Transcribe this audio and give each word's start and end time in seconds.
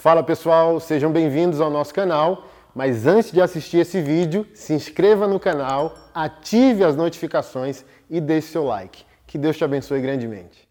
Fala 0.00 0.22
pessoal, 0.22 0.80
sejam 0.80 1.12
bem-vindos 1.12 1.60
ao 1.60 1.70
nosso 1.70 1.92
canal. 1.92 2.48
Mas 2.74 3.06
antes 3.06 3.30
de 3.30 3.38
assistir 3.38 3.76
esse 3.76 4.00
vídeo, 4.00 4.46
se 4.54 4.72
inscreva 4.72 5.28
no 5.28 5.38
canal, 5.38 5.94
ative 6.14 6.82
as 6.82 6.96
notificações 6.96 7.84
e 8.08 8.18
deixe 8.18 8.48
seu 8.48 8.64
like. 8.64 9.04
Que 9.26 9.36
Deus 9.36 9.58
te 9.58 9.62
abençoe 9.62 10.00
grandemente. 10.00 10.66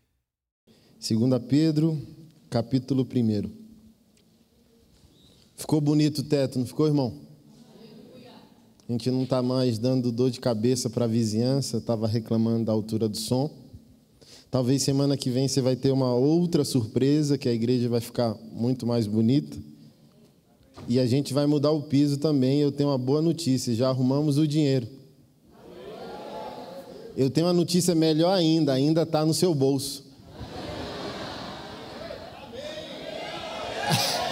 2 0.98 1.44
Pedro, 1.48 1.96
capítulo 2.50 3.04
1. 3.04 3.52
Ficou 5.56 5.80
bonito 5.80 6.22
o 6.22 6.24
teto, 6.24 6.58
não 6.58 6.66
ficou, 6.66 6.88
irmão? 6.88 7.14
A 8.88 8.92
gente 8.92 9.12
não 9.12 9.26
está 9.26 9.44
mais 9.44 9.78
dando 9.78 10.12
dor 10.12 10.32
de 10.32 10.40
cabeça 10.40 10.90
para 10.90 11.06
a 11.06 11.08
vizinhança, 11.08 11.78
estava 11.78 12.08
reclamando 12.08 12.66
da 12.66 12.72
altura 12.72 13.08
do 13.08 13.18
som. 13.18 13.59
Talvez 14.52 14.82
semana 14.82 15.16
que 15.16 15.30
vem 15.30 15.48
você 15.48 15.62
vai 15.62 15.76
ter 15.76 15.92
uma 15.92 16.16
outra 16.16 16.66
surpresa, 16.66 17.38
que 17.38 17.48
a 17.48 17.54
igreja 17.54 17.88
vai 17.88 18.02
ficar 18.02 18.36
muito 18.52 18.88
mais 18.88 19.06
bonita. 19.06 19.56
E 20.88 21.00
a 21.00 21.06
gente 21.06 21.36
vai 21.36 21.46
mudar 21.46 21.70
o 21.72 21.84
piso 21.84 22.18
também. 22.18 22.60
Eu 22.60 22.72
tenho 22.72 22.90
uma 22.90 22.98
boa 22.98 23.22
notícia: 23.22 23.76
já 23.76 23.90
arrumamos 23.90 24.40
o 24.40 24.48
dinheiro. 24.48 24.88
Eu 27.16 27.30
tenho 27.30 27.46
uma 27.46 27.54
notícia 27.54 27.94
melhor 27.94 28.32
ainda: 28.34 28.74
ainda 28.74 29.04
está 29.04 29.24
no 29.24 29.36
seu 29.36 29.54
bolso. 29.54 30.10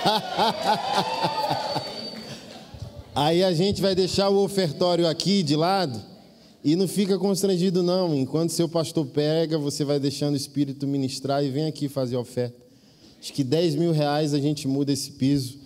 Aí 3.14 3.44
a 3.44 3.54
gente 3.54 3.82
vai 3.82 3.94
deixar 3.94 4.30
o 4.30 4.44
ofertório 4.44 5.08
aqui 5.08 5.44
de 5.44 5.56
lado 5.56 6.17
e 6.64 6.76
não 6.76 6.88
fica 6.88 7.18
constrangido, 7.18 7.84
não. 7.84 8.16
Enquanto 8.16 8.52
seu 8.52 8.68
pastor 8.68 9.06
pega, 9.06 9.58
você 9.58 9.86
vai 9.86 10.00
deixando 10.00 10.34
o 10.34 10.38
Espírito 10.38 10.88
ministrar 10.88 11.44
e 11.44 11.50
vem 11.50 11.66
aqui 11.66 11.88
fazer 11.88 12.18
oferta. 12.18 12.56
Acho 13.20 13.34
que 13.34 13.44
10 13.44 13.76
mil 13.76 13.92
reais 13.92 14.34
a 14.34 14.40
gente 14.40 14.68
muda 14.68 14.92
esse 14.92 15.12
piso. 15.12 15.60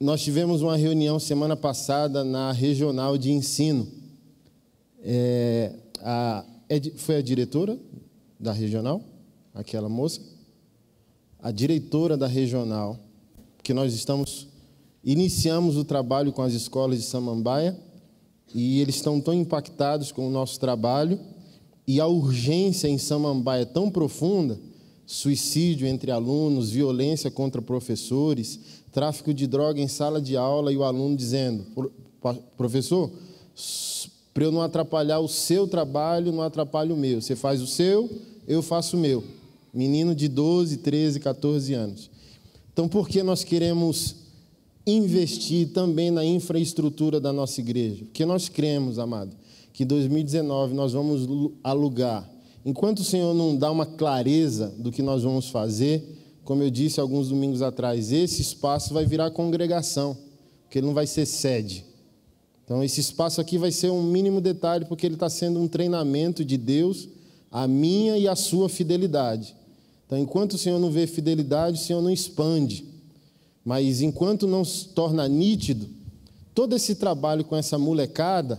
Nós 0.00 0.22
tivemos 0.22 0.62
uma 0.62 0.76
reunião 0.76 1.18
semana 1.18 1.56
passada 1.56 2.24
na 2.24 2.52
regional 2.52 3.18
de 3.18 3.32
ensino. 3.32 3.86
É, 5.02 5.72
a, 6.00 6.44
é, 6.68 6.80
foi 6.96 7.16
a 7.16 7.22
diretora 7.22 7.78
da 8.38 8.52
regional, 8.52 9.02
aquela 9.54 9.88
moça, 9.88 10.20
a 11.40 11.50
diretora 11.50 12.16
da 12.16 12.26
regional, 12.26 12.98
que 13.62 13.74
nós 13.74 13.92
estamos 13.92 14.46
iniciamos 15.04 15.76
o 15.76 15.84
trabalho 15.84 16.32
com 16.32 16.42
as 16.42 16.52
escolas 16.52 16.98
de 16.98 17.04
Samambaia 17.04 17.76
e 18.54 18.80
eles 18.80 18.96
estão 18.96 19.20
tão 19.20 19.34
impactados 19.34 20.12
com 20.12 20.26
o 20.26 20.30
nosso 20.30 20.58
trabalho 20.58 21.18
e 21.86 22.00
a 22.00 22.06
urgência 22.06 22.88
em 22.88 22.98
Samambaia 22.98 23.62
é 23.62 23.64
tão 23.64 23.90
profunda 23.90 24.58
suicídio 25.06 25.88
entre 25.88 26.10
alunos, 26.10 26.70
violência 26.70 27.30
contra 27.30 27.62
professores, 27.62 28.60
tráfico 28.92 29.32
de 29.32 29.46
droga 29.46 29.80
em 29.80 29.88
sala 29.88 30.20
de 30.20 30.36
aula 30.36 30.70
e 30.70 30.76
o 30.76 30.84
aluno 30.84 31.16
dizendo: 31.16 31.64
professor, 32.58 33.10
para 34.34 34.44
eu 34.44 34.52
não 34.52 34.60
atrapalhar 34.60 35.18
o 35.20 35.28
seu 35.28 35.66
trabalho, 35.66 36.30
não 36.30 36.42
atrapalhe 36.42 36.92
o 36.92 36.96
meu. 36.96 37.22
Você 37.22 37.34
faz 37.34 37.62
o 37.62 37.66
seu, 37.66 38.10
eu 38.46 38.60
faço 38.60 38.98
o 38.98 39.00
meu. 39.00 39.24
Menino 39.72 40.14
de 40.14 40.28
12, 40.28 40.76
13, 40.76 41.20
14 41.20 41.72
anos. 41.72 42.10
Então, 42.70 42.86
por 42.86 43.08
que 43.08 43.22
nós 43.22 43.42
queremos 43.42 44.14
investir 44.90 45.68
também 45.68 46.10
na 46.10 46.24
infraestrutura 46.24 47.20
da 47.20 47.32
nossa 47.32 47.60
igreja? 47.60 48.04
Porque 48.04 48.24
nós 48.24 48.48
cremos, 48.48 48.98
amado, 48.98 49.36
que 49.72 49.84
em 49.84 49.86
2019 49.86 50.74
nós 50.74 50.92
vamos 50.92 51.52
alugar. 51.62 52.28
Enquanto 52.64 53.00
o 53.00 53.04
Senhor 53.04 53.34
não 53.34 53.56
dá 53.56 53.70
uma 53.70 53.86
clareza 53.86 54.74
do 54.78 54.90
que 54.90 55.02
nós 55.02 55.22
vamos 55.22 55.48
fazer, 55.48 56.16
como 56.44 56.62
eu 56.62 56.70
disse 56.70 56.98
alguns 56.98 57.28
domingos 57.28 57.62
atrás, 57.62 58.10
esse 58.10 58.40
espaço 58.40 58.94
vai 58.94 59.04
virar 59.04 59.30
congregação, 59.30 60.16
porque 60.64 60.78
ele 60.78 60.86
não 60.86 60.94
vai 60.94 61.06
ser 61.06 61.26
sede. 61.26 61.84
Então, 62.64 62.82
esse 62.82 63.00
espaço 63.00 63.40
aqui 63.40 63.56
vai 63.56 63.70
ser 63.70 63.90
um 63.90 64.02
mínimo 64.02 64.40
detalhe, 64.40 64.84
porque 64.84 65.06
ele 65.06 65.14
está 65.14 65.30
sendo 65.30 65.60
um 65.60 65.68
treinamento 65.68 66.44
de 66.44 66.56
Deus, 66.56 67.08
a 67.50 67.66
minha 67.66 68.18
e 68.18 68.26
a 68.26 68.36
sua 68.36 68.68
fidelidade. 68.68 69.54
Então, 70.06 70.18
enquanto 70.18 70.54
o 70.54 70.58
Senhor 70.58 70.78
não 70.78 70.90
vê 70.90 71.06
fidelidade, 71.06 71.78
o 71.78 71.82
Senhor 71.82 72.02
não 72.02 72.10
expande. 72.10 72.84
Mas 73.68 74.00
enquanto 74.00 74.46
não 74.46 74.64
se 74.64 74.88
torna 74.88 75.28
nítido, 75.28 75.90
todo 76.54 76.74
esse 76.74 76.94
trabalho 76.94 77.44
com 77.44 77.54
essa 77.54 77.78
molecada 77.78 78.58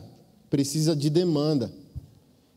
precisa 0.52 0.96
de 0.96 1.10
demanda. 1.10 1.74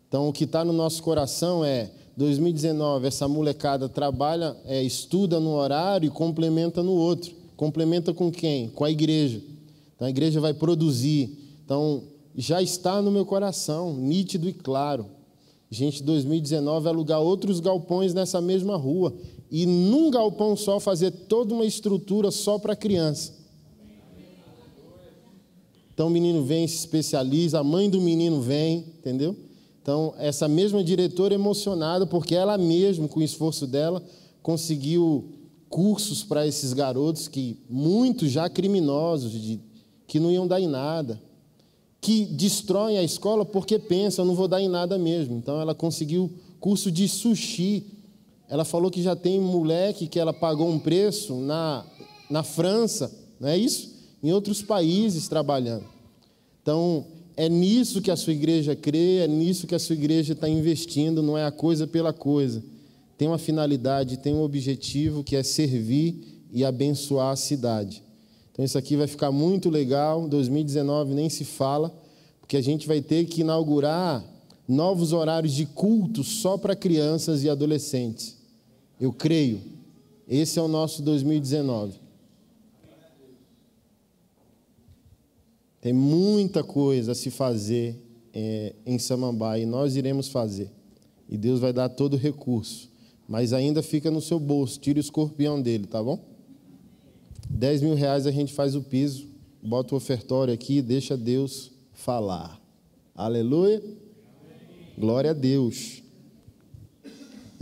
Então, 0.07 0.29
o 0.29 0.35
que 0.35 0.45
está 0.45 0.63
no 0.63 0.73
nosso 0.75 1.03
coração 1.03 1.65
é 1.65 1.91
2019, 2.15 3.07
essa 3.07 3.27
molecada 3.27 3.89
trabalha, 3.89 4.55
é, 4.67 4.83
estuda 4.83 5.41
no 5.41 5.53
horário 5.53 6.09
e 6.09 6.11
complementa 6.11 6.83
no 6.83 6.93
outro. 6.93 7.33
Complementa 7.57 8.13
com 8.13 8.31
quem? 8.31 8.69
Com 8.69 8.85
a 8.85 8.91
igreja. 8.91 9.41
Então 9.97 10.07
a 10.07 10.11
igreja 10.11 10.39
vai 10.39 10.53
produzir. 10.53 11.39
Então 11.65 12.03
já 12.37 12.61
está 12.61 13.01
no 13.01 13.11
meu 13.11 13.25
coração, 13.25 13.97
nítido 13.97 14.47
e 14.47 14.53
claro. 14.53 15.07
Gente, 15.71 16.03
2019 16.03 16.87
alugar 16.87 17.21
outros 17.21 17.61
galpões 17.61 18.13
nessa 18.13 18.43
mesma 18.43 18.77
rua 18.77 19.15
e 19.53 19.67
num 19.67 20.11
galpão 20.11 20.57
só 20.57 20.81
fazer 20.81 21.11
toda 21.11 21.53
uma 21.53 21.67
estrutura 21.67 22.31
só 22.31 22.59
para 22.59 22.75
criança. 22.75 23.35
Então 25.93 26.07
o 26.07 26.11
menino 26.11 26.43
vem, 26.43 26.67
se 26.67 26.77
especializa, 26.77 27.61
a 27.61 27.65
mãe 27.65 27.91
do 27.91 28.01
menino 28.01 28.41
vem, 28.41 28.79
entendeu? 28.99 29.37
Então, 29.83 30.15
essa 30.17 30.49
mesma 30.49 30.83
diretora 30.83 31.35
emocionada, 31.35 32.07
porque 32.07 32.35
ela 32.35 32.57
mesma, 32.57 33.07
com 33.07 33.21
o 33.21 33.23
esforço 33.23 33.67
dela, 33.67 34.03
conseguiu 34.43 35.29
cursos 35.69 36.23
para 36.23 36.47
esses 36.47 36.73
garotos 36.73 37.29
que 37.29 37.59
muitos 37.69 38.31
já 38.31 38.49
criminosos, 38.49 39.33
de, 39.33 39.61
que 40.07 40.19
não 40.19 40.31
iam 40.31 40.47
dar 40.47 40.61
em 40.61 40.69
nada, 40.69 41.21
que 42.01 42.25
destroem 42.25 42.97
a 42.97 43.03
escola 43.03 43.45
porque 43.45 43.79
pensam, 43.79 44.25
não 44.25 44.35
vou 44.35 44.49
dar 44.49 44.63
em 44.63 44.69
nada 44.69 44.97
mesmo. 44.97 45.37
Então, 45.37 45.61
ela 45.61 45.75
conseguiu 45.75 46.31
curso 46.59 46.91
de 46.91 47.07
sushi. 47.07 47.85
Ela 48.53 48.67
falou 48.67 48.91
que 48.91 49.01
já 49.01 49.17
tem 49.17 49.41
moleque 49.41 50.07
que 50.07 50.19
ela 50.19 50.31
pagou 50.31 50.69
um 50.69 50.79
preço 50.79 51.37
na, 51.37 51.87
na 52.29 52.43
França, 52.43 53.11
não 53.41 53.49
é 53.49 53.57
isso? 53.57 53.91
Em 54.23 54.31
outros 54.31 54.61
países 54.61 55.27
trabalhando. 55.27 55.87
Então, 56.61 57.07
é 57.35 57.49
nisso 57.49 58.03
que 58.03 58.11
a 58.11 58.15
sua 58.15 58.35
igreja 58.35 58.77
crê, 58.77 59.21
é 59.21 59.27
nisso 59.27 59.67
que 59.67 59.75
a 59.75 59.79
sua 59.79 59.95
igreja 59.95 60.35
está 60.35 60.51
investindo, 60.51 61.23
não 61.23 61.39
é 61.39 61.47
a 61.47 61.51
coisa 61.51 61.87
pela 61.87 62.13
coisa. 62.13 62.63
Tem 63.17 63.27
uma 63.27 63.39
finalidade, 63.39 64.19
tem 64.19 64.35
um 64.35 64.43
objetivo 64.43 65.25
que 65.25 65.35
é 65.35 65.43
servir 65.43 66.43
e 66.53 66.63
abençoar 66.63 67.33
a 67.33 67.37
cidade. 67.37 68.03
Então 68.53 68.63
isso 68.63 68.77
aqui 68.77 68.97
vai 68.97 69.07
ficar 69.07 69.33
muito 69.33 69.71
legal. 69.71 70.29
2019 70.29 71.15
nem 71.15 71.31
se 71.31 71.47
fala, 71.47 71.91
porque 72.39 72.59
a 72.59 72.63
gente 72.63 72.87
vai 72.87 73.01
ter 73.01 73.25
que 73.25 73.41
inaugurar 73.41 74.23
novos 74.69 75.15
horários 75.15 75.55
de 75.55 75.65
culto 75.65 76.23
só 76.23 76.59
para 76.59 76.77
crianças 76.77 77.45
e 77.45 77.49
adolescentes. 77.49 78.42
Eu 79.03 79.13
creio. 79.13 79.61
Esse 80.29 80.61
é 80.61 80.63
o 80.63 80.69
nosso 80.69 81.03
2019. 81.03 81.99
Tem 85.81 85.93
muita 85.93 86.63
coisa 86.63 87.11
a 87.11 87.15
se 87.17 87.29
fazer 87.29 88.01
é, 88.33 88.77
em 88.87 89.01
Samambaia 89.01 89.65
e 89.65 89.67
nós 89.67 89.97
iremos 89.97 90.29
fazer. 90.29 90.71
E 91.29 91.37
Deus 91.37 91.59
vai 91.59 91.73
dar 91.73 91.89
todo 91.89 92.15
o 92.15 92.17
recurso. 92.17 92.89
Mas 93.27 93.53
ainda 93.53 93.83
fica 93.83 94.09
no 94.09 94.21
seu 94.21 94.39
bolso. 94.39 94.79
Tire 94.79 95.01
o 95.01 95.03
escorpião 95.03 95.61
dele, 95.61 95.89
tá 95.89 96.01
bom? 96.01 96.21
10 97.51 97.83
mil 97.83 97.95
reais 97.97 98.25
a 98.25 98.31
gente 98.31 98.53
faz 98.53 98.77
o 98.77 98.83
piso, 98.83 99.27
bota 99.61 99.97
o 99.97 99.99
ofertório 99.99 100.55
aqui 100.55 100.77
e 100.77 100.83
deixa 100.83 101.17
Deus 101.17 101.73
falar. 101.93 102.57
Aleluia. 103.17 103.83
Glória 104.97 105.33
a 105.33 105.35
Deus. 105.35 106.02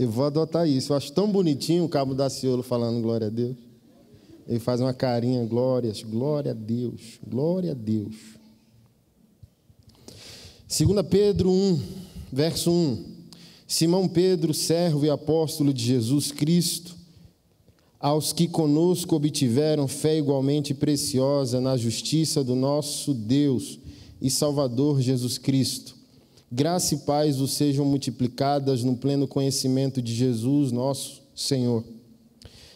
Eu 0.01 0.09
vou 0.09 0.25
adotar 0.25 0.67
isso. 0.67 0.93
Eu 0.93 0.97
acho 0.97 1.11
tão 1.13 1.31
bonitinho 1.31 1.83
o 1.83 1.89
cabo 1.89 2.15
da 2.15 2.27
Ciolo 2.27 2.63
falando 2.63 3.03
glória 3.03 3.27
a 3.27 3.29
Deus. 3.29 3.55
Ele 4.47 4.57
faz 4.57 4.81
uma 4.81 4.95
carinha, 4.95 5.45
glórias, 5.45 6.01
glória 6.01 6.53
a 6.53 6.55
Deus, 6.55 7.19
glória 7.23 7.69
a 7.69 7.75
Deus. 7.75 8.15
2 10.67 11.07
Pedro 11.07 11.51
1, 11.51 11.79
verso 12.33 12.71
1. 12.71 13.05
Simão 13.67 14.07
Pedro, 14.07 14.55
servo 14.55 15.05
e 15.05 15.09
apóstolo 15.11 15.71
de 15.71 15.85
Jesus 15.85 16.31
Cristo, 16.31 16.95
aos 17.99 18.33
que 18.33 18.47
conosco 18.47 19.15
obtiveram 19.15 19.87
fé 19.87 20.17
igualmente 20.17 20.73
preciosa 20.73 21.61
na 21.61 21.77
justiça 21.77 22.43
do 22.43 22.55
nosso 22.55 23.13
Deus 23.13 23.77
e 24.19 24.31
Salvador 24.31 24.99
Jesus 24.99 25.37
Cristo. 25.37 26.00
Graça 26.53 26.95
e 26.95 26.97
paz 26.97 27.37
vos 27.37 27.53
sejam 27.53 27.85
multiplicadas 27.85 28.83
no 28.83 28.97
pleno 28.97 29.25
conhecimento 29.25 30.01
de 30.01 30.13
Jesus, 30.13 30.73
nosso 30.73 31.21
Senhor. 31.33 31.81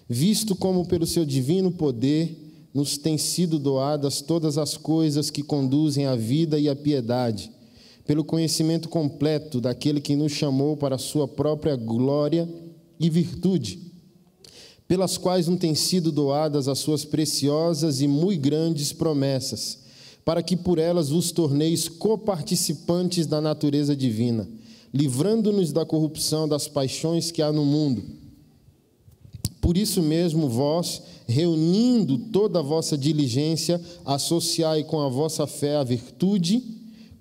Visto 0.08 0.56
como 0.56 0.86
pelo 0.86 1.06
seu 1.06 1.26
divino 1.26 1.70
poder 1.70 2.70
nos 2.74 2.98
têm 2.98 3.18
sido 3.18 3.60
doadas 3.60 4.22
todas 4.22 4.58
as 4.58 4.78
coisas 4.78 5.30
que 5.30 5.44
conduzem 5.44 6.06
à 6.06 6.16
vida 6.16 6.58
e 6.58 6.70
à 6.70 6.76
piedade, 6.76 7.52
pelo 8.06 8.24
conhecimento 8.24 8.88
completo 8.88 9.60
daquele 9.60 10.00
que 10.00 10.16
nos 10.16 10.32
chamou 10.32 10.78
para 10.78 10.96
a 10.96 11.00
sua 11.00 11.28
própria 11.28 11.76
glória 11.76 12.48
e 12.98 13.10
virtude, 13.10 13.92
pelas 14.88 15.18
quais 15.18 15.50
não 15.50 15.58
têm 15.58 15.76
sido 15.76 16.14
doadas 16.14 16.70
as 16.70 16.80
suas 16.80 17.04
preciosas 17.04 18.00
e 18.00 18.08
muito 18.08 18.42
grandes 18.42 18.94
promessas, 18.94 19.80
para 20.26 20.42
que 20.42 20.58
por 20.58 20.80
elas 20.80 21.10
vos 21.10 21.32
torneis 21.32 21.88
coparticipantes 21.88 23.28
da 23.28 23.40
natureza 23.40 23.96
divina, 23.96 24.50
livrando-nos 24.92 25.72
da 25.72 25.86
corrupção 25.86 26.48
das 26.48 26.68
paixões 26.68 27.30
que 27.30 27.44
há 27.44 27.52
no 27.52 27.64
mundo. 27.64 28.04
Por 29.62 29.78
isso 29.78 30.02
mesmo, 30.02 30.50
vós, 30.50 31.02
reunindo 31.28 32.18
toda 32.18 32.60
a 32.60 32.64
vossa 32.64 32.98
diligência, 32.98 33.80
associai 34.04 34.84
com 34.84 35.00
a 35.00 35.10
vossa 35.10 35.48
fé 35.48 35.76
a 35.78 35.84
virtude, 35.84 36.64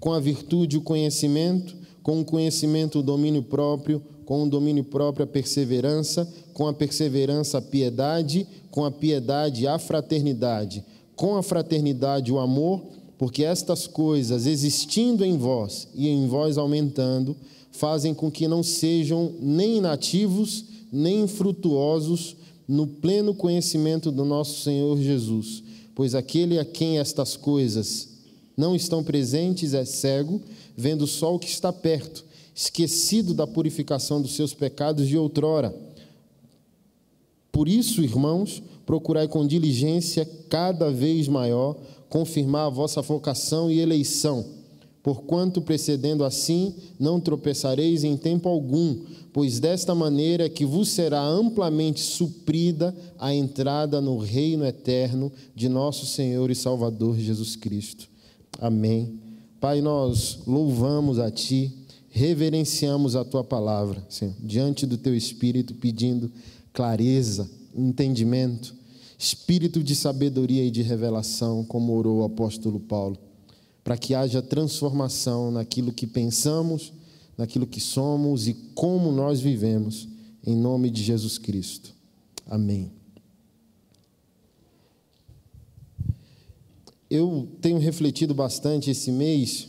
com 0.00 0.12
a 0.12 0.20
virtude 0.20 0.76
o 0.76 0.82
conhecimento, 0.82 1.74
com 2.02 2.20
o 2.20 2.24
conhecimento 2.24 2.98
o 2.98 3.02
domínio 3.02 3.42
próprio, 3.42 4.02
com 4.26 4.44
o 4.44 4.48
domínio 4.48 4.84
próprio 4.84 5.24
a 5.24 5.26
perseverança, 5.26 6.30
com 6.52 6.66
a 6.66 6.72
perseverança 6.72 7.58
a 7.58 7.62
piedade, 7.62 8.46
com 8.70 8.84
a 8.84 8.90
piedade 8.90 9.66
a 9.66 9.78
fraternidade, 9.78 10.84
com 11.16 11.36
a 11.36 11.42
fraternidade 11.42 12.30
o 12.30 12.38
amor, 12.38 12.82
porque 13.19 13.44
estas 13.44 13.87
coisas, 13.87 14.46
existindo 14.46 15.25
em 15.25 15.37
vós 15.37 15.88
e 15.94 16.08
em 16.08 16.26
vós 16.26 16.58
aumentando, 16.58 17.37
fazem 17.70 18.14
com 18.14 18.31
que 18.31 18.49
não 18.49 18.62
sejam 18.62 19.32
nem 19.40 19.78
inativos, 19.78 20.64
nem 20.93 21.22
infrutuosos 21.22 22.37
no 22.66 22.87
pleno 22.87 23.34
conhecimento 23.34 24.11
do 24.11 24.25
nosso 24.25 24.62
Senhor 24.62 24.96
Jesus. 24.99 25.62
Pois 25.94 26.14
aquele 26.14 26.58
a 26.58 26.64
quem 26.64 26.99
estas 26.99 27.37
coisas 27.37 28.08
não 28.56 28.75
estão 28.75 29.02
presentes 29.02 29.75
é 29.75 29.84
cego, 29.84 30.40
vendo 30.76 31.06
só 31.06 31.34
o 31.34 31.38
que 31.38 31.49
está 31.49 31.72
perto, 31.72 32.25
esquecido 32.55 33.34
da 33.34 33.46
purificação 33.46 34.22
dos 34.22 34.34
seus 34.34 34.55
pecados 34.55 35.08
de 35.08 35.19
outrora. 35.19 35.75
Por 37.64 37.70
isso, 37.70 38.02
irmãos, 38.02 38.62
procurai 38.84 39.26
com 39.26 39.46
diligência 39.46 40.28
cada 40.50 40.90
vez 40.90 41.26
maior 41.28 41.75
confirmar 42.11 42.66
a 42.66 42.69
vossa 42.69 43.00
vocação 43.00 43.70
e 43.70 43.81
eleição, 43.81 44.44
porquanto 45.02 45.62
precedendo 45.62 46.25
assim 46.25 46.75
não 47.00 47.19
tropeçareis 47.19 48.05
em 48.05 48.19
tempo 48.19 48.50
algum, 48.50 48.99
pois 49.32 49.61
desta 49.61 49.94
maneira 49.94 50.46
que 50.46 50.66
vos 50.66 50.90
será 50.90 51.26
amplamente 51.26 52.02
suprida 52.02 52.94
a 53.19 53.34
entrada 53.34 53.99
no 53.99 54.19
reino 54.19 54.67
eterno 54.67 55.32
de 55.55 55.67
nosso 55.67 56.05
Senhor 56.05 56.50
e 56.50 56.55
Salvador 56.55 57.19
Jesus 57.19 57.56
Cristo. 57.56 58.10
Amém. 58.60 59.19
Pai, 59.58 59.81
nós 59.81 60.40
louvamos 60.46 61.19
a 61.19 61.31
Ti, 61.31 61.72
reverenciamos 62.10 63.17
a 63.17 63.25
Tua 63.25 63.43
palavra, 63.43 64.05
Senhor, 64.10 64.34
diante 64.38 64.84
do 64.84 64.99
Teu 64.99 65.17
Espírito, 65.17 65.75
pedindo 65.76 66.31
clareza, 66.74 67.50
entendimento, 67.74 68.74
espírito 69.18 69.82
de 69.82 69.96
sabedoria 69.96 70.62
e 70.62 70.70
de 70.70 70.82
revelação, 70.82 71.64
como 71.64 71.96
orou 71.96 72.18
o 72.18 72.24
apóstolo 72.24 72.78
Paulo, 72.78 73.16
para 73.82 73.96
que 73.96 74.14
haja 74.14 74.42
transformação 74.42 75.50
naquilo 75.50 75.90
que 75.90 76.06
pensamos 76.06 76.92
naquilo 77.36 77.66
que 77.66 77.80
somos 77.80 78.46
e 78.46 78.54
como 78.74 79.12
nós 79.12 79.40
vivemos, 79.40 80.08
em 80.46 80.56
nome 80.56 80.90
de 80.90 81.02
Jesus 81.02 81.38
Cristo. 81.38 81.94
Amém. 82.46 82.92
Eu 87.10 87.48
tenho 87.60 87.78
refletido 87.78 88.34
bastante 88.34 88.90
esse 88.90 89.10
mês 89.10 89.68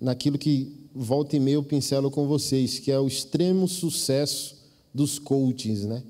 naquilo 0.00 0.38
que 0.38 0.72
volta 0.94 1.36
e 1.36 1.40
meia 1.40 1.54
eu 1.54 1.62
pincelo 1.62 2.10
com 2.10 2.26
vocês, 2.26 2.78
que 2.78 2.90
é 2.90 2.98
o 2.98 3.06
extremo 3.06 3.66
sucesso 3.66 4.59
dos 4.92 5.18
coachings, 5.18 5.84
né? 5.84 6.02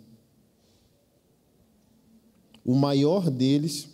O 2.64 2.74
maior 2.74 3.30
deles, 3.30 3.88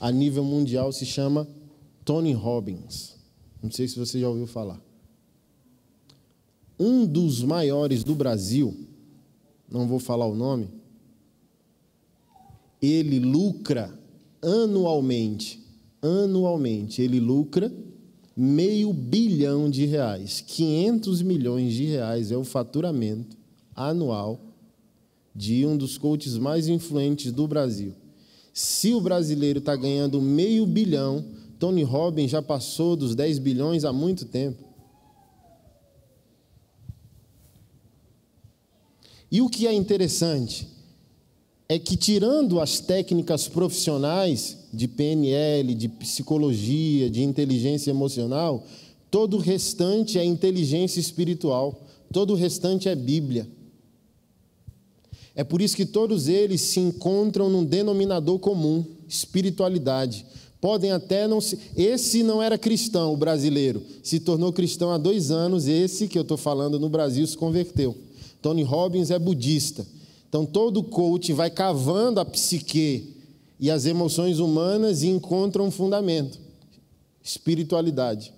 a 0.00 0.10
nível 0.10 0.44
mundial, 0.44 0.92
se 0.92 1.04
chama 1.04 1.48
Tony 2.04 2.32
Robbins. 2.32 3.16
Não 3.62 3.70
sei 3.70 3.86
se 3.86 3.98
você 3.98 4.20
já 4.20 4.28
ouviu 4.28 4.46
falar. 4.46 4.80
Um 6.78 7.06
dos 7.06 7.42
maiores 7.42 8.02
do 8.02 8.14
Brasil, 8.14 8.74
não 9.70 9.86
vou 9.86 9.98
falar 9.98 10.26
o 10.26 10.34
nome, 10.34 10.68
ele 12.80 13.20
lucra 13.20 13.96
anualmente, 14.42 15.64
anualmente, 16.00 17.00
ele 17.00 17.20
lucra 17.20 17.72
meio 18.36 18.92
bilhão 18.92 19.68
de 19.68 19.84
reais. 19.86 20.42
500 20.46 21.22
milhões 21.22 21.74
de 21.74 21.84
reais 21.84 22.32
é 22.32 22.36
o 22.36 22.44
faturamento 22.44 23.36
anual 23.74 24.40
de 25.34 25.64
um 25.66 25.76
dos 25.76 25.96
coaches 25.96 26.36
mais 26.36 26.68
influentes 26.68 27.32
do 27.32 27.46
Brasil. 27.46 27.94
Se 28.52 28.92
o 28.92 29.00
brasileiro 29.00 29.58
está 29.58 29.74
ganhando 29.74 30.20
meio 30.20 30.66
bilhão, 30.66 31.24
Tony 31.58 31.82
Robbins 31.82 32.30
já 32.30 32.42
passou 32.42 32.96
dos 32.96 33.14
10 33.14 33.38
bilhões 33.38 33.84
há 33.84 33.92
muito 33.92 34.26
tempo. 34.26 34.62
E 39.30 39.40
o 39.40 39.48
que 39.48 39.66
é 39.66 39.72
interessante 39.72 40.68
é 41.72 41.78
que, 41.78 41.96
tirando 41.96 42.60
as 42.60 42.80
técnicas 42.80 43.48
profissionais 43.48 44.58
de 44.74 44.86
PNL, 44.86 45.74
de 45.74 45.88
psicologia, 45.88 47.08
de 47.08 47.22
inteligência 47.22 47.90
emocional, 47.90 48.66
todo 49.10 49.38
o 49.38 49.40
restante 49.40 50.18
é 50.18 50.24
inteligência 50.24 51.00
espiritual, 51.00 51.82
todo 52.12 52.34
o 52.34 52.36
restante 52.36 52.90
é 52.90 52.94
Bíblia. 52.94 53.48
É 55.34 55.42
por 55.42 55.62
isso 55.62 55.74
que 55.74 55.86
todos 55.86 56.28
eles 56.28 56.60
se 56.60 56.78
encontram 56.78 57.48
num 57.48 57.64
denominador 57.64 58.38
comum: 58.38 58.84
espiritualidade. 59.08 60.26
Podem 60.60 60.92
até 60.92 61.26
não 61.26 61.40
se. 61.40 61.58
Esse 61.74 62.22
não 62.22 62.42
era 62.42 62.58
cristão, 62.58 63.14
o 63.14 63.16
brasileiro. 63.16 63.82
Se 64.02 64.20
tornou 64.20 64.52
cristão 64.52 64.90
há 64.92 64.98
dois 64.98 65.30
anos. 65.30 65.66
Esse 65.66 66.06
que 66.06 66.18
eu 66.18 66.22
estou 66.22 66.36
falando 66.36 66.78
no 66.78 66.90
Brasil 66.90 67.26
se 67.26 67.34
converteu. 67.34 67.96
Tony 68.42 68.62
Robbins 68.62 69.10
é 69.10 69.18
budista. 69.18 69.86
Então 70.32 70.46
todo 70.46 70.82
coach 70.82 71.30
vai 71.34 71.50
cavando 71.50 72.18
a 72.18 72.24
psique 72.24 73.18
e 73.60 73.70
as 73.70 73.84
emoções 73.84 74.38
humanas 74.38 75.02
e 75.02 75.08
encontra 75.08 75.62
um 75.62 75.70
fundamento: 75.70 76.40
espiritualidade. 77.22 78.32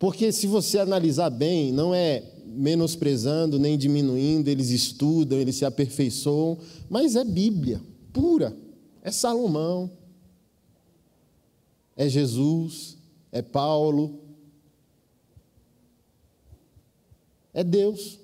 Porque 0.00 0.32
se 0.32 0.48
você 0.48 0.80
analisar 0.80 1.30
bem, 1.30 1.70
não 1.70 1.94
é 1.94 2.24
menosprezando 2.44 3.56
nem 3.56 3.78
diminuindo, 3.78 4.48
eles 4.48 4.70
estudam, 4.70 5.38
eles 5.38 5.54
se 5.54 5.64
aperfeiçoam, 5.64 6.58
mas 6.90 7.14
é 7.14 7.22
Bíblia 7.22 7.80
pura. 8.12 8.56
É 9.00 9.12
Salomão, 9.12 9.92
é 11.96 12.08
Jesus, 12.08 12.98
é 13.30 13.40
Paulo, 13.40 14.27
é 17.58 17.64
Deus. 17.64 18.20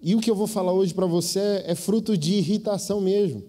E 0.00 0.14
o 0.14 0.20
que 0.20 0.30
eu 0.30 0.36
vou 0.36 0.46
falar 0.46 0.72
hoje 0.72 0.94
para 0.94 1.06
você 1.06 1.64
é 1.66 1.74
fruto 1.74 2.16
de 2.16 2.34
irritação 2.34 3.00
mesmo. 3.00 3.42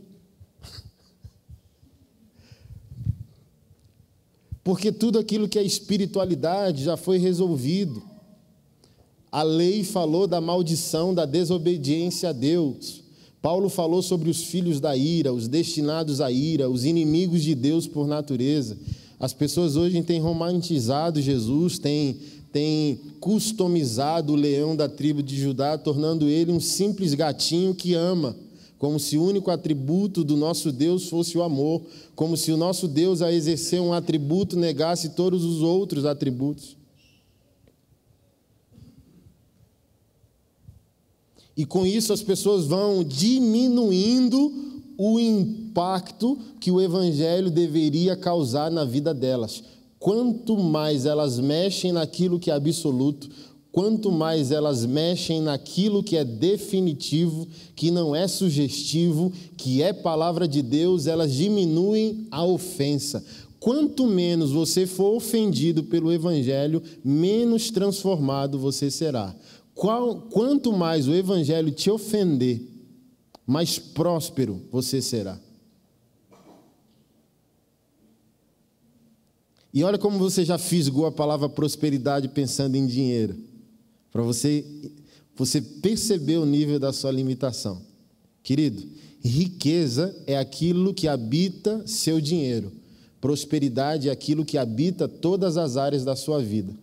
Porque 4.63 4.91
tudo 4.91 5.19
aquilo 5.19 5.47
que 5.47 5.59
é 5.59 5.63
espiritualidade 5.63 6.83
já 6.83 6.97
foi 6.97 7.19
resolvido. 7.19 8.01
A 9.31 9.43
lei 9.43 9.83
falou 9.83 10.25
da 10.25 10.41
maldição 10.41 11.13
da 11.13 11.25
desobediência 11.27 12.29
a 12.29 12.33
Deus. 12.33 13.02
Paulo 13.43 13.67
falou 13.67 14.01
sobre 14.01 14.29
os 14.29 14.41
filhos 14.45 14.79
da 14.79 14.95
ira, 14.95 15.33
os 15.33 15.49
destinados 15.49 16.21
à 16.21 16.31
ira, 16.31 16.69
os 16.69 16.85
inimigos 16.85 17.43
de 17.43 17.53
Deus 17.53 17.85
por 17.85 18.07
natureza. 18.07 18.77
As 19.19 19.33
pessoas 19.33 19.75
hoje 19.75 20.01
têm 20.01 20.21
romantizado 20.21 21.21
Jesus, 21.21 21.77
têm, 21.77 22.15
têm 22.53 22.97
customizado 23.19 24.31
o 24.31 24.37
leão 24.37 24.77
da 24.77 24.87
tribo 24.87 25.21
de 25.21 25.35
Judá, 25.35 25.77
tornando 25.77 26.29
ele 26.29 26.53
um 26.53 26.59
simples 26.61 27.13
gatinho 27.13 27.75
que 27.75 27.93
ama 27.93 28.33
como 28.79 28.99
se 28.99 29.17
o 29.17 29.23
único 29.23 29.49
atributo 29.49 30.25
do 30.25 30.35
nosso 30.35 30.69
Deus 30.69 31.07
fosse 31.07 31.37
o 31.37 31.43
amor, 31.43 31.81
como 32.15 32.35
se 32.35 32.51
o 32.51 32.57
nosso 32.57 32.85
Deus, 32.85 33.21
a 33.21 33.31
exercer 33.31 33.79
um 33.79 33.93
atributo, 33.93 34.57
negasse 34.57 35.09
todos 35.09 35.45
os 35.45 35.61
outros 35.61 36.05
atributos. 36.05 36.75
E 41.55 41.65
com 41.65 41.85
isso 41.85 42.11
as 42.11 42.21
pessoas 42.21 42.65
vão 42.65 43.03
diminuindo 43.03 44.51
o 44.97 45.19
impacto 45.19 46.37
que 46.59 46.71
o 46.71 46.81
Evangelho 46.81 47.49
deveria 47.49 48.15
causar 48.15 48.71
na 48.71 48.83
vida 48.85 49.13
delas. 49.13 49.63
Quanto 49.99 50.57
mais 50.57 51.05
elas 51.05 51.39
mexem 51.39 51.91
naquilo 51.91 52.39
que 52.39 52.51
é 52.51 52.53
absoluto, 52.53 53.29
quanto 53.71 54.11
mais 54.11 54.51
elas 54.51 54.85
mexem 54.85 55.41
naquilo 55.41 56.03
que 56.03 56.17
é 56.17 56.23
definitivo, 56.23 57.47
que 57.75 57.89
não 57.89 58.15
é 58.15 58.27
sugestivo, 58.27 59.31
que 59.55 59.81
é 59.81 59.93
palavra 59.93 60.47
de 60.47 60.61
Deus, 60.61 61.07
elas 61.07 61.33
diminuem 61.33 62.27
a 62.29 62.43
ofensa. 62.43 63.23
Quanto 63.59 64.05
menos 64.05 64.51
você 64.51 64.85
for 64.85 65.15
ofendido 65.15 65.85
pelo 65.85 66.11
Evangelho, 66.11 66.83
menos 67.01 67.71
transformado 67.71 68.59
você 68.59 68.91
será. 68.91 69.33
Qual, 69.73 70.21
quanto 70.21 70.71
mais 70.71 71.07
o 71.07 71.13
Evangelho 71.13 71.71
te 71.71 71.89
ofender, 71.89 72.61
mais 73.45 73.77
próspero 73.77 74.61
você 74.71 75.01
será. 75.01 75.39
E 79.73 79.83
olha 79.83 79.97
como 79.97 80.19
você 80.19 80.45
já 80.45 80.57
fisgou 80.57 81.07
a 81.07 81.11
palavra 81.11 81.49
prosperidade 81.49 82.27
pensando 82.27 82.75
em 82.75 82.85
dinheiro. 82.85 83.35
Para 84.11 84.21
você, 84.21 84.63
você 85.35 85.59
perceber 85.59 86.37
o 86.37 86.45
nível 86.45 86.79
da 86.79 86.93
sua 86.93 87.11
limitação. 87.11 87.81
Querido, 88.43 88.83
riqueza 89.23 90.15
é 90.27 90.37
aquilo 90.37 90.93
que 90.93 91.07
habita 91.07 91.87
seu 91.87 92.21
dinheiro. 92.21 92.71
Prosperidade 93.19 94.09
é 94.09 94.11
aquilo 94.11 94.45
que 94.45 94.57
habita 94.57 95.07
todas 95.07 95.57
as 95.57 95.75
áreas 95.75 96.05
da 96.05 96.15
sua 96.15 96.39
vida. 96.39 96.73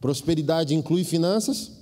Prosperidade 0.00 0.74
inclui 0.74 1.04
finanças? 1.04 1.72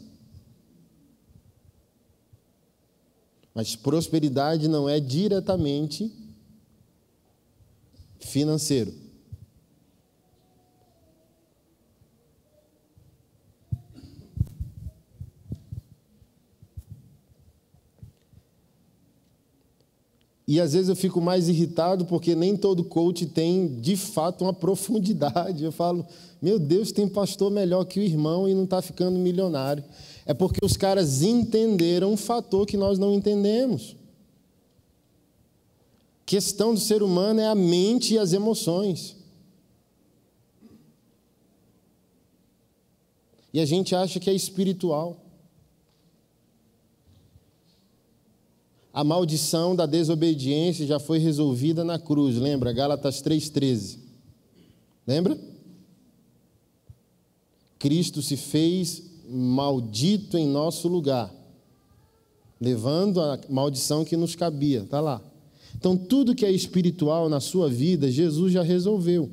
Mas 3.54 3.76
prosperidade 3.76 4.68
não 4.68 4.88
é 4.88 5.00
diretamente 5.00 6.12
financeiro. 8.20 9.07
E 20.48 20.58
às 20.62 20.72
vezes 20.72 20.88
eu 20.88 20.96
fico 20.96 21.20
mais 21.20 21.46
irritado 21.46 22.06
porque 22.06 22.34
nem 22.34 22.56
todo 22.56 22.82
coach 22.82 23.26
tem 23.26 23.68
de 23.82 23.98
fato 23.98 24.44
uma 24.44 24.52
profundidade. 24.54 25.62
Eu 25.62 25.70
falo, 25.70 26.06
meu 26.40 26.58
Deus, 26.58 26.90
tem 26.90 27.06
pastor 27.06 27.50
melhor 27.50 27.84
que 27.84 28.00
o 28.00 28.02
irmão 28.02 28.48
e 28.48 28.54
não 28.54 28.64
está 28.64 28.80
ficando 28.80 29.18
milionário. 29.18 29.84
É 30.24 30.32
porque 30.32 30.64
os 30.64 30.74
caras 30.74 31.20
entenderam 31.20 32.14
um 32.14 32.16
fator 32.16 32.64
que 32.66 32.78
nós 32.78 32.98
não 32.98 33.12
entendemos. 33.12 33.94
Questão 36.24 36.72
do 36.72 36.80
ser 36.80 37.02
humano 37.02 37.40
é 37.40 37.46
a 37.46 37.54
mente 37.54 38.14
e 38.14 38.18
as 38.18 38.32
emoções. 38.32 39.16
E 43.52 43.60
a 43.60 43.66
gente 43.66 43.94
acha 43.94 44.18
que 44.18 44.30
é 44.30 44.34
espiritual. 44.34 45.27
A 48.98 49.04
maldição 49.04 49.76
da 49.76 49.86
desobediência 49.86 50.84
já 50.84 50.98
foi 50.98 51.20
resolvida 51.20 51.84
na 51.84 52.00
cruz, 52.00 52.34
lembra? 52.34 52.72
Gálatas 52.72 53.22
3,13. 53.22 53.96
Lembra? 55.06 55.38
Cristo 57.78 58.20
se 58.20 58.36
fez 58.36 59.04
maldito 59.30 60.36
em 60.36 60.48
nosso 60.48 60.88
lugar, 60.88 61.32
levando 62.60 63.20
a 63.20 63.38
maldição 63.48 64.04
que 64.04 64.16
nos 64.16 64.34
cabia, 64.34 64.80
está 64.80 65.00
lá. 65.00 65.22
Então, 65.76 65.96
tudo 65.96 66.34
que 66.34 66.44
é 66.44 66.50
espiritual 66.50 67.28
na 67.28 67.38
sua 67.38 67.68
vida, 67.68 68.10
Jesus 68.10 68.52
já 68.52 68.64
resolveu. 68.64 69.30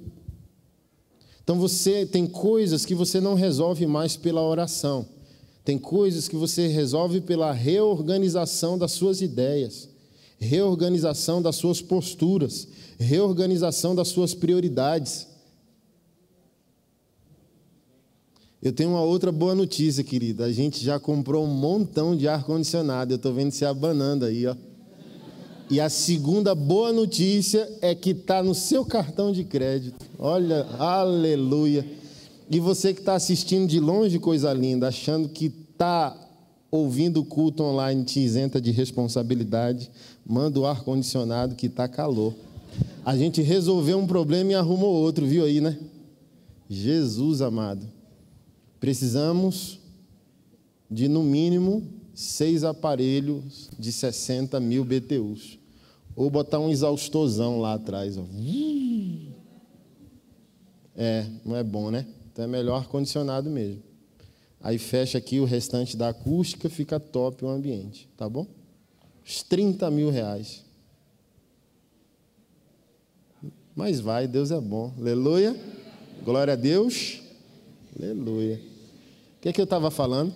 Então, 1.43 1.59
você 1.59 2.05
tem 2.05 2.27
coisas 2.27 2.85
que 2.85 2.93
você 2.93 3.19
não 3.19 3.33
resolve 3.33 3.87
mais 3.87 4.15
pela 4.15 4.43
oração. 4.43 5.07
Tem 5.65 5.79
coisas 5.79 6.27
que 6.27 6.35
você 6.35 6.67
resolve 6.67 7.19
pela 7.19 7.51
reorganização 7.51 8.77
das 8.77 8.91
suas 8.91 9.19
ideias, 9.19 9.89
reorganização 10.37 11.41
das 11.41 11.55
suas 11.55 11.81
posturas, 11.81 12.67
reorganização 12.99 13.95
das 13.95 14.09
suas 14.09 14.35
prioridades. 14.35 15.27
Eu 18.61 18.71
tenho 18.71 18.91
uma 18.91 19.01
outra 19.01 19.31
boa 19.31 19.55
notícia, 19.55 20.03
querida. 20.03 20.45
A 20.45 20.51
gente 20.51 20.83
já 20.83 20.99
comprou 20.99 21.43
um 21.43 21.53
montão 21.53 22.15
de 22.15 22.27
ar-condicionado. 22.27 23.13
Eu 23.13 23.17
estou 23.17 23.33
vendo 23.33 23.51
se 23.51 23.65
abanando 23.65 24.25
aí, 24.25 24.45
ó. 24.45 24.55
E 25.69 25.79
a 25.79 25.89
segunda 25.89 26.53
boa 26.53 26.93
notícia 26.93 27.67
é 27.81 27.95
que 27.95 28.11
está 28.11 28.43
no 28.43 28.53
seu 28.53 28.85
cartão 28.85 29.31
de 29.31 29.43
crédito. 29.43 30.05
Olha, 30.19 30.63
aleluia. 30.77 31.83
E 32.49 32.59
você 32.59 32.93
que 32.93 32.99
está 32.99 33.15
assistindo 33.15 33.67
de 33.67 33.79
longe, 33.79 34.19
coisa 34.19 34.53
linda, 34.53 34.87
achando 34.87 35.27
que 35.27 35.45
está 35.45 36.15
ouvindo 36.69 37.21
o 37.21 37.25
culto 37.25 37.63
online 37.63 38.03
te 38.03 38.19
isenta 38.19 38.61
de 38.61 38.71
responsabilidade, 38.71 39.89
manda 40.25 40.59
o 40.59 40.65
ar-condicionado 40.65 41.55
que 41.55 41.67
está 41.67 41.87
calor. 41.87 42.33
A 43.03 43.15
gente 43.15 43.41
resolveu 43.41 43.97
um 43.97 44.07
problema 44.07 44.51
e 44.51 44.55
arrumou 44.55 44.93
outro, 44.93 45.25
viu 45.25 45.45
aí, 45.45 45.61
né? 45.61 45.77
Jesus 46.69 47.41
amado. 47.41 47.87
Precisamos 48.79 49.79
de, 50.89 51.07
no 51.07 51.23
mínimo, 51.23 51.83
seis 52.13 52.63
aparelhos 52.63 53.69
de 53.77 53.91
60 53.91 54.59
mil 54.59 54.83
BTUs. 54.83 55.57
Ou 56.15 56.29
botar 56.29 56.59
um 56.59 56.69
exaustorzão 56.69 57.59
lá 57.59 57.73
atrás. 57.73 58.17
Ó. 58.17 58.23
É, 60.95 61.25
não 61.43 61.55
é 61.55 61.63
bom, 61.63 61.91
né? 61.91 62.05
Então 62.35 62.43
é 62.43 62.47
melhor 62.49 62.79
ar-condicionado 62.79 63.49
mesmo. 63.49 63.81
Aí 64.59 64.77
fecha 64.77 65.17
aqui 65.17 65.39
o 65.39 65.45
restante 65.45 65.95
da 65.95 66.09
acústica, 66.09 66.69
fica 66.69 66.99
top 66.99 67.45
o 67.45 67.47
ambiente, 67.47 68.09
tá 68.17 68.27
bom? 68.27 68.45
Uns 69.25 69.41
30 69.41 69.89
mil 69.89 70.09
reais. 70.09 70.65
Mas 73.73 74.01
vai, 74.01 74.27
Deus 74.27 74.51
é 74.51 74.59
bom. 74.59 74.93
Aleluia. 74.99 75.55
Glória 76.25 76.51
a 76.51 76.57
Deus. 76.57 77.21
Aleluia. 77.97 78.59
O 79.37 79.41
que 79.41 79.47
é 79.47 79.53
que 79.53 79.61
eu 79.61 79.63
estava 79.63 79.89
falando? 79.89 80.33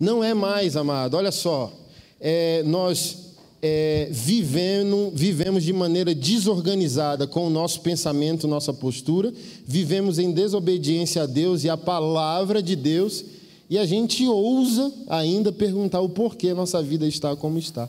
Não 0.00 0.24
é 0.24 0.34
mais, 0.34 0.76
amado, 0.76 1.16
olha 1.16 1.30
só. 1.30 1.72
É, 2.18 2.64
nós 2.64 3.29
é, 3.62 4.08
vivendo, 4.10 5.12
vivemos 5.14 5.62
de 5.62 5.72
maneira 5.72 6.14
desorganizada 6.14 7.26
com 7.26 7.46
o 7.46 7.50
nosso 7.50 7.80
pensamento, 7.80 8.48
nossa 8.48 8.72
postura, 8.72 9.32
vivemos 9.66 10.18
em 10.18 10.32
desobediência 10.32 11.22
a 11.22 11.26
Deus 11.26 11.64
e 11.64 11.68
à 11.68 11.76
palavra 11.76 12.62
de 12.62 12.74
Deus, 12.74 13.24
e 13.68 13.78
a 13.78 13.84
gente 13.84 14.26
ousa 14.26 14.92
ainda 15.08 15.52
perguntar 15.52 16.00
o 16.00 16.08
porquê 16.08 16.54
nossa 16.54 16.82
vida 16.82 17.06
está 17.06 17.36
como 17.36 17.58
está. 17.58 17.88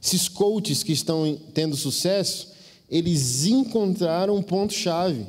Esses 0.00 0.28
coaches 0.28 0.82
que 0.82 0.92
estão 0.92 1.38
tendo 1.52 1.76
sucesso, 1.76 2.52
eles 2.88 3.44
encontraram 3.44 4.36
um 4.36 4.42
ponto-chave. 4.42 5.26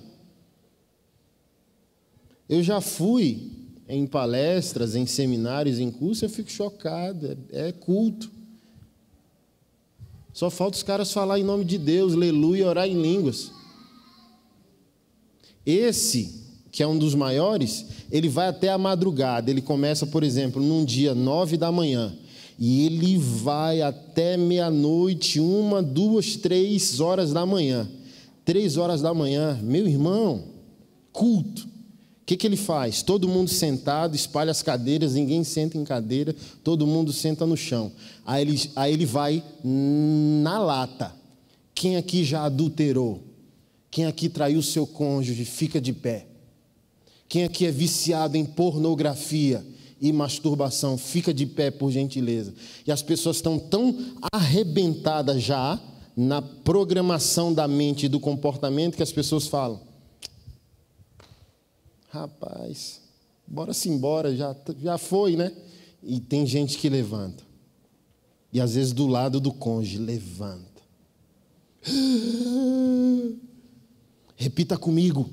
Eu 2.48 2.64
já 2.64 2.80
fui 2.80 3.59
em 3.90 4.06
palestras, 4.06 4.96
em 4.96 5.08
seminários, 5.08 5.80
em 5.80 5.90
cursos, 5.90 6.22
eu 6.22 6.30
fico 6.30 6.52
chocado. 6.52 7.36
É, 7.52 7.70
é 7.70 7.72
culto. 7.72 8.30
Só 10.32 10.52
falta 10.52 10.78
os 10.78 10.84
caras 10.84 11.12
falar 11.12 11.40
em 11.40 11.44
nome 11.44 11.66
de 11.66 11.80
Deus, 11.80 12.14
aleluia, 12.14 12.68
orar 12.68 12.88
em 12.88 13.02
línguas. 13.02 13.52
Esse, 15.66 16.46
que 16.72 16.84
é 16.84 16.88
um 16.88 17.00
dos 17.00 17.16
maiores, 17.16 17.88
ele 18.12 18.30
vai 18.30 18.48
até 18.48 18.70
a 18.70 18.78
madrugada. 18.78 19.50
Ele 19.50 19.62
começa, 19.62 20.06
por 20.06 20.24
exemplo, 20.24 20.62
num 20.62 20.86
dia 20.86 21.16
nove 21.16 21.58
da 21.58 21.72
manhã. 21.72 22.16
E 22.60 22.86
ele 22.86 23.18
vai 23.18 23.82
até 23.82 24.38
meia-noite, 24.38 25.40
uma, 25.40 25.82
duas, 25.82 26.36
três 26.36 27.00
horas 27.00 27.34
da 27.34 27.44
manhã. 27.44 27.90
Três 28.46 28.78
horas 28.78 29.02
da 29.02 29.14
manhã, 29.16 29.60
meu 29.64 29.88
irmão, 29.88 30.44
culto 31.12 31.79
que, 32.30 32.38
que 32.38 32.46
ele 32.46 32.58
faz? 32.58 33.02
Todo 33.02 33.28
mundo 33.28 33.50
sentado, 33.50 34.16
espalha 34.16 34.52
as 34.52 34.62
cadeiras, 34.62 35.16
ninguém 35.16 35.44
senta 35.44 35.80
em 35.80 35.84
cadeira, 35.84 36.36
todo 36.64 36.86
mundo 36.86 37.12
senta 37.12 37.44
no 37.44 37.58
chão. 37.58 37.92
Aí 38.24 38.44
ele, 38.44 38.70
aí 38.76 38.94
ele 38.94 39.06
vai 39.08 39.44
na 39.64 40.60
lata. 40.60 41.12
Quem 41.74 41.98
aqui 41.98 42.24
já 42.24 42.44
adulterou? 42.44 43.24
Quem 43.90 44.06
aqui 44.06 44.30
traiu 44.30 44.62
seu 44.62 44.86
cônjuge? 44.86 45.44
Fica 45.44 45.82
de 45.82 45.92
pé. 45.92 46.28
Quem 47.28 47.46
aqui 47.46 47.66
é 47.66 47.72
viciado 47.72 48.38
em 48.38 48.46
pornografia 48.46 49.66
e 50.00 50.14
masturbação? 50.14 51.00
Fica 51.00 51.34
de 51.34 51.48
pé, 51.48 51.72
por 51.72 51.90
gentileza. 51.90 52.54
E 52.86 52.92
as 52.92 53.02
pessoas 53.02 53.38
estão 53.38 53.58
tão 53.58 53.98
arrebentadas 54.32 55.42
já 55.42 55.80
na 56.16 56.44
programação 56.44 57.52
da 57.52 57.68
mente 57.68 58.06
e 58.06 58.10
do 58.10 58.20
comportamento 58.20 58.96
que 58.96 59.04
as 59.04 59.12
pessoas 59.12 59.48
falam: 59.48 59.89
Rapaz, 62.10 63.02
bora-se 63.48 63.88
embora, 63.88 64.36
já, 64.36 64.56
já 64.82 64.98
foi, 64.98 65.36
né? 65.36 65.52
E 66.02 66.20
tem 66.20 66.46
gente 66.46 66.78
que 66.78 66.90
levanta. 66.90 67.44
E 68.52 68.60
às 68.60 68.74
vezes 68.74 68.92
do 68.94 69.06
lado 69.06 69.40
do 69.40 69.54
cônjuge, 69.54 70.00
levanta. 70.00 70.82
Repita 74.36 74.76
comigo. 74.78 75.30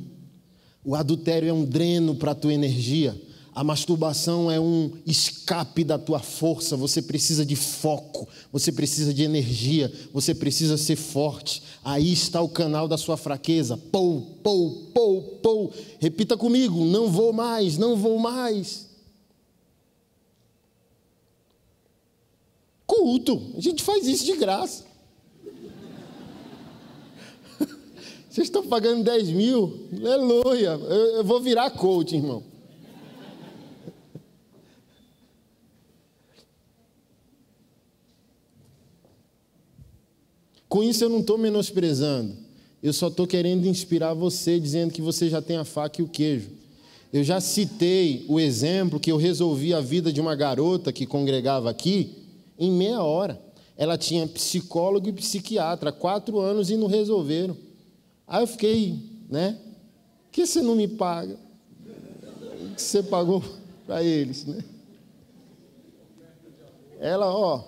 O 0.84 0.94
adultério 0.94 1.48
é 1.48 1.52
um 1.52 1.64
dreno 1.64 2.14
para 2.14 2.32
a 2.32 2.34
tua 2.34 2.52
energia. 2.52 3.18
A 3.56 3.64
masturbação 3.64 4.50
é 4.50 4.60
um 4.60 4.92
escape 5.06 5.82
da 5.82 5.98
tua 5.98 6.18
força. 6.18 6.76
Você 6.76 7.00
precisa 7.00 7.42
de 7.42 7.56
foco, 7.56 8.28
você 8.52 8.70
precisa 8.70 9.14
de 9.14 9.22
energia, 9.22 9.90
você 10.12 10.34
precisa 10.34 10.76
ser 10.76 10.96
forte. 10.96 11.62
Aí 11.82 12.12
está 12.12 12.42
o 12.42 12.50
canal 12.50 12.86
da 12.86 12.98
sua 12.98 13.16
fraqueza. 13.16 13.78
Pou, 13.90 14.20
pou, 14.42 14.90
pou, 14.92 15.22
pou. 15.42 15.72
Repita 15.98 16.36
comigo: 16.36 16.84
não 16.84 17.08
vou 17.08 17.32
mais, 17.32 17.78
não 17.78 17.96
vou 17.96 18.18
mais. 18.18 18.90
Culto, 22.86 23.54
a 23.56 23.60
gente 23.62 23.82
faz 23.82 24.06
isso 24.06 24.26
de 24.26 24.36
graça. 24.36 24.84
Vocês 28.28 28.48
estão 28.48 28.66
pagando 28.66 29.02
10 29.02 29.30
mil? 29.30 29.88
Aleluia. 29.94 30.72
Eu, 30.72 31.16
eu 31.16 31.24
vou 31.24 31.40
virar 31.40 31.70
coach, 31.70 32.14
irmão. 32.14 32.54
Com 40.68 40.82
isso 40.82 41.04
eu 41.04 41.08
não 41.08 41.20
estou 41.20 41.38
menosprezando. 41.38 42.34
Eu 42.82 42.92
só 42.92 43.08
estou 43.08 43.26
querendo 43.26 43.66
inspirar 43.66 44.14
você, 44.14 44.60
dizendo 44.60 44.92
que 44.92 45.02
você 45.02 45.28
já 45.28 45.40
tem 45.40 45.56
a 45.56 45.64
faca 45.64 46.00
e 46.00 46.04
o 46.04 46.08
queijo. 46.08 46.50
Eu 47.12 47.24
já 47.24 47.40
citei 47.40 48.24
o 48.28 48.38
exemplo 48.38 49.00
que 49.00 49.10
eu 49.10 49.16
resolvi 49.16 49.72
a 49.72 49.80
vida 49.80 50.12
de 50.12 50.20
uma 50.20 50.34
garota 50.34 50.92
que 50.92 51.06
congregava 51.06 51.70
aqui 51.70 52.14
em 52.58 52.70
meia 52.70 53.02
hora. 53.02 53.40
Ela 53.76 53.96
tinha 53.96 54.26
psicólogo 54.26 55.08
e 55.08 55.12
psiquiatra, 55.12 55.92
quatro 55.92 56.38
anos 56.38 56.70
e 56.70 56.76
não 56.76 56.86
resolveram. 56.86 57.56
Aí 58.26 58.42
eu 58.42 58.46
fiquei, 58.46 58.98
né? 59.30 59.58
Por 60.24 60.32
que 60.32 60.46
você 60.46 60.60
não 60.60 60.74
me 60.74 60.88
paga? 60.88 61.38
O 62.60 62.74
que 62.74 62.82
você 62.82 63.02
pagou 63.02 63.42
para 63.86 64.02
eles, 64.02 64.44
né? 64.44 64.62
Ela, 66.98 67.34
ó, 67.34 67.62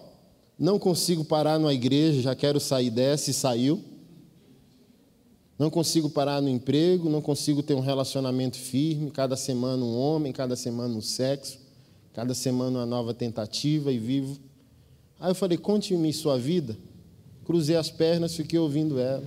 não 0.58 0.78
consigo 0.78 1.24
parar 1.24 1.58
numa 1.58 1.72
igreja, 1.72 2.20
já 2.20 2.34
quero 2.34 2.58
sair 2.58 2.90
dessa 2.90 3.30
e 3.30 3.34
saiu. 3.34 3.82
Não 5.58 5.70
consigo 5.70 6.08
parar 6.08 6.40
no 6.40 6.48
emprego, 6.48 7.08
não 7.08 7.20
consigo 7.20 7.62
ter 7.62 7.74
um 7.74 7.80
relacionamento 7.80 8.56
firme, 8.56 9.10
cada 9.10 9.36
semana 9.36 9.84
um 9.84 9.96
homem, 9.96 10.32
cada 10.32 10.56
semana 10.56 10.94
um 10.94 11.00
sexo, 11.00 11.58
cada 12.12 12.34
semana 12.34 12.78
uma 12.78 12.86
nova 12.86 13.12
tentativa 13.12 13.92
e 13.92 13.98
vivo. 13.98 14.38
Aí 15.18 15.30
eu 15.30 15.34
falei: 15.34 15.58
conte-me 15.58 16.12
sua 16.12 16.38
vida. 16.38 16.76
Cruzei 17.44 17.76
as 17.76 17.90
pernas, 17.90 18.34
fiquei 18.34 18.58
ouvindo 18.58 18.98
ela. 18.98 19.24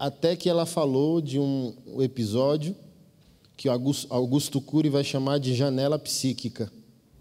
até 0.00 0.34
que 0.34 0.48
ela 0.48 0.64
falou 0.64 1.20
de 1.20 1.38
um 1.38 1.74
episódio 1.98 2.74
que 3.54 3.68
Augusto 3.68 4.58
Cury 4.58 4.88
vai 4.88 5.04
chamar 5.04 5.38
de 5.38 5.54
janela 5.54 5.98
psíquica, 5.98 6.72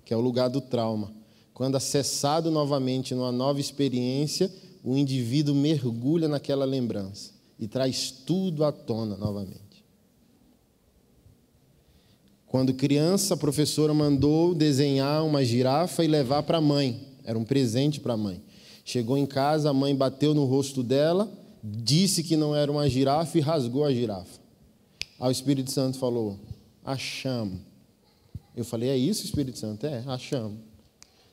que 0.10 0.14
é 0.16 0.18
o 0.18 0.22
lugar 0.22 0.50
do 0.50 0.60
trauma. 0.60 1.14
Quando 1.54 1.76
acessado 1.76 2.50
novamente 2.50 3.14
numa 3.14 3.32
nova 3.32 3.60
experiência, 3.60 4.52
o 4.84 4.98
indivíduo 4.98 5.54
mergulha 5.54 6.28
naquela 6.28 6.66
lembrança 6.66 7.30
e 7.60 7.68
traz 7.68 8.10
tudo 8.10 8.66
à 8.66 8.72
tona 8.72 9.16
novamente. 9.16 9.86
Quando 12.48 12.74
criança, 12.74 13.36
a 13.36 13.38
professora 13.38 13.94
mandou 13.94 14.56
desenhar 14.56 15.24
uma 15.24 15.46
girafa 15.46 16.04
e 16.04 16.08
levar 16.08 16.42
para 16.42 16.58
a 16.58 16.62
mãe. 16.62 17.08
Era 17.24 17.38
um 17.38 17.46
presente 17.46 18.00
para 18.00 18.14
a 18.14 18.18
mãe. 18.18 18.42
Chegou 18.84 19.16
em 19.16 19.28
casa, 19.28 19.70
a 19.70 19.74
mãe 19.74 19.96
bateu 19.96 20.34
no 20.34 20.46
rosto 20.46 20.82
dela 20.82 21.32
disse 21.64 22.24
que 22.24 22.36
não 22.36 22.56
era 22.56 22.72
uma 22.72 22.90
girafa 22.90 23.38
e 23.38 23.42
rasgou 23.42 23.86
a 23.86 23.94
girafa. 23.94 24.40
Aí 25.20 25.28
o 25.28 25.32
Espírito 25.32 25.70
Santo 25.70 26.00
falou: 26.00 26.40
achamos. 26.84 27.69
Eu 28.60 28.66
falei: 28.66 28.90
é 28.90 28.98
isso, 28.98 29.24
Espírito 29.24 29.58
Santo? 29.58 29.86
É, 29.86 30.04
achamos. 30.06 30.58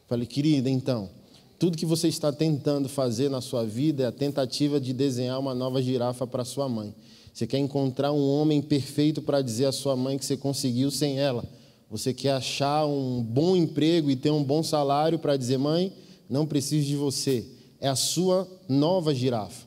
Falei, 0.06 0.26
querida, 0.26 0.70
então, 0.70 1.10
tudo 1.58 1.76
que 1.76 1.84
você 1.84 2.06
está 2.06 2.32
tentando 2.32 2.88
fazer 2.88 3.28
na 3.28 3.40
sua 3.40 3.64
vida 3.64 4.04
é 4.04 4.06
a 4.06 4.12
tentativa 4.12 4.78
de 4.80 4.92
desenhar 4.92 5.40
uma 5.40 5.54
nova 5.54 5.82
girafa 5.82 6.26
para 6.26 6.44
sua 6.44 6.68
mãe. 6.68 6.94
Você 7.32 7.46
quer 7.46 7.58
encontrar 7.58 8.12
um 8.12 8.28
homem 8.28 8.62
perfeito 8.62 9.20
para 9.20 9.42
dizer 9.42 9.66
à 9.66 9.72
sua 9.72 9.96
mãe 9.96 10.16
que 10.16 10.24
você 10.24 10.36
conseguiu 10.36 10.90
sem 10.90 11.18
ela. 11.18 11.44
Você 11.90 12.14
quer 12.14 12.32
achar 12.32 12.86
um 12.86 13.20
bom 13.22 13.56
emprego 13.56 14.10
e 14.10 14.16
ter 14.16 14.30
um 14.30 14.42
bom 14.42 14.62
salário 14.62 15.18
para 15.18 15.36
dizer, 15.36 15.58
mãe, 15.58 15.92
não 16.30 16.46
preciso 16.46 16.86
de 16.86 16.96
você. 16.96 17.44
É 17.80 17.88
a 17.88 17.96
sua 17.96 18.48
nova 18.68 19.12
girafa. 19.12 19.66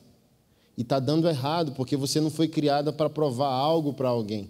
E 0.78 0.82
está 0.82 0.98
dando 0.98 1.28
errado, 1.28 1.72
porque 1.72 1.96
você 1.96 2.20
não 2.20 2.30
foi 2.30 2.48
criada 2.48 2.92
para 2.92 3.10
provar 3.10 3.52
algo 3.52 3.92
para 3.92 4.08
alguém. 4.08 4.48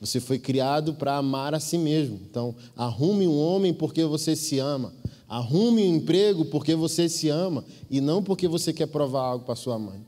Você 0.00 0.18
foi 0.18 0.38
criado 0.38 0.94
para 0.94 1.16
amar 1.18 1.54
a 1.54 1.60
si 1.60 1.76
mesmo. 1.76 2.18
Então, 2.28 2.54
arrume 2.74 3.28
um 3.28 3.38
homem 3.38 3.74
porque 3.74 4.02
você 4.04 4.34
se 4.34 4.58
ama. 4.58 4.94
Arrume 5.28 5.82
um 5.82 5.96
emprego 5.96 6.46
porque 6.46 6.74
você 6.74 7.06
se 7.06 7.28
ama. 7.28 7.64
E 7.90 8.00
não 8.00 8.22
porque 8.22 8.48
você 8.48 8.72
quer 8.72 8.86
provar 8.86 9.20
algo 9.20 9.44
para 9.44 9.54
sua 9.54 9.78
mãe. 9.78 10.00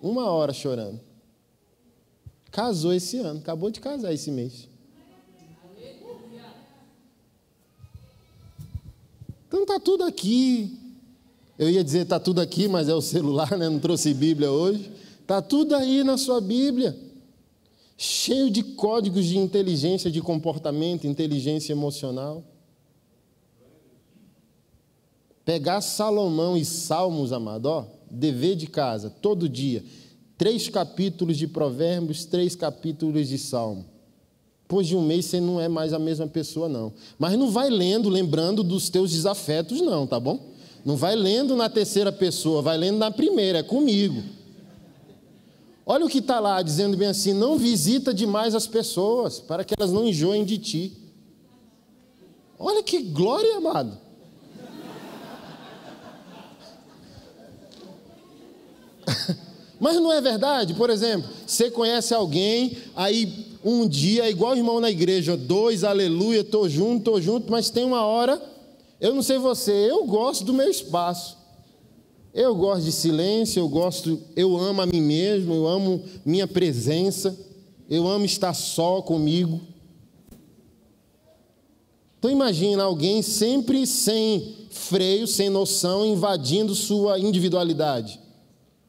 Uma 0.00 0.30
hora 0.30 0.52
chorando. 0.52 1.00
Casou 2.52 2.94
esse 2.94 3.18
ano. 3.18 3.40
Acabou 3.40 3.68
de 3.68 3.80
casar 3.80 4.12
esse 4.14 4.30
mês. 4.30 4.68
Então 9.48 9.62
está 9.62 9.80
tudo 9.80 10.04
aqui. 10.04 10.78
Eu 11.58 11.68
ia 11.68 11.82
dizer, 11.82 12.02
está 12.02 12.20
tudo 12.20 12.40
aqui, 12.40 12.68
mas 12.68 12.88
é 12.88 12.94
o 12.94 13.00
celular, 13.00 13.58
né? 13.58 13.68
não 13.68 13.80
trouxe 13.80 14.14
Bíblia 14.14 14.52
hoje. 14.52 14.92
Está 15.28 15.42
tudo 15.42 15.76
aí 15.76 16.02
na 16.02 16.16
sua 16.16 16.40
Bíblia. 16.40 16.96
Cheio 17.98 18.48
de 18.48 18.62
códigos 18.62 19.26
de 19.26 19.36
inteligência 19.36 20.10
de 20.10 20.22
comportamento, 20.22 21.06
inteligência 21.06 21.70
emocional. 21.70 22.42
Pegar 25.44 25.82
Salomão 25.82 26.56
e 26.56 26.64
Salmos, 26.64 27.30
amado, 27.30 27.66
ó, 27.66 27.84
dever 28.10 28.56
de 28.56 28.68
casa, 28.68 29.10
todo 29.10 29.50
dia. 29.50 29.84
Três 30.38 30.66
capítulos 30.70 31.36
de 31.36 31.46
Provérbios, 31.46 32.24
três 32.24 32.56
capítulos 32.56 33.28
de 33.28 33.36
Salmo. 33.36 33.84
Depois 34.62 34.86
de 34.86 34.96
um 34.96 35.02
mês 35.02 35.26
você 35.26 35.40
não 35.40 35.60
é 35.60 35.68
mais 35.68 35.92
a 35.92 35.98
mesma 35.98 36.26
pessoa, 36.26 36.70
não. 36.70 36.90
Mas 37.18 37.38
não 37.38 37.50
vai 37.50 37.68
lendo, 37.68 38.08
lembrando 38.08 38.62
dos 38.62 38.88
teus 38.88 39.10
desafetos, 39.10 39.82
não, 39.82 40.06
tá 40.06 40.18
bom? 40.18 40.54
Não 40.86 40.96
vai 40.96 41.14
lendo 41.14 41.54
na 41.54 41.68
terceira 41.68 42.10
pessoa, 42.10 42.62
vai 42.62 42.78
lendo 42.78 42.96
na 42.96 43.10
primeira, 43.10 43.58
é 43.58 43.62
comigo. 43.62 44.37
Olha 45.90 46.04
o 46.04 46.08
que 46.08 46.18
está 46.18 46.38
lá, 46.38 46.60
dizendo 46.60 46.94
bem 46.96 47.08
assim: 47.08 47.32
não 47.32 47.56
visita 47.56 48.12
demais 48.12 48.54
as 48.54 48.66
pessoas, 48.66 49.40
para 49.40 49.64
que 49.64 49.74
elas 49.78 49.90
não 49.90 50.06
enjoem 50.06 50.44
de 50.44 50.58
ti. 50.58 50.92
Olha 52.58 52.82
que 52.82 53.00
glória, 53.00 53.56
amado. 53.56 53.96
Mas 59.80 59.96
não 59.96 60.12
é 60.12 60.20
verdade? 60.20 60.74
Por 60.74 60.90
exemplo, 60.90 61.30
você 61.46 61.70
conhece 61.70 62.12
alguém, 62.12 62.76
aí 62.94 63.56
um 63.64 63.88
dia, 63.88 64.28
igual 64.28 64.54
irmão 64.54 64.80
na 64.80 64.90
igreja, 64.90 65.36
dois, 65.36 65.84
aleluia, 65.84 66.44
tô 66.44 66.68
junto, 66.68 67.12
tô 67.12 67.20
junto, 67.20 67.50
mas 67.50 67.70
tem 67.70 67.84
uma 67.84 68.04
hora 68.04 68.40
eu 69.00 69.14
não 69.14 69.22
sei 69.22 69.38
você, 69.38 69.72
eu 69.72 70.04
gosto 70.04 70.44
do 70.44 70.52
meu 70.52 70.68
espaço. 70.68 71.37
Eu 72.32 72.54
gosto 72.54 72.84
de 72.84 72.92
silêncio, 72.92 73.60
eu 73.60 73.68
gosto, 73.68 74.20
eu 74.36 74.56
amo 74.56 74.82
a 74.82 74.86
mim 74.86 75.00
mesmo, 75.00 75.54
eu 75.54 75.66
amo 75.66 76.02
minha 76.24 76.46
presença, 76.46 77.36
eu 77.88 78.06
amo 78.06 78.24
estar 78.24 78.54
só 78.54 79.00
comigo. 79.00 79.60
Então 82.18 82.30
imagina 82.30 82.82
alguém 82.82 83.22
sempre 83.22 83.86
sem 83.86 84.56
freio, 84.70 85.26
sem 85.26 85.48
noção, 85.48 86.04
invadindo 86.04 86.74
sua 86.74 87.18
individualidade. 87.18 88.20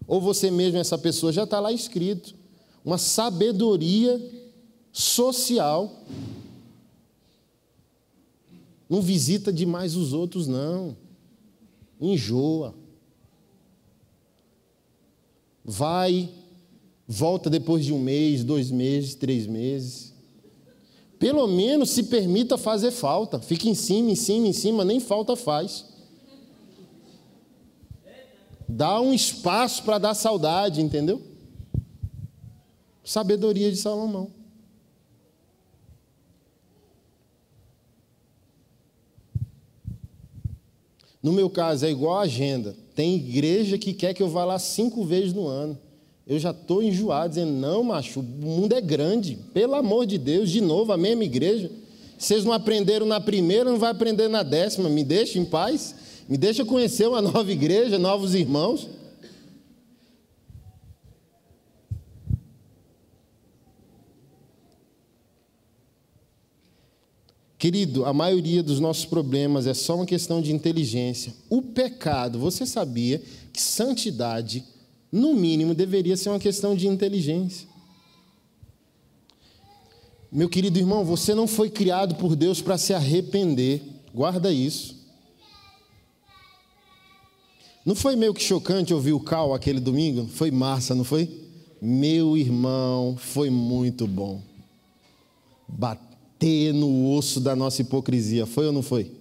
Ou 0.07 0.19
você 0.19 0.49
mesmo, 0.49 0.77
essa 0.79 0.97
pessoa, 0.97 1.31
já 1.31 1.43
está 1.43 1.59
lá 1.59 1.71
escrito. 1.71 2.33
Uma 2.83 2.97
sabedoria 2.97 4.19
social 4.91 6.03
não 8.89 9.01
visita 9.01 9.53
demais 9.53 9.95
os 9.95 10.13
outros, 10.13 10.47
não. 10.47 10.97
Enjoa. 12.01 12.73
Vai, 15.71 16.27
volta 17.07 17.47
depois 17.47 17.85
de 17.85 17.93
um 17.93 17.99
mês, 17.99 18.43
dois 18.43 18.71
meses, 18.71 19.13
três 19.13 19.45
meses. 19.45 20.11
Pelo 21.19 21.45
menos 21.45 21.91
se 21.91 22.05
permita 22.05 22.57
fazer 22.57 22.89
falta. 22.89 23.39
Fica 23.39 23.69
em 23.69 23.75
cima, 23.75 24.09
em 24.09 24.15
cima, 24.15 24.47
em 24.47 24.53
cima, 24.53 24.83
nem 24.83 24.99
falta 24.99 25.35
faz. 25.35 25.85
Dá 28.67 28.99
um 28.99 29.13
espaço 29.13 29.83
para 29.83 29.99
dar 29.99 30.15
saudade, 30.15 30.81
entendeu? 30.81 31.21
Sabedoria 33.03 33.69
de 33.69 33.77
Salomão. 33.77 34.31
No 41.21 41.31
meu 41.31 41.47
caso, 41.47 41.85
é 41.85 41.91
igual 41.91 42.17
a 42.17 42.21
agenda. 42.21 42.75
Tem 42.99 43.15
igreja 43.15 43.77
que 43.77 43.93
quer 43.93 44.13
que 44.13 44.21
eu 44.21 44.27
vá 44.27 44.43
lá 44.43 44.59
cinco 44.59 45.05
vezes 45.05 45.31
no 45.31 45.47
ano. 45.47 45.79
Eu 46.27 46.37
já 46.37 46.51
estou 46.51 46.83
enjoado, 46.83 47.29
dizendo: 47.29 47.53
não, 47.53 47.81
macho, 47.81 48.19
o 48.19 48.23
mundo 48.23 48.73
é 48.73 48.81
grande. 48.81 49.37
Pelo 49.53 49.75
amor 49.75 50.05
de 50.05 50.17
Deus, 50.17 50.51
de 50.51 50.59
novo, 50.59 50.91
a 50.91 50.97
mesma 50.97 51.23
igreja. 51.23 51.71
Vocês 52.17 52.43
não 52.43 52.51
aprenderam 52.51 53.05
na 53.05 53.21
primeira, 53.21 53.71
não 53.71 53.79
vai 53.79 53.91
aprender 53.91 54.27
na 54.27 54.43
décima. 54.43 54.89
Me 54.89 55.01
deixa 55.05 55.39
em 55.39 55.45
paz. 55.45 55.95
Me 56.27 56.37
deixa 56.37 56.65
conhecer 56.65 57.07
uma 57.07 57.21
nova 57.23 57.49
igreja, 57.49 57.97
novos 57.97 58.35
irmãos. 58.35 58.85
Querido, 67.59 68.05
a 68.05 68.13
maioria 68.13 68.63
dos 68.63 68.79
nossos 68.79 69.03
problemas 69.03 69.67
é 69.67 69.73
só 69.73 69.97
uma 69.97 70.05
questão 70.05 70.41
de 70.41 70.53
inteligência. 70.53 71.33
O 71.49 71.61
pecado, 71.61 72.39
você 72.39 72.65
sabia 72.65 73.21
que 73.51 73.61
santidade, 73.61 74.63
no 75.11 75.33
mínimo, 75.33 75.75
deveria 75.75 76.15
ser 76.15 76.29
uma 76.29 76.39
questão 76.39 76.73
de 76.73 76.87
inteligência. 76.87 77.67
Meu 80.31 80.47
querido 80.47 80.79
irmão, 80.79 81.03
você 81.03 81.35
não 81.35 81.47
foi 81.47 81.69
criado 81.69 82.15
por 82.15 82.33
Deus 82.33 82.61
para 82.61 82.77
se 82.77 82.93
arrepender. 82.93 83.81
Guarda 84.15 84.53
isso. 84.53 84.95
Não 87.85 87.93
foi 87.93 88.15
meio 88.15 88.33
que 88.33 88.41
chocante 88.41 88.93
ouvir 88.93 89.11
o 89.11 89.19
Cal 89.19 89.53
aquele 89.53 89.81
domingo? 89.81 90.27
Foi 90.27 90.49
massa, 90.49 90.95
não 90.95 91.03
foi? 91.03 91.29
Meu 91.81 92.37
irmão, 92.37 93.17
foi 93.17 93.49
muito 93.49 94.07
bom. 94.07 94.41
Bateu 95.67 96.08
bater 96.39 96.73
no 96.73 97.13
osso 97.13 97.41
da 97.41 97.53
nossa 97.55 97.81
hipocrisia, 97.81 98.45
foi 98.45 98.67
ou 98.67 98.71
não 98.71 98.81
foi? 98.81 99.11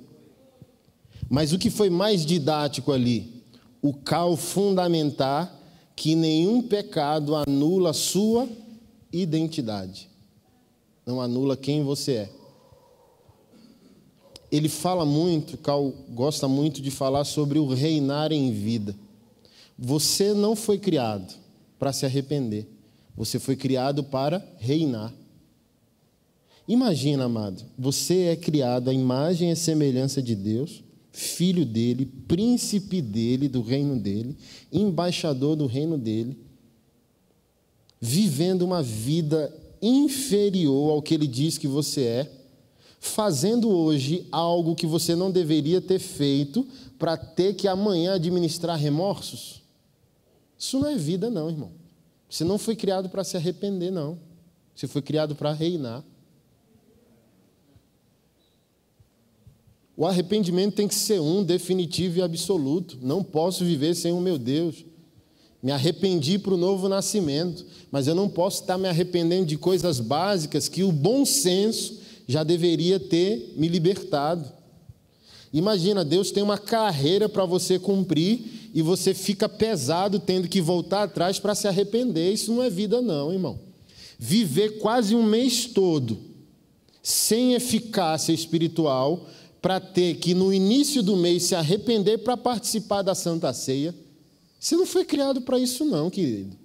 Mas 1.28 1.52
o 1.52 1.58
que 1.58 1.68
foi 1.68 1.90
mais 1.90 2.24
didático 2.24 2.92
ali? 2.92 3.42
O 3.82 3.92
cal 3.92 4.36
fundamentar 4.36 5.54
que 5.96 6.14
nenhum 6.14 6.62
pecado 6.62 7.34
anula 7.34 7.92
sua 7.92 8.48
identidade, 9.12 10.08
não 11.04 11.20
anula 11.20 11.56
quem 11.56 11.82
você 11.82 12.12
é. 12.12 12.30
Ele 14.50 14.68
fala 14.68 15.04
muito, 15.04 15.58
Cal 15.58 15.92
gosta 16.10 16.48
muito 16.48 16.80
de 16.80 16.90
falar 16.90 17.24
sobre 17.24 17.58
o 17.58 17.66
reinar 17.66 18.32
em 18.32 18.50
vida. 18.50 18.96
Você 19.78 20.32
não 20.32 20.56
foi 20.56 20.78
criado 20.78 21.34
para 21.78 21.92
se 21.92 22.06
arrepender, 22.06 22.66
você 23.14 23.38
foi 23.38 23.56
criado 23.56 24.02
para 24.04 24.42
reinar. 24.58 25.12
Imagina, 26.68 27.24
amado, 27.24 27.64
você 27.78 28.24
é 28.24 28.36
criado 28.36 28.90
à 28.90 28.92
imagem 28.92 29.50
e 29.50 29.56
semelhança 29.56 30.20
de 30.20 30.34
Deus, 30.34 30.84
filho 31.10 31.64
dele, 31.64 32.04
príncipe 32.04 33.00
dele, 33.00 33.48
do 33.48 33.62
reino 33.62 33.98
dele, 33.98 34.36
embaixador 34.70 35.56
do 35.56 35.64
reino 35.64 35.96
dele, 35.96 36.38
vivendo 37.98 38.62
uma 38.62 38.82
vida 38.82 39.50
inferior 39.80 40.90
ao 40.90 41.00
que 41.00 41.14
ele 41.14 41.26
diz 41.26 41.56
que 41.56 41.66
você 41.66 42.02
é, 42.02 42.32
fazendo 43.00 43.70
hoje 43.70 44.26
algo 44.30 44.74
que 44.74 44.86
você 44.86 45.14
não 45.14 45.30
deveria 45.30 45.80
ter 45.80 45.98
feito 45.98 46.66
para 46.98 47.16
ter 47.16 47.54
que 47.54 47.66
amanhã 47.66 48.14
administrar 48.14 48.78
remorsos. 48.78 49.62
Isso 50.58 50.78
não 50.78 50.88
é 50.90 50.96
vida, 50.96 51.30
não, 51.30 51.48
irmão. 51.48 51.72
Você 52.28 52.44
não 52.44 52.58
foi 52.58 52.76
criado 52.76 53.08
para 53.08 53.24
se 53.24 53.38
arrepender, 53.38 53.90
não. 53.90 54.18
Você 54.74 54.86
foi 54.86 55.00
criado 55.00 55.34
para 55.34 55.52
reinar. 55.52 56.04
O 59.98 60.06
arrependimento 60.06 60.76
tem 60.76 60.86
que 60.86 60.94
ser 60.94 61.20
um, 61.20 61.42
definitivo 61.42 62.20
e 62.20 62.22
absoluto. 62.22 62.96
Não 63.02 63.24
posso 63.24 63.64
viver 63.64 63.96
sem 63.96 64.12
o 64.12 64.20
meu 64.20 64.38
Deus. 64.38 64.84
Me 65.60 65.72
arrependi 65.72 66.38
para 66.38 66.54
o 66.54 66.56
novo 66.56 66.88
nascimento, 66.88 67.66
mas 67.90 68.06
eu 68.06 68.14
não 68.14 68.28
posso 68.28 68.60
estar 68.60 68.78
me 68.78 68.86
arrependendo 68.86 69.46
de 69.46 69.58
coisas 69.58 69.98
básicas 69.98 70.68
que 70.68 70.84
o 70.84 70.92
bom 70.92 71.24
senso 71.24 71.98
já 72.28 72.44
deveria 72.44 73.00
ter 73.00 73.54
me 73.56 73.66
libertado. 73.66 74.48
Imagina, 75.52 76.04
Deus 76.04 76.30
tem 76.30 76.44
uma 76.44 76.58
carreira 76.58 77.28
para 77.28 77.44
você 77.44 77.76
cumprir 77.76 78.70
e 78.72 78.80
você 78.80 79.12
fica 79.12 79.48
pesado 79.48 80.20
tendo 80.20 80.46
que 80.46 80.60
voltar 80.60 81.02
atrás 81.02 81.40
para 81.40 81.56
se 81.56 81.66
arrepender. 81.66 82.32
Isso 82.32 82.52
não 82.52 82.62
é 82.62 82.70
vida, 82.70 83.02
não, 83.02 83.32
irmão. 83.32 83.58
Viver 84.16 84.78
quase 84.78 85.16
um 85.16 85.24
mês 85.24 85.66
todo 85.66 86.28
sem 87.02 87.54
eficácia 87.54 88.32
espiritual 88.32 89.26
para 89.60 89.80
ter 89.80 90.16
que 90.16 90.34
no 90.34 90.52
início 90.52 91.02
do 91.02 91.16
mês 91.16 91.44
se 91.44 91.54
arrepender 91.54 92.18
para 92.18 92.36
participar 92.36 93.02
da 93.02 93.14
Santa 93.14 93.52
Ceia. 93.52 93.94
Você 94.58 94.76
não 94.76 94.86
foi 94.86 95.04
criado 95.04 95.40
para 95.40 95.58
isso, 95.58 95.84
não, 95.84 96.10
querido. 96.10 96.56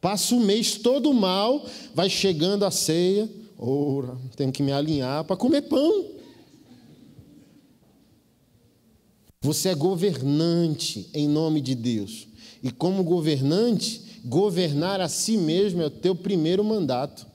Passa 0.00 0.34
o 0.34 0.40
mês 0.40 0.76
todo 0.76 1.14
mal, 1.14 1.66
vai 1.94 2.10
chegando 2.10 2.64
a 2.64 2.70
ceia, 2.70 3.26
ora, 3.58 4.18
tenho 4.36 4.52
que 4.52 4.62
me 4.62 4.70
alinhar 4.70 5.24
para 5.24 5.34
comer 5.34 5.62
pão. 5.62 6.10
Você 9.40 9.70
é 9.70 9.74
governante 9.74 11.08
em 11.14 11.26
nome 11.26 11.60
de 11.60 11.74
Deus. 11.74 12.28
E 12.62 12.70
como 12.70 13.02
governante, 13.02 14.20
governar 14.24 15.00
a 15.00 15.08
si 15.08 15.36
mesmo 15.36 15.82
é 15.82 15.86
o 15.86 15.90
teu 15.90 16.14
primeiro 16.14 16.62
mandato. 16.62 17.26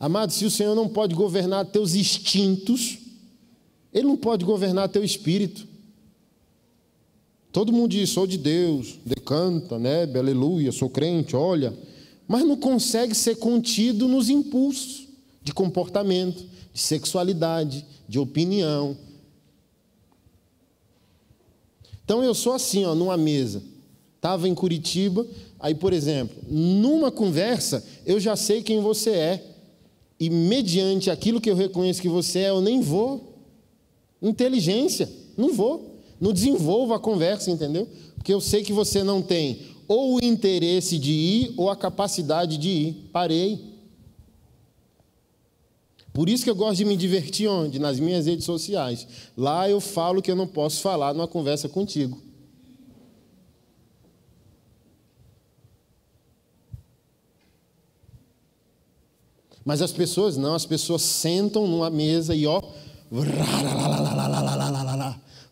Amado, 0.00 0.32
se 0.32 0.46
o 0.46 0.50
Senhor 0.50 0.74
não 0.74 0.88
pode 0.88 1.14
governar 1.14 1.66
teus 1.66 1.94
instintos, 1.94 2.96
Ele 3.92 4.06
não 4.06 4.16
pode 4.16 4.46
governar 4.46 4.88
teu 4.88 5.04
espírito. 5.04 5.68
Todo 7.52 7.70
mundo 7.70 7.90
diz, 7.90 8.08
sou 8.08 8.26
de 8.26 8.38
Deus, 8.38 8.98
decanta, 9.04 9.78
né? 9.78 10.04
Aleluia, 10.04 10.72
sou 10.72 10.88
crente, 10.88 11.36
olha. 11.36 11.76
Mas 12.26 12.46
não 12.46 12.56
consegue 12.56 13.14
ser 13.14 13.36
contido 13.36 14.08
nos 14.08 14.30
impulsos 14.30 15.06
de 15.42 15.52
comportamento, 15.52 16.46
de 16.72 16.80
sexualidade, 16.80 17.84
de 18.08 18.18
opinião. 18.18 18.96
Então 22.02 22.24
eu 22.24 22.34
sou 22.34 22.54
assim, 22.54 22.86
ó, 22.86 22.94
numa 22.94 23.18
mesa. 23.18 23.62
Estava 24.16 24.48
em 24.48 24.54
Curitiba, 24.54 25.26
aí, 25.58 25.74
por 25.74 25.92
exemplo, 25.92 26.42
numa 26.48 27.10
conversa, 27.10 27.84
eu 28.06 28.18
já 28.18 28.34
sei 28.34 28.62
quem 28.62 28.80
você 28.80 29.10
é 29.10 29.49
e 30.20 30.28
mediante 30.28 31.10
aquilo 31.10 31.40
que 31.40 31.50
eu 31.50 31.56
reconheço 31.56 32.02
que 32.02 32.08
você 32.08 32.40
é, 32.40 32.50
eu 32.50 32.60
nem 32.60 32.82
vou. 32.82 33.38
Inteligência, 34.20 35.10
não 35.36 35.54
vou. 35.54 35.96
Não 36.20 36.32
desenvolvo 36.32 36.92
a 36.92 37.00
conversa, 37.00 37.50
entendeu? 37.50 37.88
Porque 38.14 38.34
eu 38.34 38.40
sei 38.40 38.62
que 38.62 38.72
você 38.72 39.02
não 39.02 39.22
tem 39.22 39.70
ou 39.88 40.14
o 40.14 40.24
interesse 40.24 40.96
de 40.98 41.10
ir 41.10 41.54
ou 41.56 41.68
a 41.68 41.74
capacidade 41.74 42.56
de 42.56 42.68
ir. 42.68 42.92
Parei. 43.10 43.58
Por 46.12 46.28
isso 46.28 46.44
que 46.44 46.50
eu 46.50 46.54
gosto 46.54 46.76
de 46.76 46.84
me 46.84 46.96
divertir 46.96 47.48
onde? 47.48 47.80
Nas 47.80 47.98
minhas 47.98 48.26
redes 48.26 48.44
sociais. 48.44 49.08
Lá 49.36 49.68
eu 49.68 49.80
falo 49.80 50.22
que 50.22 50.30
eu 50.30 50.36
não 50.36 50.46
posso 50.46 50.80
falar 50.80 51.12
numa 51.12 51.26
conversa 51.26 51.68
contigo. 51.68 52.22
Mas 59.64 59.82
as 59.82 59.92
pessoas 59.92 60.36
não, 60.36 60.54
as 60.54 60.66
pessoas 60.66 61.02
sentam 61.02 61.66
numa 61.66 61.90
mesa 61.90 62.34
e 62.34 62.46
ó, 62.46 62.62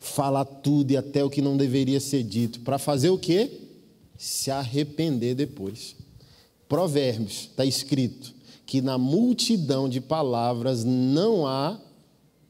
fala 0.01 0.44
tudo 0.44 0.92
e 0.92 0.97
até 0.97 1.23
o 1.23 1.31
que 1.31 1.42
não 1.42 1.57
deveria 1.57 2.01
ser 2.01 2.23
dito. 2.23 2.61
Para 2.61 2.79
fazer 2.79 3.11
o 3.11 3.18
quê? 3.18 3.61
Se 4.16 4.51
arrepender 4.51 5.35
depois. 5.35 5.94
Provérbios, 6.68 7.49
está 7.51 7.64
escrito 7.64 8.35
que 8.66 8.83
na 8.83 8.99
multidão 8.99 9.88
de 9.88 10.01
palavras 10.01 10.85
não 10.85 11.47
há 11.47 11.79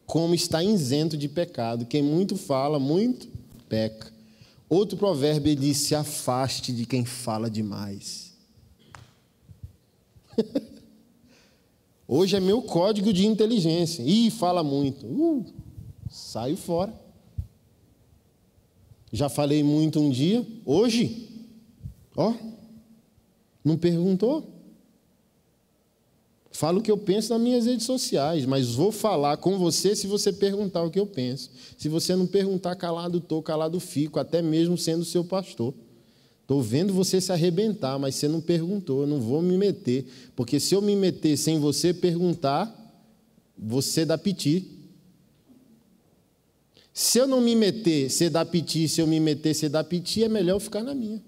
como 0.04 0.34
está 0.34 0.64
isento 0.64 1.16
de 1.16 1.28
pecado. 1.28 1.86
Quem 1.86 2.02
muito 2.02 2.36
fala, 2.36 2.78
muito 2.78 3.28
peca. 3.68 4.12
Outro 4.68 4.98
provérbio 4.98 5.54
diz: 5.54 5.76
se 5.76 5.94
afaste 5.94 6.72
de 6.72 6.86
quem 6.86 7.04
fala 7.04 7.48
demais. 7.48 8.32
Hoje 12.10 12.36
é 12.36 12.40
meu 12.40 12.62
código 12.62 13.12
de 13.12 13.26
inteligência. 13.26 14.02
Ih, 14.02 14.30
fala 14.30 14.62
muito. 14.62 15.06
Uh, 15.06 15.44
saio 16.08 16.56
fora. 16.56 16.98
Já 19.12 19.28
falei 19.28 19.62
muito 19.62 20.00
um 20.00 20.08
dia. 20.08 20.44
Hoje, 20.64 21.28
ó, 22.16 22.32
não 23.62 23.76
perguntou. 23.76 24.54
Falo 26.50 26.80
o 26.80 26.82
que 26.82 26.90
eu 26.90 26.96
penso 26.96 27.28
nas 27.34 27.42
minhas 27.42 27.66
redes 27.66 27.84
sociais, 27.84 28.46
mas 28.46 28.74
vou 28.74 28.90
falar 28.90 29.36
com 29.36 29.58
você 29.58 29.94
se 29.94 30.06
você 30.06 30.32
perguntar 30.32 30.82
o 30.82 30.90
que 30.90 30.98
eu 30.98 31.06
penso. 31.06 31.50
Se 31.76 31.90
você 31.90 32.16
não 32.16 32.26
perguntar, 32.26 32.74
calado 32.74 33.18
estou, 33.18 33.42
calado 33.42 33.78
fico, 33.78 34.18
até 34.18 34.40
mesmo 34.40 34.78
sendo 34.78 35.04
seu 35.04 35.22
pastor. 35.22 35.74
Estou 36.48 36.62
vendo 36.62 36.94
você 36.94 37.20
se 37.20 37.30
arrebentar, 37.30 37.98
mas 37.98 38.14
você 38.14 38.26
não 38.26 38.40
perguntou, 38.40 39.02
eu 39.02 39.06
não 39.06 39.20
vou 39.20 39.42
me 39.42 39.58
meter. 39.58 40.06
Porque 40.34 40.58
se 40.58 40.74
eu 40.74 40.80
me 40.80 40.96
meter 40.96 41.36
sem 41.36 41.58
você 41.60 41.92
perguntar, 41.92 42.74
você 43.54 44.02
dá 44.02 44.16
piti. 44.16 44.66
Se 46.90 47.18
eu 47.18 47.26
não 47.26 47.42
me 47.42 47.54
meter, 47.54 48.08
você 48.08 48.30
dá 48.30 48.46
piti, 48.46 48.88
se 48.88 48.98
eu 48.98 49.06
me 49.06 49.20
meter, 49.20 49.52
você 49.52 49.68
dá 49.68 49.84
piti, 49.84 50.24
é 50.24 50.28
melhor 50.30 50.56
eu 50.56 50.60
ficar 50.60 50.82
na 50.82 50.94
minha. 50.94 51.22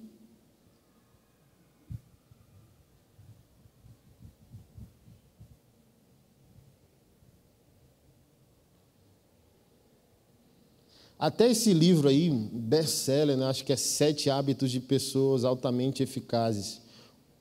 Até 11.20 11.50
esse 11.50 11.74
livro 11.74 12.08
aí, 12.08 12.30
best-seller, 12.30 13.36
né? 13.36 13.44
acho 13.44 13.62
que 13.62 13.74
é 13.74 13.76
Sete 13.76 14.30
Hábitos 14.30 14.70
de 14.70 14.80
Pessoas 14.80 15.44
Altamente 15.44 16.02
Eficazes. 16.02 16.80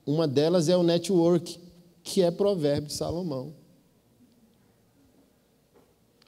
Uma 0.05 0.27
delas 0.27 0.67
é 0.67 0.75
o 0.75 0.83
Network, 0.83 1.57
que 2.03 2.21
é 2.21 2.29
provérbio 2.29 2.89
de 2.89 2.93
Salomão. 2.93 3.53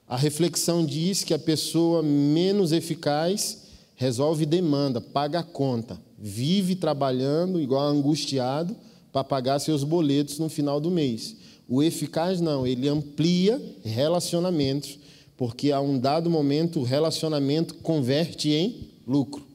A 0.08 0.16
reflexão 0.16 0.82
diz 0.82 1.24
que 1.24 1.34
a 1.34 1.38
pessoa 1.38 2.02
menos 2.02 2.72
eficaz 2.72 3.64
resolve 3.96 4.46
demanda, 4.46 4.98
paga 4.98 5.40
a 5.40 5.44
conta, 5.44 6.00
vive 6.18 6.74
trabalhando 6.74 7.60
igual 7.60 7.86
angustiado 7.86 8.74
para 9.12 9.24
pagar 9.24 9.58
seus 9.58 9.84
boletos 9.84 10.38
no 10.38 10.48
final 10.48 10.80
do 10.80 10.90
mês. 10.90 11.36
O 11.68 11.82
eficaz 11.82 12.40
não, 12.40 12.66
ele 12.66 12.88
amplia 12.88 13.60
relacionamentos 13.84 15.01
porque 15.36 15.72
a 15.72 15.80
um 15.80 15.98
dado 15.98 16.30
momento 16.30 16.80
o 16.80 16.84
relacionamento 16.84 17.74
converte 17.76 18.50
em 18.50 18.90
lucro. 19.06 19.46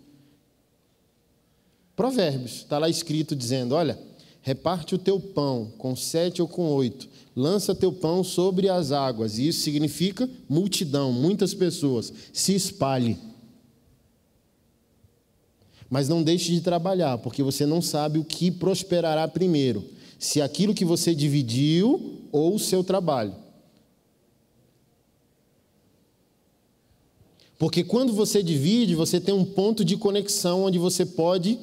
Provérbios, 1.95 2.57
está 2.57 2.77
lá 2.77 2.89
escrito 2.89 3.35
dizendo: 3.35 3.73
olha, 3.73 3.99
reparte 4.41 4.95
o 4.95 4.97
teu 4.99 5.19
pão 5.19 5.71
com 5.77 5.95
sete 5.95 6.41
ou 6.41 6.47
com 6.47 6.69
oito, 6.69 7.09
lança 7.35 7.75
teu 7.75 7.91
pão 7.91 8.23
sobre 8.23 8.69
as 8.69 8.91
águas, 8.91 9.37
e 9.37 9.47
isso 9.47 9.61
significa 9.61 10.29
multidão, 10.47 11.11
muitas 11.11 11.53
pessoas, 11.53 12.13
se 12.31 12.53
espalhe. 12.53 13.17
Mas 15.89 16.09
não 16.09 16.21
deixe 16.21 16.51
de 16.51 16.61
trabalhar, 16.61 17.17
porque 17.17 17.41
você 17.41 17.65
não 17.65 17.81
sabe 17.81 18.19
o 18.19 18.25
que 18.25 18.51
prosperará 18.51 19.27
primeiro, 19.27 19.85
se 20.19 20.41
aquilo 20.41 20.73
que 20.73 20.83
você 20.83 21.15
dividiu 21.15 22.27
ou 22.31 22.55
o 22.55 22.59
seu 22.59 22.83
trabalho. 22.83 23.46
Porque 27.57 27.83
quando 27.83 28.13
você 28.13 28.43
divide, 28.43 28.95
você 28.95 29.19
tem 29.19 29.33
um 29.33 29.45
ponto 29.45 29.83
de 29.83 29.97
conexão 29.97 30.63
onde 30.63 30.77
você 30.77 31.05
pode 31.05 31.57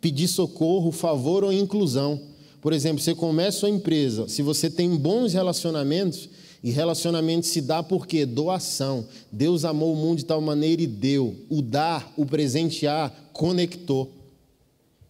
pedir 0.00 0.28
socorro, 0.28 0.90
favor 0.90 1.44
ou 1.44 1.52
inclusão. 1.52 2.20
Por 2.60 2.72
exemplo, 2.72 3.02
você 3.02 3.14
começa 3.14 3.60
sua 3.60 3.70
empresa, 3.70 4.26
se 4.28 4.40
você 4.40 4.70
tem 4.70 4.96
bons 4.96 5.34
relacionamentos, 5.34 6.28
e 6.64 6.70
relacionamento 6.70 7.44
se 7.44 7.60
dá 7.60 7.82
por 7.82 8.06
quê? 8.06 8.24
Doação. 8.24 9.06
Deus 9.30 9.66
amou 9.66 9.92
o 9.92 9.96
mundo 9.96 10.18
de 10.20 10.24
tal 10.24 10.40
maneira 10.40 10.80
e 10.80 10.86
deu. 10.86 11.36
O 11.50 11.60
dar, 11.60 12.10
o 12.16 12.24
presentear, 12.24 13.14
conectou. 13.34 14.10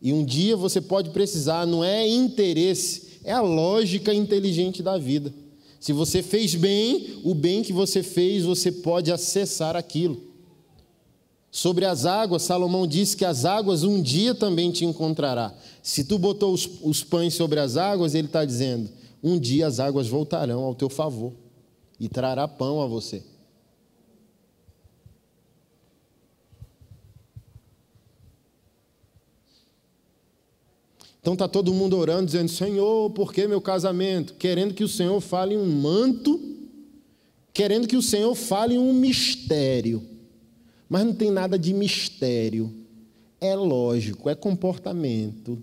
E 0.03 0.12
um 0.12 0.25
dia 0.25 0.57
você 0.57 0.81
pode 0.81 1.11
precisar, 1.11 1.64
não 1.64 1.85
é 1.85 2.09
interesse, 2.09 3.20
é 3.23 3.31
a 3.31 3.40
lógica 3.40 4.12
inteligente 4.12 4.83
da 4.83 4.99
vida. 4.99 5.33
Se 5.85 5.92
você 5.92 6.23
fez 6.23 6.55
bem, 6.55 7.20
o 7.23 7.35
bem 7.35 7.62
que 7.62 7.70
você 7.70 8.03
fez, 8.03 8.42
você 8.42 8.73
pode 8.73 9.12
acessar 9.12 9.77
aquilo. 9.77 10.18
Sobre 11.51 11.85
as 11.85 12.07
águas, 12.07 12.40
Salomão 12.40 12.87
disse 12.87 13.14
que 13.14 13.23
as 13.23 13.44
águas 13.44 13.83
um 13.83 14.01
dia 14.01 14.35
também 14.35 14.70
te 14.70 14.87
encontrará. 14.87 15.55
Se 15.83 16.03
tu 16.03 16.18
botou 16.18 16.55
os, 16.55 16.66
os 16.81 17.05
pães 17.05 17.35
sobre 17.35 17.61
as 17.61 17.77
águas, 17.77 18.14
ele 18.14 18.29
está 18.29 18.47
dizendo: 18.47 18.88
um 19.23 19.38
dia 19.38 19.66
as 19.66 19.79
águas 19.79 20.09
voltarão 20.09 20.62
ao 20.64 20.75
teu 20.75 20.88
favor 20.88 21.35
e 22.01 22.09
trará 22.09 22.49
pão 22.49 22.81
a 22.81 22.87
você. 22.87 23.23
Então 31.24 31.32
está 31.32 31.48
todo 31.48 31.72
mundo 31.72 31.96
orando, 31.96 32.26
dizendo: 32.26 32.50
Senhor, 32.50 33.08
por 33.12 33.32
que 33.32 33.48
meu 33.48 33.58
casamento? 33.58 34.34
Querendo 34.34 34.74
que 34.74 34.84
o 34.84 34.88
Senhor 34.88 35.18
fale 35.22 35.56
um 35.56 35.64
manto, 35.64 36.38
querendo 37.50 37.88
que 37.88 37.96
o 37.96 38.02
Senhor 38.02 38.34
fale 38.34 38.76
um 38.76 38.92
mistério. 38.92 40.02
Mas 40.87 41.06
não 41.06 41.14
tem 41.14 41.30
nada 41.30 41.58
de 41.58 41.72
mistério. 41.72 42.70
É 43.40 43.56
lógico, 43.56 44.28
é 44.28 44.34
comportamento. 44.34 45.62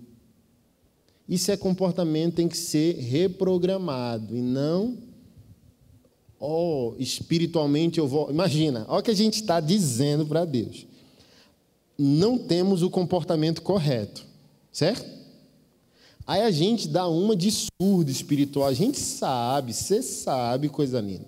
Se 1.30 1.52
é 1.52 1.56
comportamento, 1.56 2.34
tem 2.34 2.48
que 2.48 2.56
ser 2.56 2.96
reprogramado 2.96 4.36
e 4.36 4.40
não. 4.42 4.98
Oh, 6.40 6.96
espiritualmente 6.98 8.00
eu 8.00 8.08
vou. 8.08 8.28
Imagina, 8.32 8.84
olha 8.88 8.98
o 8.98 9.02
que 9.04 9.12
a 9.12 9.14
gente 9.14 9.34
está 9.34 9.60
dizendo 9.60 10.26
para 10.26 10.44
Deus. 10.44 10.88
Não 11.96 12.36
temos 12.36 12.82
o 12.82 12.90
comportamento 12.90 13.62
correto, 13.62 14.26
certo? 14.72 15.21
Aí 16.32 16.40
a 16.40 16.50
gente 16.50 16.88
dá 16.88 17.06
uma 17.06 17.36
de 17.36 17.50
surdo 17.50 18.10
espiritual. 18.10 18.66
A 18.66 18.72
gente 18.72 18.98
sabe, 18.98 19.74
você 19.74 20.00
sabe, 20.00 20.70
coisa 20.70 20.98
linda. 20.98 21.26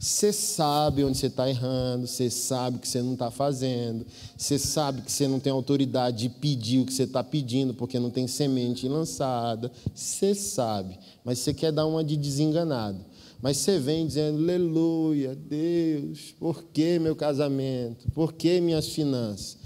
Você 0.00 0.32
sabe 0.32 1.04
onde 1.04 1.18
você 1.18 1.26
está 1.26 1.50
errando, 1.50 2.06
você 2.06 2.30
sabe 2.30 2.78
o 2.78 2.80
que 2.80 2.88
você 2.88 3.02
não 3.02 3.12
está 3.12 3.30
fazendo, 3.30 4.06
você 4.34 4.58
sabe 4.58 5.02
que 5.02 5.12
você 5.12 5.28
não 5.28 5.38
tem 5.38 5.52
autoridade 5.52 6.16
de 6.16 6.28
pedir 6.30 6.80
o 6.80 6.86
que 6.86 6.94
você 6.94 7.02
está 7.02 7.22
pedindo, 7.22 7.74
porque 7.74 7.98
não 7.98 8.08
tem 8.08 8.26
semente 8.26 8.88
lançada. 8.88 9.70
Você 9.94 10.34
sabe, 10.34 10.98
mas 11.22 11.38
você 11.40 11.52
quer 11.52 11.70
dar 11.70 11.84
uma 11.84 12.02
de 12.02 12.16
desenganado. 12.16 13.04
Mas 13.42 13.58
você 13.58 13.78
vem 13.78 14.06
dizendo, 14.06 14.38
aleluia, 14.38 15.36
Deus, 15.36 16.34
por 16.40 16.64
que 16.72 16.98
meu 16.98 17.14
casamento? 17.14 18.10
Por 18.12 18.32
que 18.32 18.62
minhas 18.62 18.88
finanças? 18.88 19.58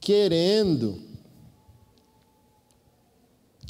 Querendo 0.00 1.09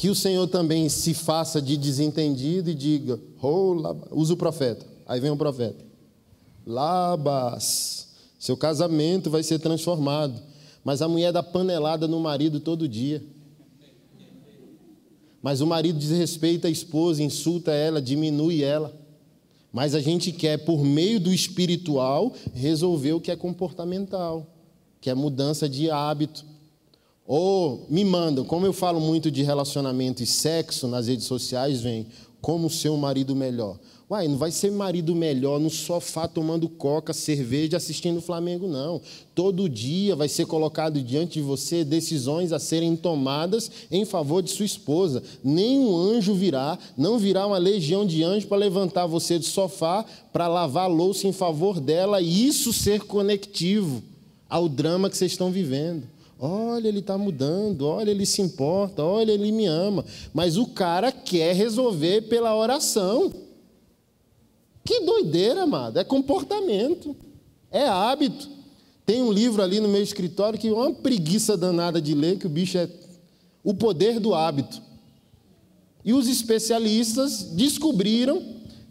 que 0.01 0.09
o 0.09 0.15
Senhor 0.15 0.47
também 0.47 0.89
se 0.89 1.13
faça 1.13 1.61
de 1.61 1.77
desentendido 1.77 2.71
e 2.71 2.75
diga, 2.75 3.21
oh, 3.43 3.75
usa 4.13 4.33
o 4.33 4.37
profeta. 4.37 4.87
Aí 5.07 5.21
vem 5.21 5.31
o 5.31 5.37
profeta. 5.37 5.85
Labas, 6.67 8.09
seu 8.39 8.57
casamento 8.57 9.29
vai 9.29 9.43
ser 9.43 9.59
transformado. 9.59 10.41
Mas 10.83 11.03
a 11.03 11.09
mulher 11.09 11.35
dá 11.35 11.43
panelada 11.43 12.09
no 12.09 12.19
marido 12.19 12.61
todo 12.61 12.89
dia. 12.89 13.23
Mas 15.43 15.61
o 15.61 15.67
marido 15.67 15.99
desrespeita 15.99 16.67
a 16.67 16.71
esposa, 16.71 17.23
insulta 17.23 17.73
ela, 17.73 18.01
diminui 18.01 18.65
ela. 18.65 18.99
Mas 19.71 19.95
a 19.95 20.01
gente 20.01 20.33
quer, 20.33 20.65
por 20.65 20.83
meio 20.83 21.21
do 21.21 21.31
espiritual, 21.31 22.33
resolver 22.55 23.13
o 23.13 23.21
que 23.21 23.31
é 23.31 23.37
comportamental, 23.37 24.47
que 24.99 25.11
é 25.11 25.15
mudança 25.15 25.69
de 25.69 25.91
hábito. 25.91 26.47
Ou 27.27 27.87
me 27.89 28.05
mandam, 28.05 28.45
como 28.45 28.67
eu 28.67 28.73
falo 28.73 29.01
muito 29.01 29.31
de 29.31 29.43
relacionamento 29.43 30.23
e 30.23 30.27
sexo 30.27 30.89
nas 30.89 31.07
redes 31.07 31.27
sociais, 31.27 31.81
vem 31.81 32.07
como 32.41 32.71
ser 32.71 32.89
um 32.89 32.97
marido 32.97 33.37
melhor. 33.37 33.79
Uai, 34.11 34.27
não 34.27 34.37
vai 34.37 34.51
ser 34.51 34.73
marido 34.73 35.15
melhor 35.15 35.61
no 35.61 35.71
sofá 35.71 36.27
tomando 36.27 36.69
coca, 36.69 37.13
cerveja, 37.13 37.77
assistindo 37.77 38.17
o 38.17 38.21
Flamengo, 38.21 38.67
não. 38.67 39.01
Todo 39.37 39.69
dia 39.69 40.17
vai 40.17 40.29
ser 40.29 40.47
colocado 40.47 41.01
diante 41.01 41.35
de 41.35 41.43
você 41.43 41.85
decisões 41.85 42.53
a 42.53 42.59
serem 42.59 42.97
tomadas 42.97 43.71
em 43.89 44.05
favor 44.05 44.43
de 44.43 44.51
sua 44.51 44.67
esposa. 44.67 45.23
Nenhum 45.45 45.97
anjo 45.97 46.35
virá, 46.35 46.77
não 46.97 47.21
virá 47.21 47.47
uma 47.47 47.59
legião 47.59 48.05
de 48.05 48.25
anjos 48.25 48.47
para 48.47 48.59
levantar 48.59 49.07
você 49.07 49.39
do 49.39 49.45
sofá 49.45 50.05
para 50.33 50.49
lavar 50.49 50.91
louça 50.91 51.29
em 51.29 51.33
favor 51.33 51.79
dela 51.79 52.21
e 52.21 52.49
isso 52.49 52.73
ser 52.73 53.03
conectivo 53.03 54.03
ao 54.49 54.69
drama 54.69 55.09
que 55.09 55.17
vocês 55.17 55.31
estão 55.31 55.53
vivendo. 55.53 56.03
Olha, 56.43 56.89
ele 56.89 57.01
está 57.01 57.19
mudando, 57.19 57.87
olha, 57.87 58.11
ele 58.11 58.25
se 58.25 58.41
importa, 58.41 59.05
olha, 59.05 59.31
ele 59.31 59.53
me 59.53 59.67
ama. 59.67 60.07
Mas 60.33 60.57
o 60.57 60.69
cara 60.69 61.13
quer 61.13 61.55
resolver 61.55 62.23
pela 62.23 62.57
oração. 62.57 63.31
Que 64.83 65.01
doideira, 65.01 65.65
amado. 65.65 65.99
É 65.99 66.05
comportamento, 66.05 67.15
é 67.71 67.87
hábito. 67.87 68.49
Tem 69.05 69.23
um 69.23 69.31
livro 69.31 69.63
ali 69.63 69.81
no 69.81 69.89
meu 69.89 70.03
escritório 70.03 70.59
que 70.59 70.69
é 70.69 70.73
uma 70.73 70.95
preguiça 70.95 71.59
danada 71.59 72.01
de 72.01 72.15
ler, 72.15 72.39
que 72.39 72.47
o 72.47 72.51
bicho 72.51 72.79
é 72.79 72.89
O 73.63 73.75
Poder 73.75 74.19
do 74.19 74.35
Hábito. 74.35 74.81
E 76.03 76.15
os 76.15 76.27
especialistas 76.27 77.43
descobriram 77.43 78.43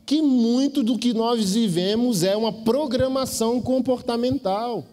que 0.06 0.22
muito 0.22 0.84
do 0.84 1.00
que 1.00 1.16
nós 1.16 1.54
vivemos 1.54 2.22
é 2.22 2.36
uma 2.36 2.54
programação 2.54 3.60
comportamental, 3.60 4.86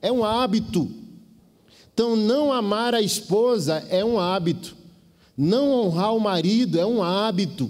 é 0.00 0.10
um 0.10 0.24
hábito. 0.24 0.88
Então, 1.98 2.14
não 2.14 2.52
amar 2.52 2.94
a 2.94 3.02
esposa 3.02 3.84
é 3.90 4.04
um 4.04 4.20
hábito. 4.20 4.76
Não 5.36 5.72
honrar 5.72 6.14
o 6.14 6.20
marido 6.20 6.78
é 6.78 6.86
um 6.86 7.02
hábito. 7.02 7.68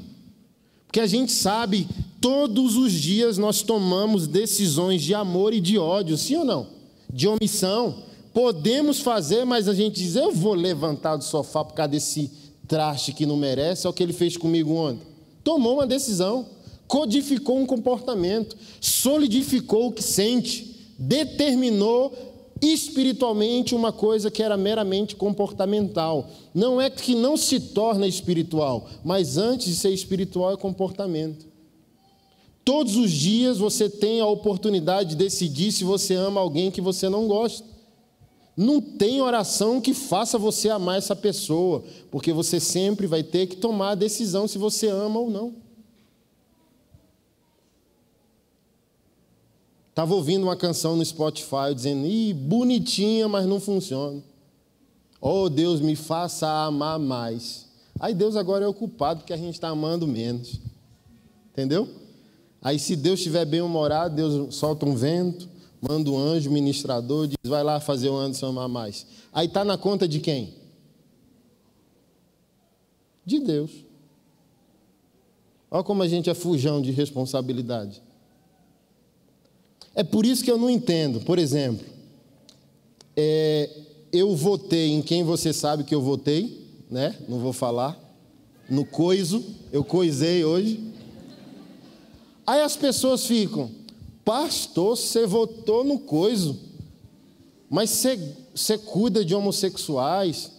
Porque 0.87 1.01
a 1.01 1.07
gente 1.07 1.33
sabe, 1.33 1.89
todos 2.21 2.77
os 2.77 2.93
dias 2.93 3.39
nós 3.39 3.63
tomamos 3.63 4.27
decisões 4.27 5.01
de 5.01 5.15
amor 5.15 5.55
e 5.55 5.63
de 5.63 5.79
ódio, 5.79 6.19
sim 6.19 6.37
ou 6.37 6.45
não? 6.45 6.67
De 7.11 7.27
omissão. 7.27 8.03
Podemos 8.35 9.01
fazer, 9.01 9.47
mas 9.47 9.67
a 9.67 9.73
gente 9.73 9.95
diz: 9.95 10.15
eu 10.15 10.31
vou 10.31 10.53
levantar 10.53 11.17
do 11.17 11.25
sofá 11.25 11.65
por 11.65 11.73
causa 11.73 11.93
desse 11.93 12.31
traste 12.67 13.15
que 13.15 13.25
não 13.25 13.35
merece. 13.39 13.87
É 13.87 13.89
o 13.89 13.95
que 13.95 14.03
ele 14.03 14.13
fez 14.13 14.37
comigo 14.37 14.75
ontem. 14.75 15.07
Tomou 15.43 15.77
uma 15.77 15.87
decisão, 15.87 16.45
codificou 16.87 17.59
um 17.59 17.65
comportamento, 17.65 18.59
solidificou 18.79 19.87
o 19.87 19.93
que 19.93 20.03
sente, 20.03 20.77
determinou 20.99 22.29
espiritualmente 22.61 23.75
uma 23.75 23.93
coisa 23.93 24.31
que 24.31 24.43
era 24.43 24.57
meramente 24.57 25.15
comportamental. 25.17 26.29
Não 26.55 26.81
é 26.81 26.91
que 26.91 27.15
não 27.15 27.37
se 27.37 27.61
torna 27.61 28.07
espiritual, 28.07 28.89
mas 29.05 29.37
antes 29.37 29.67
de 29.69 29.77
ser 29.77 29.91
espiritual 29.91 30.53
é 30.53 30.57
comportamento. 30.57 31.47
Todos 32.65 32.97
os 32.97 33.11
dias 33.11 33.59
você 33.59 33.89
tem 33.89 34.21
a 34.21 34.27
oportunidade 34.27 35.11
de 35.11 35.17
decidir 35.17 35.73
se 35.73 35.85
você 35.85 36.15
ama 36.15 36.41
alguém 36.41 36.71
que 36.71 36.81
você 36.81 37.09
não 37.09 37.27
gosta. 37.27 37.67
Não 38.57 38.81
tem 38.81 39.23
oração 39.23 39.81
que 39.81 39.95
faça 39.95 40.37
você 40.37 40.69
amar 40.69 40.99
essa 40.99 41.15
pessoa, 41.15 41.85
porque 42.11 42.33
você 42.33 42.59
sempre 42.59 43.07
vai 43.07 43.23
ter 43.23 43.47
que 43.47 43.57
tomar 43.57 43.91
a 43.91 43.95
decisão 43.95 44.49
se 44.49 44.59
você 44.59 44.89
ama 44.89 45.21
ou 45.21 45.31
não. 45.31 45.68
Estava 49.99 50.15
ouvindo 50.15 50.45
uma 50.45 50.55
canção 50.55 50.95
no 50.95 51.05
Spotify 51.05 51.75
dizendo, 51.75 52.07
ih, 52.07 52.33
bonitinha, 52.33 53.27
mas 53.27 53.47
não 53.47 53.59
funciona. 53.59 54.23
Oh, 55.21 55.49
Deus, 55.49 55.81
me 55.81 55.97
faça 55.97 56.49
amar 56.49 57.01
mais. 57.01 57.67
Aí 57.99 58.15
Deus 58.15 58.37
agora 58.37 58.65
é 58.65 58.69
o 58.69 58.73
culpado 58.73 59.19
porque 59.19 59.33
a 59.33 59.37
gente 59.37 59.55
está 59.55 59.71
amando 59.71 60.07
menos. 60.07 60.61
Entendeu? 61.51 61.89
Aí 62.63 62.79
se 62.79 62.95
Deus 62.95 63.19
estiver 63.19 63.45
bem 63.45 63.61
humorado, 63.61 64.15
Deus 64.15 64.55
solta 64.55 64.87
um 64.87 64.95
vento, 64.95 65.49
manda 65.81 66.09
um 66.09 66.17
anjo 66.17 66.49
ministrador, 66.49 67.27
diz, 67.27 67.37
vai 67.43 67.65
lá 67.65 67.81
fazer 67.81 68.09
o 68.09 68.17
Anderson 68.17 68.51
amar 68.51 68.69
mais. 68.69 69.05
Aí 69.33 69.49
está 69.49 69.65
na 69.65 69.77
conta 69.77 70.07
de 70.07 70.21
quem? 70.21 70.55
De 73.27 73.41
Deus. 73.41 73.73
Olha 75.69 75.83
como 75.83 76.05
a 76.05 76.07
gente 76.07 76.31
é 76.31 76.35
fujão 76.35 76.81
de 76.81 76.93
responsabilidade. 76.93 78.01
É 79.99 80.05
por 80.05 80.25
isso 80.25 80.45
que 80.45 80.51
eu 80.51 80.57
não 80.57 80.71
entendo. 80.71 81.19
Por 81.23 81.41
exemplo, 81.41 81.85
é, 83.17 83.69
eu 84.13 84.37
votei 84.37 84.93
em 84.93 85.03
quem 85.03 85.25
você 85.25 85.53
sabe 85.53 85.83
que 85.83 85.93
eu 85.93 86.01
votei, 86.01 86.69
né? 86.89 87.17
Não 87.29 87.41
vou 87.41 87.53
falar. 87.53 87.99
No 88.71 88.85
coiso, 88.85 89.45
eu 89.73 89.83
coisei 89.83 90.45
hoje. 90.45 90.79
Aí 92.47 92.61
as 92.61 92.77
pessoas 92.77 93.27
ficam, 93.27 93.73
pastor, 94.25 94.97
você 94.97 95.27
votou 95.27 95.83
no 95.83 95.99
coiso, 95.99 96.57
mas 97.69 97.91
você, 97.91 98.37
você 98.55 98.79
cuida 98.79 99.25
de 99.25 99.35
homossexuais. 99.35 100.53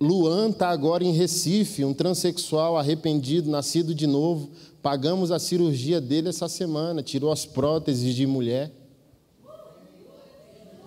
Luan 0.00 0.48
está 0.48 0.70
agora 0.70 1.04
em 1.04 1.12
Recife, 1.12 1.84
um 1.84 1.92
transexual 1.92 2.78
arrependido, 2.78 3.50
nascido 3.50 3.94
de 3.94 4.06
novo. 4.06 4.48
Pagamos 4.84 5.30
a 5.30 5.38
cirurgia 5.38 5.98
dele 5.98 6.28
essa 6.28 6.46
semana, 6.46 7.02
tirou 7.02 7.32
as 7.32 7.46
próteses 7.46 8.14
de 8.14 8.26
mulher. 8.26 8.70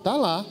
Tá 0.04 0.14
lá. 0.16 0.46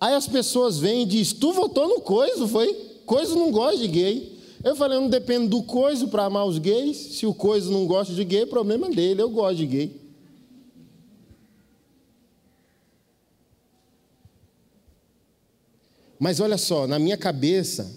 Aí 0.00 0.12
as 0.12 0.26
pessoas 0.26 0.76
vêm 0.76 1.02
e 1.02 1.06
dizem: 1.06 1.38
Tu 1.38 1.52
votou 1.52 1.86
no 1.86 2.00
coiso, 2.00 2.48
foi? 2.48 2.74
Coiso 3.06 3.36
não 3.36 3.52
gosta 3.52 3.78
de 3.78 3.86
gay. 3.86 4.36
Eu 4.64 4.74
falei: 4.74 4.98
Eu 4.98 5.02
não 5.02 5.08
dependo 5.08 5.46
do 5.46 5.62
coiso 5.62 6.08
para 6.08 6.24
amar 6.24 6.44
os 6.44 6.58
gays. 6.58 6.96
Se 6.96 7.26
o 7.26 7.32
coiso 7.32 7.70
não 7.70 7.86
gosta 7.86 8.12
de 8.12 8.24
gay, 8.24 8.44
problema 8.44 8.90
dele. 8.90 9.22
Eu 9.22 9.30
gosto 9.30 9.58
de 9.58 9.66
gay. 9.66 10.00
Mas 16.18 16.40
olha 16.40 16.58
só, 16.58 16.88
na 16.88 16.98
minha 16.98 17.16
cabeça, 17.16 17.88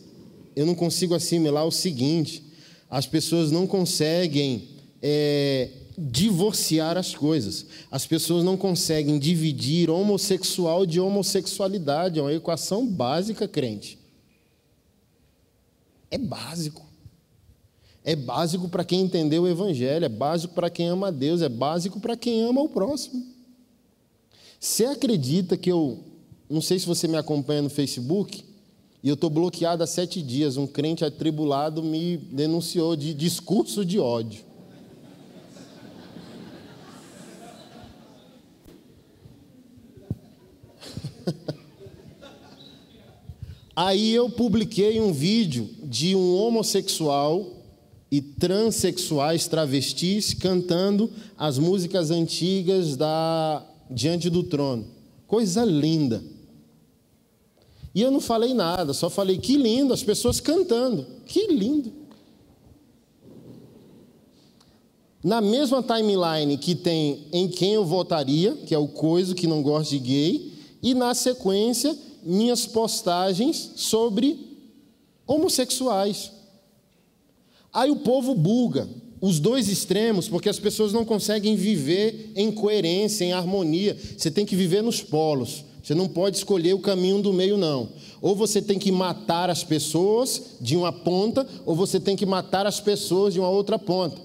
eu 0.55 0.67
não 0.67 0.75
consigo 0.75 1.15
assimilar 1.15 1.65
o 1.65 1.71
seguinte: 1.71 2.43
as 2.91 3.07
pessoas 3.07 3.49
não 3.49 3.65
conseguem 3.65 4.72
é, 5.05 5.69
divorciar 5.97 6.97
as 6.97 7.13
coisas. 7.13 7.65
As 7.91 8.07
pessoas 8.07 8.45
não 8.45 8.55
conseguem 8.55 9.19
dividir 9.19 9.89
homossexual 9.89 10.85
de 10.85 11.01
homossexualidade. 11.01 12.19
É 12.19 12.21
uma 12.21 12.33
equação 12.33 12.87
básica, 12.87 13.45
crente. 13.45 13.99
É 16.09 16.17
básico. 16.17 16.87
É 18.05 18.15
básico 18.15 18.69
para 18.69 18.85
quem 18.85 19.01
entendeu 19.01 19.43
o 19.43 19.47
Evangelho, 19.47 20.05
é 20.05 20.09
básico 20.09 20.53
para 20.53 20.69
quem 20.69 20.89
ama 20.89 21.07
a 21.07 21.11
Deus, 21.11 21.41
é 21.41 21.47
básico 21.47 22.01
para 22.01 22.17
quem 22.17 22.43
ama 22.43 22.61
o 22.61 22.67
próximo. 22.67 23.25
Você 24.59 24.85
acredita 24.85 25.57
que 25.57 25.71
eu. 25.71 26.03
Não 26.49 26.61
sei 26.61 26.77
se 26.77 26.85
você 26.85 27.07
me 27.07 27.15
acompanha 27.15 27.61
no 27.61 27.69
Facebook, 27.69 28.43
e 29.01 29.07
eu 29.07 29.13
estou 29.13 29.29
bloqueado 29.29 29.83
há 29.83 29.87
sete 29.87 30.21
dias. 30.21 30.57
Um 30.57 30.67
crente 30.67 31.03
atribulado 31.03 31.81
me 31.81 32.17
denunciou 32.17 32.95
de 32.95 33.13
discurso 33.13 33.85
de 33.85 33.99
ódio. 33.99 34.52
Aí 43.75 44.13
eu 44.13 44.29
publiquei 44.29 45.01
um 45.01 45.11
vídeo 45.11 45.67
de 45.83 46.15
um 46.15 46.35
homossexual 46.35 47.63
e 48.11 48.21
transexuais 48.21 49.47
travestis 49.47 50.33
cantando 50.35 51.09
as 51.35 51.57
músicas 51.57 52.11
antigas 52.11 52.95
da 52.95 53.65
Diante 53.89 54.29
do 54.29 54.43
Trono. 54.43 54.85
Coisa 55.25 55.65
linda. 55.65 56.23
E 57.95 58.01
eu 58.01 58.11
não 58.11 58.21
falei 58.21 58.53
nada, 58.53 58.93
só 58.93 59.09
falei 59.09 59.37
que 59.37 59.57
lindo, 59.57 59.93
as 59.93 60.03
pessoas 60.03 60.39
cantando. 60.39 61.05
Que 61.25 61.47
lindo. 61.47 61.91
Na 65.23 65.39
mesma 65.39 65.81
timeline 65.81 66.57
que 66.57 66.75
tem 66.75 67.27
em 67.31 67.47
quem 67.47 67.73
eu 67.73 67.85
votaria, 67.85 68.53
que 68.67 68.75
é 68.75 68.77
o 68.77 68.87
coisa 68.87 69.33
que 69.33 69.47
não 69.47 69.63
gosta 69.63 69.91
de 69.91 69.99
gay, 69.99 70.52
e 70.83 70.93
na 70.93 71.15
sequência 71.15 71.97
minhas 72.21 72.67
postagens 72.67 73.71
sobre 73.77 74.37
homossexuais. 75.25 76.31
Aí 77.71 77.89
o 77.89 77.95
povo 77.95 78.35
buga 78.35 78.87
os 79.19 79.39
dois 79.39 79.69
extremos, 79.69 80.27
porque 80.27 80.49
as 80.49 80.59
pessoas 80.59 80.91
não 80.91 81.05
conseguem 81.05 81.55
viver 81.55 82.33
em 82.35 82.51
coerência, 82.51 83.23
em 83.23 83.31
harmonia. 83.31 83.97
Você 84.17 84.29
tem 84.29 84.45
que 84.45 84.53
viver 84.53 84.83
nos 84.83 85.01
polos. 85.01 85.63
Você 85.81 85.95
não 85.95 86.09
pode 86.09 86.35
escolher 86.35 86.73
o 86.73 86.79
caminho 86.79 87.21
do 87.21 87.31
meio, 87.31 87.57
não. 87.57 87.89
Ou 88.21 88.35
você 88.35 88.61
tem 88.61 88.77
que 88.77 88.91
matar 88.91 89.49
as 89.49 89.63
pessoas 89.63 90.57
de 90.59 90.75
uma 90.75 90.91
ponta, 90.91 91.47
ou 91.65 91.73
você 91.73 92.01
tem 92.01 92.17
que 92.17 92.25
matar 92.25 92.67
as 92.67 92.81
pessoas 92.81 93.33
de 93.33 93.39
uma 93.39 93.49
outra 93.49 93.79
ponta. 93.79 94.21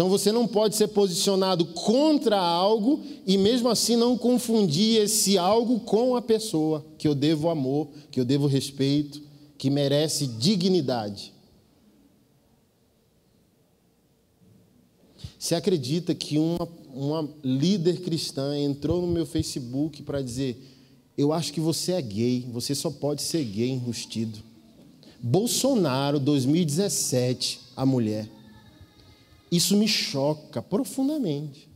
Então 0.00 0.08
você 0.08 0.32
não 0.32 0.48
pode 0.48 0.76
ser 0.76 0.88
posicionado 0.88 1.62
contra 1.66 2.38
algo 2.40 3.04
e 3.26 3.36
mesmo 3.36 3.68
assim 3.68 3.96
não 3.96 4.16
confundir 4.16 4.98
esse 4.98 5.36
algo 5.36 5.80
com 5.80 6.16
a 6.16 6.22
pessoa 6.22 6.82
que 6.96 7.06
eu 7.06 7.14
devo 7.14 7.50
amor, 7.50 7.86
que 8.10 8.18
eu 8.18 8.24
devo 8.24 8.46
respeito, 8.46 9.20
que 9.58 9.68
merece 9.68 10.26
dignidade. 10.26 11.34
Você 15.38 15.54
acredita 15.54 16.14
que 16.14 16.38
uma, 16.38 16.66
uma 16.94 17.28
líder 17.44 18.00
cristã 18.00 18.58
entrou 18.58 19.02
no 19.02 19.06
meu 19.06 19.26
Facebook 19.26 20.02
para 20.02 20.22
dizer: 20.22 20.58
Eu 21.14 21.30
acho 21.30 21.52
que 21.52 21.60
você 21.60 21.92
é 21.92 22.00
gay, 22.00 22.48
você 22.50 22.74
só 22.74 22.90
pode 22.90 23.20
ser 23.20 23.44
gay 23.44 23.68
enrustido. 23.68 24.38
Bolsonaro, 25.20 26.18
2017, 26.18 27.60
a 27.76 27.84
mulher. 27.84 28.39
Isso 29.50 29.76
me 29.76 29.88
choca 29.88 30.62
profundamente. 30.62 31.68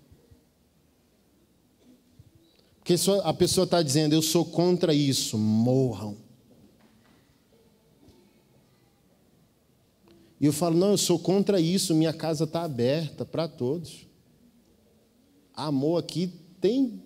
Porque 2.76 2.94
a 3.24 3.32
pessoa 3.32 3.64
está 3.64 3.82
dizendo, 3.82 4.14
eu 4.14 4.20
sou 4.20 4.44
contra 4.44 4.92
isso, 4.92 5.38
morram. 5.38 6.16
E 10.38 10.46
eu 10.46 10.52
falo, 10.52 10.76
não, 10.76 10.90
eu 10.90 10.98
sou 10.98 11.18
contra 11.18 11.58
isso, 11.58 11.94
minha 11.94 12.12
casa 12.12 12.44
está 12.44 12.62
aberta 12.62 13.24
para 13.24 13.48
todos. 13.48 14.06
Amor 15.54 15.98
aqui 15.98 16.30
tem 16.60 17.02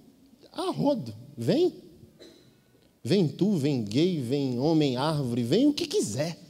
a 0.52 0.70
rodo, 0.72 1.14
vem. 1.36 1.72
Vem 3.04 3.28
tu, 3.28 3.56
vem 3.56 3.84
gay, 3.84 4.20
vem 4.20 4.58
homem 4.58 4.96
árvore, 4.96 5.44
vem 5.44 5.68
o 5.68 5.72
que 5.72 5.86
quiser. 5.86 6.47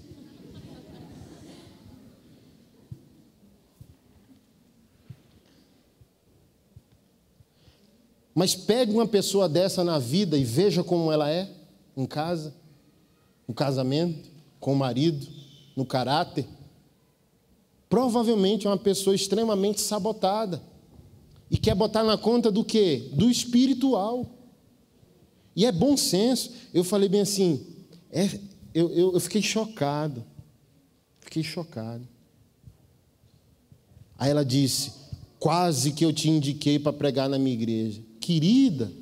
Mas 8.39 8.55
pegue 8.55 8.93
uma 8.93 9.05
pessoa 9.05 9.49
dessa 9.49 9.83
na 9.83 9.99
vida 9.99 10.39
e 10.39 10.45
veja 10.45 10.85
como 10.85 11.11
ela 11.11 11.29
é 11.29 11.51
em 11.97 12.07
casa, 12.07 12.55
no 13.49 13.53
casamento, 13.53 14.31
com 14.61 14.75
o 14.75 14.77
marido, 14.77 15.27
no 15.75 15.85
caráter. 15.85 16.47
Provavelmente 17.89 18.65
é 18.65 18.71
uma 18.71 18.79
pessoa 18.79 19.17
extremamente 19.17 19.81
sabotada. 19.81 20.63
E 21.51 21.59
quer 21.59 21.75
botar 21.75 22.05
na 22.05 22.17
conta 22.17 22.49
do 22.49 22.63
quê? 22.63 23.11
Do 23.13 23.29
espiritual. 23.29 24.25
E 25.57 25.67
é 25.67 25.73
bom 25.73 25.97
senso. 25.97 26.53
Eu 26.73 26.85
falei 26.85 27.09
bem 27.09 27.23
assim, 27.23 27.67
é, 28.09 28.39
eu, 28.73 28.89
eu, 28.93 29.15
eu 29.15 29.21
fiquei 29.21 29.43
chocado. 29.43 30.25
Fiquei 31.23 31.43
chocado. 31.43 32.07
Aí 34.17 34.31
ela 34.31 34.45
disse: 34.45 34.93
Quase 35.41 35.91
que 35.91 36.05
eu 36.05 36.13
te 36.13 36.31
indiquei 36.31 36.79
para 36.79 36.93
pregar 36.93 37.29
na 37.29 37.37
minha 37.37 37.57
igreja. 37.57 38.07
Querida, 38.29 38.93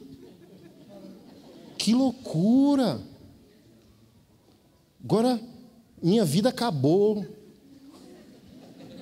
que 1.76 1.92
loucura! 1.92 3.02
Agora 5.02 5.40
minha 6.00 6.24
vida 6.24 6.50
acabou. 6.50 7.26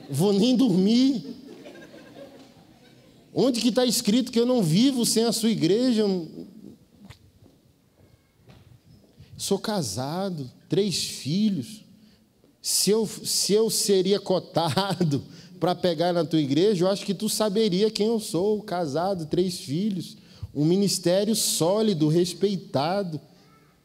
Vou 0.08 0.32
nem 0.32 0.56
dormir. 0.56 1.26
Onde 3.34 3.60
que 3.60 3.68
está 3.68 3.84
escrito 3.84 4.32
que 4.32 4.40
eu 4.40 4.46
não 4.46 4.62
vivo 4.62 5.04
sem 5.04 5.24
a 5.24 5.32
sua 5.32 5.50
igreja? 5.50 6.06
Sou 9.36 9.58
casado, 9.58 10.50
três 10.70 11.04
filhos. 11.04 11.84
Se 12.62 12.88
eu, 12.88 13.06
se 13.06 13.52
eu 13.52 13.68
seria 13.68 14.18
cotado 14.18 15.22
para 15.64 15.74
pegar 15.74 16.12
na 16.12 16.26
tua 16.26 16.42
igreja, 16.42 16.84
eu 16.84 16.90
acho 16.90 17.06
que 17.06 17.14
tu 17.14 17.26
saberia 17.26 17.90
quem 17.90 18.08
eu 18.08 18.20
sou, 18.20 18.60
casado, 18.60 19.24
três 19.24 19.58
filhos, 19.60 20.14
um 20.54 20.62
ministério 20.62 21.34
sólido, 21.34 22.06
respeitado. 22.06 23.18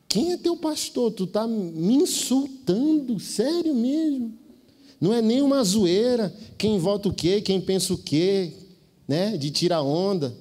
Quem 0.05 0.33
é 0.33 0.37
teu 0.37 0.57
pastor? 0.57 1.09
Tu 1.13 1.23
está 1.23 1.47
me 1.47 1.95
insultando, 1.95 3.17
sério 3.17 3.73
mesmo. 3.73 4.33
Não 4.99 5.13
é 5.13 5.21
nem 5.21 5.41
uma 5.41 5.63
zoeira, 5.63 6.35
quem 6.57 6.77
vota 6.77 7.07
o 7.07 7.13
quê, 7.13 7.39
quem 7.39 7.61
pensa 7.61 7.93
o 7.93 7.97
quê, 7.97 8.51
né? 9.07 9.37
De 9.37 9.49
tirar 9.49 9.81
onda. 9.81 10.35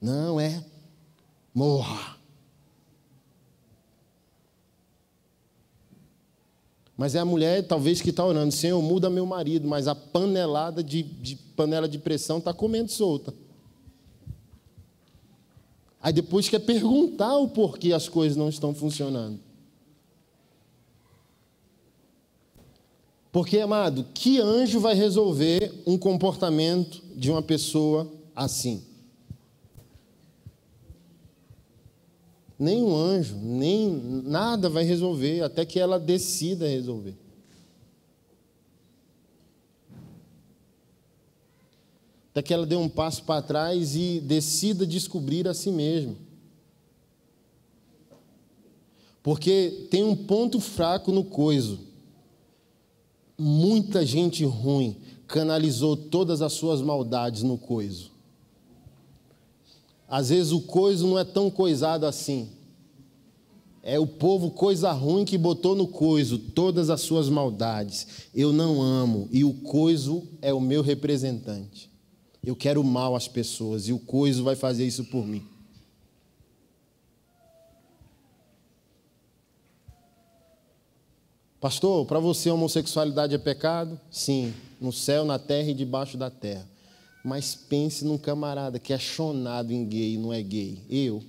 Não, 0.00 0.40
é 0.40 0.64
morra. 1.54 2.15
Mas 6.96 7.14
é 7.14 7.18
a 7.18 7.24
mulher, 7.24 7.66
talvez, 7.66 8.00
que 8.00 8.10
está 8.10 8.24
orando, 8.24 8.52
Senhor, 8.52 8.80
muda 8.80 9.10
meu 9.10 9.26
marido, 9.26 9.68
mas 9.68 9.86
a 9.86 9.94
panelada 9.94 10.82
de, 10.82 11.02
de 11.02 11.36
panela 11.36 11.86
de 11.86 11.98
pressão 11.98 12.38
está 12.38 12.54
comendo 12.54 12.90
solta. 12.90 13.34
Aí 16.00 16.12
depois 16.12 16.48
quer 16.48 16.60
perguntar 16.60 17.36
o 17.36 17.48
porquê 17.48 17.92
as 17.92 18.08
coisas 18.08 18.36
não 18.36 18.48
estão 18.48 18.74
funcionando. 18.74 19.40
Porque, 23.30 23.58
amado, 23.58 24.06
que 24.14 24.40
anjo 24.40 24.80
vai 24.80 24.94
resolver 24.94 25.82
um 25.86 25.98
comportamento 25.98 27.02
de 27.14 27.30
uma 27.30 27.42
pessoa 27.42 28.10
assim? 28.34 28.85
Nem 32.58 32.82
um 32.82 32.96
anjo, 32.96 33.36
nem 33.36 33.90
nada 34.24 34.68
vai 34.70 34.82
resolver, 34.82 35.42
até 35.42 35.64
que 35.64 35.78
ela 35.78 35.98
decida 35.98 36.66
resolver. 36.66 37.14
Até 42.30 42.42
que 42.42 42.52
ela 42.52 42.66
dê 42.66 42.76
um 42.76 42.88
passo 42.88 43.22
para 43.24 43.42
trás 43.42 43.96
e 43.96 44.20
decida 44.20 44.86
descobrir 44.86 45.48
a 45.48 45.54
si 45.54 45.70
mesma. 45.70 46.14
Porque 49.22 49.88
tem 49.90 50.04
um 50.04 50.14
ponto 50.14 50.60
fraco 50.60 51.10
no 51.10 51.24
coiso. 51.24 51.80
Muita 53.38 54.04
gente 54.04 54.44
ruim 54.44 54.96
canalizou 55.26 55.96
todas 55.96 56.40
as 56.40 56.52
suas 56.52 56.80
maldades 56.80 57.42
no 57.42 57.58
coiso. 57.58 58.15
Às 60.08 60.28
vezes 60.28 60.52
o 60.52 60.60
coiso 60.60 61.06
não 61.06 61.18
é 61.18 61.24
tão 61.24 61.50
coisado 61.50 62.06
assim. 62.06 62.50
É 63.82 63.98
o 63.98 64.06
povo 64.06 64.50
coisa 64.50 64.90
ruim 64.90 65.24
que 65.24 65.38
botou 65.38 65.74
no 65.74 65.86
coiso 65.86 66.38
todas 66.38 66.90
as 66.90 67.00
suas 67.00 67.28
maldades. 67.28 68.28
Eu 68.34 68.52
não 68.52 68.82
amo 68.82 69.28
e 69.30 69.44
o 69.44 69.52
coiso 69.54 70.26
é 70.42 70.52
o 70.52 70.60
meu 70.60 70.82
representante. 70.82 71.90
Eu 72.44 72.56
quero 72.56 72.82
mal 72.82 73.14
às 73.14 73.28
pessoas 73.28 73.88
e 73.88 73.92
o 73.92 73.98
coiso 73.98 74.42
vai 74.42 74.56
fazer 74.56 74.86
isso 74.86 75.04
por 75.04 75.26
mim. 75.26 75.44
Pastor, 81.60 82.06
para 82.06 82.20
você 82.20 82.48
a 82.48 82.54
homossexualidade 82.54 83.34
é 83.34 83.38
pecado? 83.38 83.98
Sim, 84.10 84.52
no 84.80 84.92
céu, 84.92 85.24
na 85.24 85.38
terra 85.38 85.70
e 85.70 85.74
debaixo 85.74 86.16
da 86.16 86.30
terra. 86.30 86.68
Mas 87.26 87.56
pense 87.56 88.04
num 88.04 88.16
camarada 88.16 88.78
que 88.78 88.92
é 88.92 88.98
chonado 89.00 89.72
em 89.72 89.84
gay 89.84 90.16
não 90.16 90.32
é 90.32 90.40
gay. 90.40 90.80
Eu. 90.88 91.24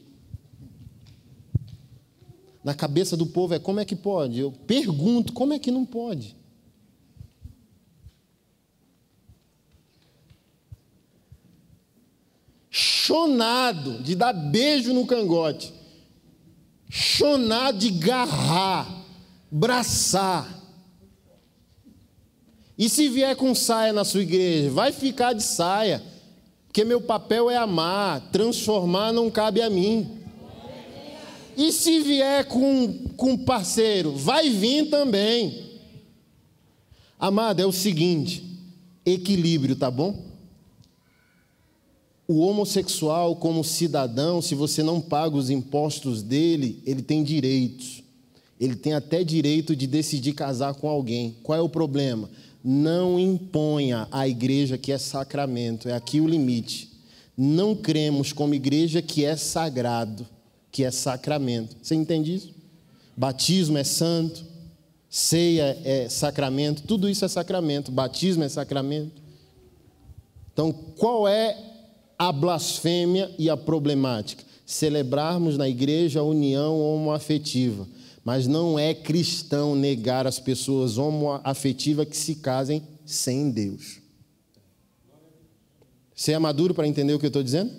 Na 2.64 2.76
cabeça 2.76 3.18
do 3.18 3.26
povo 3.26 3.56
é 3.56 3.60
como 3.60 3.80
é 3.80 3.86
que 3.86 3.96
pode? 3.96 4.40
Eu 4.40 4.52
pergunto, 4.52 5.34
como 5.34 5.54
é 5.54 5.60
que 5.60 5.72
não 5.72 5.84
pode? 5.84 6.36
Chonado 12.70 14.04
de 14.04 14.14
dar 14.14 14.34
beijo 14.34 14.94
no 14.94 15.08
cangote. 15.08 15.74
Chonado 16.88 17.80
de 17.80 17.90
garrar 17.90 19.04
braçar. 19.50 20.57
E 22.78 22.88
se 22.88 23.10
vier 23.10 23.36
com 23.36 23.56
saia 23.56 23.92
na 23.92 24.06
sua 24.06 24.22
igreja, 24.22 24.70
vai 24.70 24.92
ficar 24.92 25.34
de 25.34 25.42
saia, 25.42 26.04
porque 26.68 26.86
meu 26.86 27.02
papel 27.02 27.50
é 27.50 27.58
amar, 27.58 28.30
transformar 28.32 29.12
não 29.12 29.32
cabe 29.32 29.62
a 29.62 29.70
mim. 29.70 30.18
E 31.58 31.72
se 31.72 32.02
vier 32.02 32.46
com, 32.46 32.94
com 33.18 33.36
parceiro, 33.36 34.16
vai 34.16 34.50
vir 34.50 34.92
também. 34.92 35.66
Amado, 37.20 37.60
é 37.60 37.66
o 37.66 37.72
seguinte: 37.72 38.44
equilíbrio, 39.04 39.76
tá 39.76 39.90
bom? 39.90 40.24
O 42.28 42.42
homossexual, 42.42 43.38
como 43.38 43.64
cidadão, 43.64 44.40
se 44.40 44.54
você 44.54 44.84
não 44.84 45.02
paga 45.02 45.36
os 45.36 45.50
impostos 45.50 46.22
dele, 46.22 46.84
ele 46.86 47.02
tem 47.02 47.24
direitos. 47.24 48.04
Ele 48.60 48.76
tem 48.76 48.94
até 48.94 49.24
direito 49.24 49.76
de 49.76 49.88
decidir 49.88 50.34
casar 50.34 50.74
com 50.76 50.90
alguém. 50.90 51.38
Qual 51.42 51.58
é 51.58 51.62
o 51.62 51.70
problema? 51.70 52.30
Não 52.70 53.18
imponha 53.18 54.10
à 54.12 54.28
igreja 54.28 54.78
que 54.78 54.92
é 54.92 54.98
sacramento, 54.98 55.88
é 55.88 55.94
aqui 55.94 56.20
o 56.20 56.28
limite. 56.28 56.92
Não 57.38 57.74
cremos 57.74 58.34
como 58.34 58.54
igreja 58.54 59.02
que 59.02 59.24
é 59.24 59.38
sagrado, 59.38 60.28
que 60.70 60.84
é 60.84 60.92
sacramento. 60.92 61.78
Você 61.82 61.96
entende 61.96 62.36
isso? 62.36 62.54
Batismo 63.16 63.78
é 63.78 63.86
santo, 63.86 64.44
ceia 65.10 65.78
é 65.86 66.10
sacramento, 66.10 66.84
tudo 66.84 67.08
isso 67.08 67.24
é 67.24 67.30
sacramento, 67.30 67.90
batismo 67.90 68.44
é 68.44 68.50
sacramento. 68.50 69.22
Então, 70.52 70.74
qual 70.74 71.26
é 71.26 71.56
a 72.20 72.34
blasfêmia 72.34 73.32
e 73.40 73.50
a 73.50 73.56
problemática? 73.56 74.44
Celebrarmos 74.66 75.58
na 75.58 75.70
igreja 75.70 76.20
a 76.20 76.24
união 76.24 76.78
homoafetiva 76.82 77.88
mas 78.28 78.46
não 78.46 78.78
é 78.78 78.94
cristão 78.94 79.74
negar 79.74 80.28
as 80.28 80.38
pessoas 80.38 80.98
homoafetivas 80.98 82.10
que 82.10 82.18
se 82.18 82.36
casem 82.36 82.86
sem 83.06 83.50
Deus. 83.50 84.02
Você 86.14 86.34
é 86.34 86.38
maduro 86.38 86.74
para 86.74 86.86
entender 86.86 87.14
o 87.14 87.20
que 87.20 87.26
eu 87.26 87.30
estou 87.30 87.42
dizendo? 87.42 87.72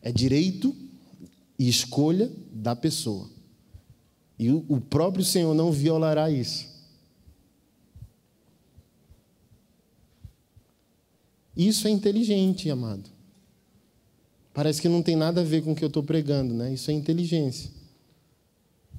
É 0.00 0.10
direito 0.10 0.74
e 1.58 1.68
escolha 1.68 2.32
da 2.50 2.74
pessoa. 2.74 3.28
E 4.38 4.50
o 4.50 4.80
próprio 4.80 5.22
Senhor 5.22 5.52
não 5.52 5.70
violará 5.70 6.30
isso. 6.30 6.66
Isso 11.54 11.86
é 11.86 11.90
inteligente, 11.90 12.70
amado. 12.70 13.19
Parece 14.52 14.80
que 14.82 14.88
não 14.88 15.02
tem 15.02 15.16
nada 15.16 15.40
a 15.40 15.44
ver 15.44 15.62
com 15.62 15.72
o 15.72 15.76
que 15.76 15.84
eu 15.84 15.88
estou 15.88 16.02
pregando, 16.02 16.52
né? 16.52 16.72
Isso 16.72 16.90
é 16.90 16.94
inteligência. 16.94 17.70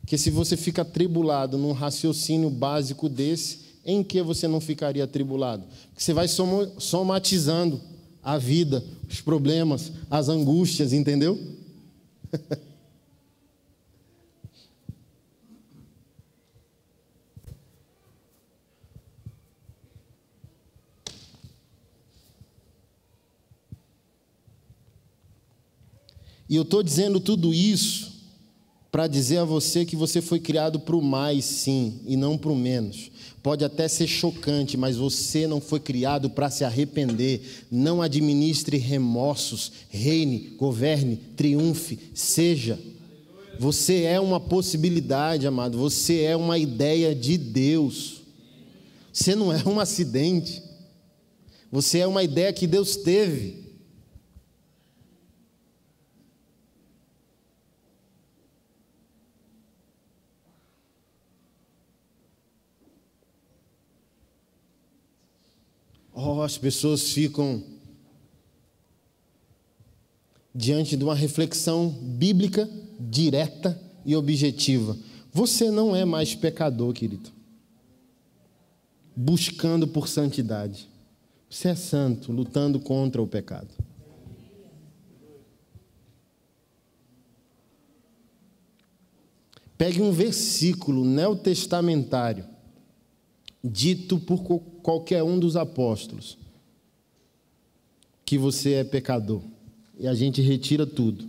Que 0.06 0.18
se 0.18 0.30
você 0.30 0.56
fica 0.56 0.82
atribulado 0.82 1.58
num 1.58 1.72
raciocínio 1.72 2.49
básico 2.49 3.10
desse, 3.10 3.60
em 3.86 4.04
que 4.04 4.22
você 4.22 4.47
não 4.47 4.62
ficaria 4.62 5.04
atribulado? 5.04 5.64
Porque 5.89 6.04
você 6.04 6.14
vai 6.14 6.28
somatizando 6.28 7.82
a 8.24 8.38
vida, 8.38 8.84
os 9.10 9.22
problemas, 9.22 9.91
as 10.10 10.30
angústias, 10.30 10.93
entendeu? 10.93 11.39
E 26.52 26.56
eu 26.58 26.64
estou 26.64 26.84
dizendo 26.84 27.18
tudo 27.18 27.54
isso 27.54 28.12
para 28.91 29.08
dizer 29.08 29.38
a 29.38 29.45
você 29.45 29.86
que 29.86 29.95
você 29.95 30.22
foi 30.22 30.38
criado 30.38 30.82
para 30.82 30.97
o 30.97 31.02
mais, 31.02 31.45
sim, 31.45 32.02
e 32.06 32.18
não 32.18 32.38
para 32.38 32.52
o 32.52 32.56
menos. 32.58 33.10
Pode 33.41 33.64
até 33.64 33.88
ser 33.88 34.06
chocante, 34.06 34.76
mas 34.76 34.97
você 34.97 35.47
não 35.47 35.62
foi 35.62 35.80
criado 35.80 36.30
para 36.30 36.49
se 36.49 36.66
arrepender. 36.66 37.41
Não 37.72 38.02
administre 38.02 38.76
remorsos, 38.76 39.72
reine, 39.89 40.54
governe, 40.58 41.16
triunfe, 41.38 41.97
seja. 42.14 42.78
Você 43.58 44.02
é 44.02 44.20
uma 44.20 44.39
possibilidade, 44.39 45.47
amado. 45.47 45.78
Você 45.78 46.24
é 46.24 46.36
uma 46.36 46.58
ideia 46.58 47.16
de 47.16 47.38
Deus. 47.38 48.24
Você 49.14 49.36
não 49.36 49.54
é 49.54 49.64
um 49.66 49.80
acidente. 49.80 50.62
Você 51.72 51.99
é 51.99 52.08
uma 52.08 52.24
ideia 52.26 52.52
que 52.52 52.68
Deus 52.68 52.97
teve. 52.97 53.61
Oh, 66.24 66.44
as 66.44 66.56
pessoas 66.56 67.14
ficam 67.14 67.64
diante 70.54 70.96
de 70.96 71.04
uma 71.04 71.16
reflexão 71.16 71.90
bíblica 71.90 72.70
direta 73.00 73.82
e 74.06 74.16
objetiva. 74.16 74.96
Você 75.34 75.72
não 75.72 75.96
é 75.96 76.06
mais 76.06 76.36
pecador, 76.36 76.94
querido. 76.94 77.32
Buscando 79.16 79.88
por 79.88 80.08
santidade. 80.08 80.88
Você 81.50 81.70
é 81.70 81.76
santo, 81.76 82.32
lutando 82.32 82.80
contra 82.80 83.20
o 83.20 83.26
pecado. 83.26 83.74
Pegue 89.76 90.04
um 90.04 90.12
versículo 90.12 91.04
neotestamentário 91.04 92.46
dito 93.64 94.20
por 94.20 94.44
qualquer 94.82 95.24
um 95.24 95.40
dos 95.40 95.56
apóstolos 95.56 96.38
que 98.26 98.38
você 98.38 98.76
é 98.76 98.84
pecador. 98.84 99.42
E 100.00 100.08
a 100.08 100.14
gente 100.14 100.42
retira 100.42 100.86
tudo. 100.86 101.26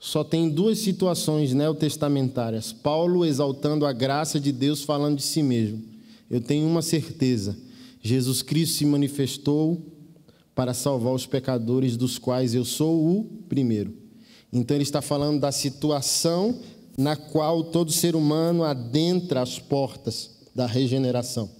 Só 0.00 0.24
tem 0.24 0.50
duas 0.50 0.80
situações 0.80 1.54
neotestamentárias. 1.54 2.72
Paulo 2.72 3.24
exaltando 3.24 3.86
a 3.86 3.92
graça 3.92 4.40
de 4.40 4.52
Deus, 4.52 4.82
falando 4.82 5.18
de 5.18 5.22
si 5.22 5.42
mesmo. 5.42 5.82
Eu 6.28 6.40
tenho 6.40 6.66
uma 6.66 6.82
certeza: 6.82 7.56
Jesus 8.02 8.42
Cristo 8.42 8.78
se 8.78 8.84
manifestou 8.84 9.80
para 10.54 10.74
salvar 10.74 11.14
os 11.14 11.24
pecadores, 11.24 11.96
dos 11.96 12.18
quais 12.18 12.54
eu 12.54 12.64
sou 12.64 13.20
o 13.20 13.24
primeiro. 13.48 13.94
Então, 14.52 14.76
ele 14.76 14.82
está 14.82 15.00
falando 15.00 15.40
da 15.40 15.52
situação 15.52 16.58
na 16.98 17.16
qual 17.16 17.62
todo 17.62 17.90
ser 17.92 18.14
humano 18.14 18.64
adentra 18.64 19.40
as 19.40 19.58
portas 19.58 20.33
da 20.54 20.66
regeneração. 20.66 21.50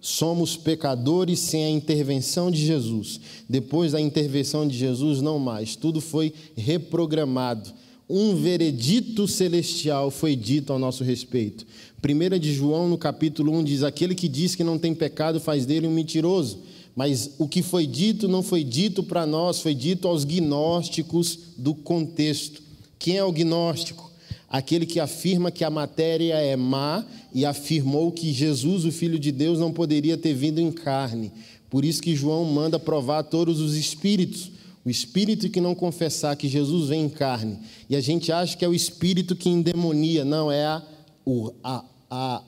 Somos 0.00 0.56
pecadores 0.56 1.38
sem 1.38 1.64
a 1.64 1.70
intervenção 1.70 2.50
de 2.50 2.64
Jesus. 2.64 3.18
Depois 3.48 3.92
da 3.92 4.00
intervenção 4.00 4.68
de 4.68 4.76
Jesus, 4.76 5.22
não 5.22 5.38
mais. 5.38 5.76
Tudo 5.76 6.00
foi 6.00 6.32
reprogramado. 6.54 7.72
Um 8.08 8.36
veredito 8.36 9.26
celestial 9.26 10.10
foi 10.10 10.36
dito 10.36 10.72
ao 10.72 10.78
nosso 10.78 11.02
respeito. 11.02 11.66
1 12.04 12.38
de 12.38 12.52
João, 12.52 12.86
no 12.86 12.98
capítulo 12.98 13.50
1, 13.52 13.64
diz: 13.64 13.82
Aquele 13.82 14.14
que 14.14 14.28
diz 14.28 14.54
que 14.54 14.62
não 14.62 14.78
tem 14.78 14.94
pecado 14.94 15.40
faz 15.40 15.64
dele 15.64 15.86
um 15.86 15.94
mentiroso. 15.94 16.58
Mas 16.94 17.30
o 17.38 17.48
que 17.48 17.62
foi 17.62 17.86
dito 17.86 18.28
não 18.28 18.42
foi 18.42 18.62
dito 18.62 19.02
para 19.02 19.26
nós, 19.26 19.60
foi 19.60 19.74
dito 19.74 20.06
aos 20.06 20.24
gnósticos 20.24 21.38
do 21.56 21.74
contexto. 21.74 22.62
Quem 22.98 23.16
é 23.16 23.24
o 23.24 23.32
gnóstico? 23.32 24.12
Aquele 24.54 24.86
que 24.86 25.00
afirma 25.00 25.50
que 25.50 25.64
a 25.64 25.68
matéria 25.68 26.34
é 26.34 26.54
má 26.54 27.04
e 27.34 27.44
afirmou 27.44 28.12
que 28.12 28.32
Jesus, 28.32 28.84
o 28.84 28.92
Filho 28.92 29.18
de 29.18 29.32
Deus, 29.32 29.58
não 29.58 29.72
poderia 29.72 30.16
ter 30.16 30.32
vindo 30.32 30.60
em 30.60 30.70
carne. 30.70 31.32
Por 31.68 31.84
isso 31.84 32.00
que 32.00 32.14
João 32.14 32.44
manda 32.44 32.78
provar 32.78 33.24
todos 33.24 33.58
os 33.58 33.74
espíritos. 33.74 34.52
O 34.84 34.88
espírito 34.88 35.50
que 35.50 35.60
não 35.60 35.74
confessar 35.74 36.36
que 36.36 36.46
Jesus 36.46 36.88
vem 36.88 37.06
em 37.06 37.08
carne. 37.08 37.58
E 37.90 37.96
a 37.96 38.00
gente 38.00 38.30
acha 38.30 38.56
que 38.56 38.64
é 38.64 38.68
o 38.68 38.74
espírito 38.74 39.34
que 39.34 39.48
endemonia. 39.48 40.24
Não, 40.24 40.52
é 40.52 40.64
a, 40.64 40.82
o, 41.26 41.50
a, 41.60 41.84
a, 42.08 42.42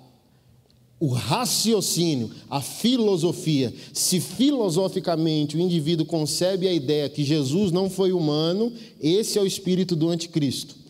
o 1.00 1.08
raciocínio, 1.08 2.30
a 2.48 2.62
filosofia. 2.62 3.74
Se 3.92 4.20
filosoficamente 4.20 5.56
o 5.56 5.60
indivíduo 5.60 6.06
concebe 6.06 6.68
a 6.68 6.72
ideia 6.72 7.08
que 7.08 7.24
Jesus 7.24 7.72
não 7.72 7.90
foi 7.90 8.12
humano, 8.12 8.72
esse 9.00 9.40
é 9.40 9.42
o 9.42 9.46
espírito 9.46 9.96
do 9.96 10.08
anticristo. 10.08 10.85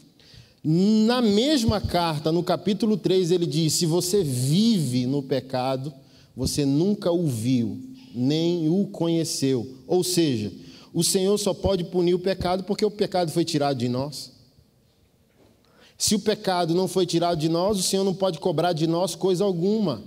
Na 0.69 1.23
mesma 1.23 1.81
carta, 1.81 2.33
no 2.33 2.43
capítulo 2.43 2.97
3, 2.97 3.31
ele 3.31 3.47
diz: 3.47 3.75
se 3.75 3.87
você 3.87 4.25
vive 4.25 5.07
no 5.07 5.23
pecado, 5.23 5.95
você 6.37 6.67
nunca 6.67 7.13
o 7.13 7.25
viu, 7.25 7.79
nem 8.13 8.69
o 8.69 8.85
conheceu. 8.89 9.77
Ou 9.87 10.03
seja, 10.03 10.53
o 10.93 11.05
Senhor 11.05 11.39
só 11.39 11.55
pode 11.55 11.85
punir 11.85 12.15
o 12.15 12.19
pecado 12.19 12.65
porque 12.65 12.85
o 12.85 12.91
pecado 12.91 13.31
foi 13.31 13.45
tirado 13.45 13.79
de 13.79 13.89
nós. 13.89 14.33
Se 15.97 16.17
o 16.17 16.19
pecado 16.19 16.75
não 16.75 16.89
foi 16.89 17.07
tirado 17.07 17.39
de 17.39 17.49
nós, 17.49 17.79
o 17.79 17.83
Senhor 17.85 18.03
não 18.03 18.13
pode 18.13 18.41
cobrar 18.41 18.73
de 18.73 18.89
nós 18.89 19.15
coisa 19.15 19.45
alguma. 19.45 20.03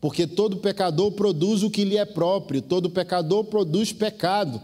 Porque 0.00 0.26
todo 0.26 0.56
pecador 0.56 1.12
produz 1.12 1.62
o 1.62 1.70
que 1.70 1.84
lhe 1.84 1.96
é 1.96 2.04
próprio, 2.04 2.60
todo 2.60 2.90
pecador 2.90 3.44
produz 3.44 3.92
pecado. 3.92 4.60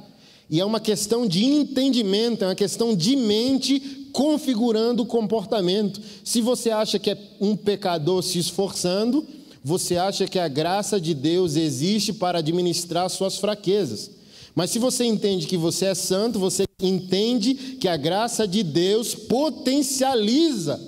E 0.51 0.61
é 0.61 0.65
uma 0.65 0.81
questão 0.81 1.25
de 1.25 1.45
entendimento, 1.45 2.43
é 2.43 2.49
uma 2.49 2.55
questão 2.57 2.97
de 2.97 3.15
mente 3.15 4.06
configurando 4.17 5.03
o 5.03 5.07
comportamento. 5.07 6.01
Se 6.25 6.41
você 6.41 6.71
acha 6.71 6.99
que 6.99 7.11
é 7.11 7.19
um 7.39 7.55
pecador 7.55 8.23
se 8.23 8.39
esforçando, 8.39 9.27
você 9.63 9.99
acha 9.99 10.27
que 10.27 10.39
a 10.39 10.49
graça 10.49 10.99
de 10.99 11.13
Deus 11.13 11.55
existe 11.55 12.15
para 12.15 12.39
administrar 12.39 13.11
suas 13.11 13.37
fraquezas. 13.37 14.11
Mas 14.55 14.71
se 14.71 14.79
você 14.79 15.05
entende 15.05 15.47
que 15.47 15.59
você 15.59 15.85
é 15.85 15.95
santo, 15.95 16.39
você 16.39 16.65
entende 16.81 17.77
que 17.79 17.87
a 17.87 17.97
graça 17.99 18.49
de 18.49 18.63
Deus 18.63 19.15
potencializa 19.15 20.81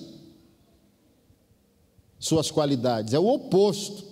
suas 2.18 2.50
qualidades. 2.50 3.12
É 3.12 3.18
o 3.18 3.26
oposto. 3.26 4.06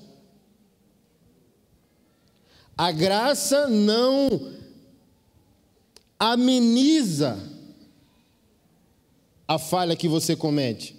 A 2.77 2.93
graça 2.93 3.67
não 3.67 4.29
ameniza 6.19 7.56
a 9.47 9.59
falha 9.59 9.97
que 9.97 10.09
você 10.09 10.34
comete. 10.34 10.97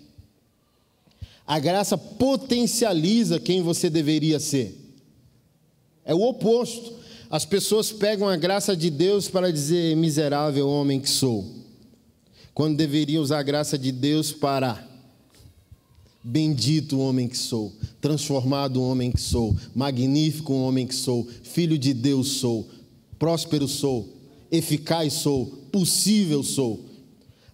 A 1.45 1.59
graça 1.59 1.97
potencializa 1.97 3.39
quem 3.39 3.61
você 3.61 3.89
deveria 3.89 4.39
ser. 4.39 4.77
É 6.03 6.13
o 6.13 6.21
oposto. 6.21 6.93
As 7.29 7.45
pessoas 7.45 7.91
pegam 7.91 8.27
a 8.27 8.37
graça 8.37 8.75
de 8.75 8.89
Deus 8.89 9.27
para 9.27 9.51
dizer 9.51 9.95
miserável 9.95 10.67
homem 10.67 10.99
que 10.99 11.09
sou, 11.09 11.45
quando 12.53 12.77
deveriam 12.77 13.21
usar 13.21 13.39
a 13.39 13.43
graça 13.43 13.77
de 13.77 13.91
Deus 13.91 14.31
para 14.31 14.87
bendito 16.23 16.99
homem 16.99 17.27
que 17.27 17.37
sou, 17.37 17.73
transformado 18.01 18.81
homem 18.81 19.11
que 19.11 19.21
sou, 19.21 19.55
magnífico 19.73 20.53
homem 20.53 20.85
que 20.85 20.95
sou, 20.95 21.25
filho 21.43 21.77
de 21.77 21.93
Deus 21.93 22.27
sou, 22.33 22.67
próspero 23.17 23.67
sou, 23.67 24.13
eficaz 24.51 25.13
sou, 25.13 25.45
possível 25.71 26.43
sou. 26.43 26.86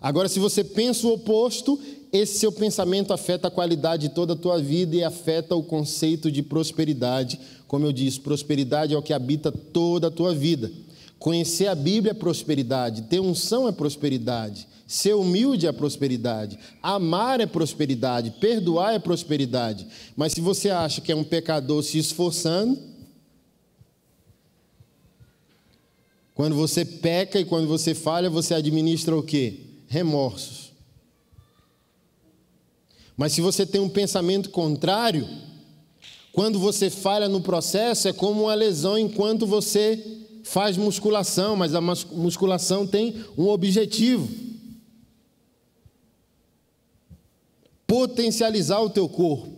Agora, 0.03 0.27
se 0.27 0.37
você 0.37 0.65
pensa 0.65 1.07
o 1.07 1.13
oposto, 1.13 1.79
esse 2.11 2.37
seu 2.37 2.51
pensamento 2.51 3.13
afeta 3.13 3.47
a 3.47 3.51
qualidade 3.51 4.09
de 4.09 4.13
toda 4.13 4.33
a 4.33 4.35
tua 4.35 4.61
vida 4.61 4.97
e 4.97 5.03
afeta 5.03 5.55
o 5.55 5.63
conceito 5.63 6.29
de 6.29 6.43
prosperidade. 6.43 7.39
Como 7.69 7.85
eu 7.85 7.93
disse, 7.93 8.19
prosperidade 8.19 8.93
é 8.93 8.97
o 8.97 9.01
que 9.01 9.13
habita 9.13 9.49
toda 9.49 10.07
a 10.07 10.11
tua 10.11 10.35
vida. 10.35 10.69
Conhecer 11.17 11.67
a 11.67 11.73
Bíblia 11.73 12.11
é 12.11 12.13
prosperidade, 12.13 13.03
ter 13.03 13.21
unção 13.21 13.65
é 13.65 13.71
prosperidade, 13.71 14.67
ser 14.85 15.13
humilde 15.13 15.67
é 15.67 15.71
prosperidade, 15.71 16.59
amar 16.81 17.39
é 17.39 17.45
prosperidade, 17.45 18.31
perdoar 18.41 18.93
é 18.93 18.99
prosperidade. 18.99 19.87
Mas 20.17 20.33
se 20.33 20.41
você 20.41 20.69
acha 20.69 20.99
que 20.99 21.13
é 21.13 21.15
um 21.15 21.23
pecador 21.23 21.81
se 21.81 21.97
esforçando, 21.97 22.77
quando 26.35 26.57
você 26.57 26.83
peca 26.83 27.39
e 27.39 27.45
quando 27.45 27.69
você 27.69 27.95
falha, 27.95 28.29
você 28.29 28.53
administra 28.53 29.15
o 29.15 29.23
quê? 29.23 29.72
Remorsos. 29.93 30.71
Mas 33.15 33.31
se 33.33 33.41
você 33.41 33.63
tem 33.63 33.79
um 33.79 33.87
pensamento 33.87 34.49
contrário, 34.49 35.29
quando 36.31 36.57
você 36.57 36.89
falha 36.89 37.29
no 37.29 37.39
processo, 37.41 38.07
é 38.07 38.13
como 38.13 38.45
uma 38.45 38.55
lesão 38.55 38.97
enquanto 38.97 39.45
você 39.45 40.03
faz 40.43 40.77
musculação, 40.77 41.55
mas 41.55 41.75
a 41.75 41.79
musculação 41.79 42.87
tem 42.87 43.23
um 43.37 43.47
objetivo: 43.47 44.27
potencializar 47.85 48.79
o 48.81 48.89
teu 48.89 49.07
corpo. 49.07 49.52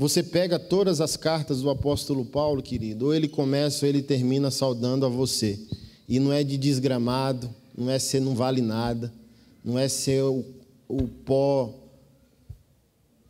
Você 0.00 0.22
pega 0.22 0.58
todas 0.58 0.98
as 0.98 1.14
cartas 1.14 1.60
do 1.60 1.68
apóstolo 1.68 2.24
Paulo, 2.24 2.62
querido, 2.62 3.04
ou 3.04 3.14
ele 3.14 3.28
começa 3.28 3.84
ou 3.84 3.88
ele 3.90 4.00
termina 4.00 4.50
saudando 4.50 5.04
a 5.04 5.10
você. 5.10 5.60
E 6.08 6.18
não 6.18 6.32
é 6.32 6.42
de 6.42 6.56
desgramado, 6.56 7.54
não 7.76 7.90
é 7.90 7.98
ser 7.98 8.18
não 8.18 8.34
vale 8.34 8.62
nada, 8.62 9.12
não 9.62 9.78
é 9.78 9.88
ser 9.88 10.22
o, 10.22 10.42
o 10.88 11.06
pó 11.06 11.74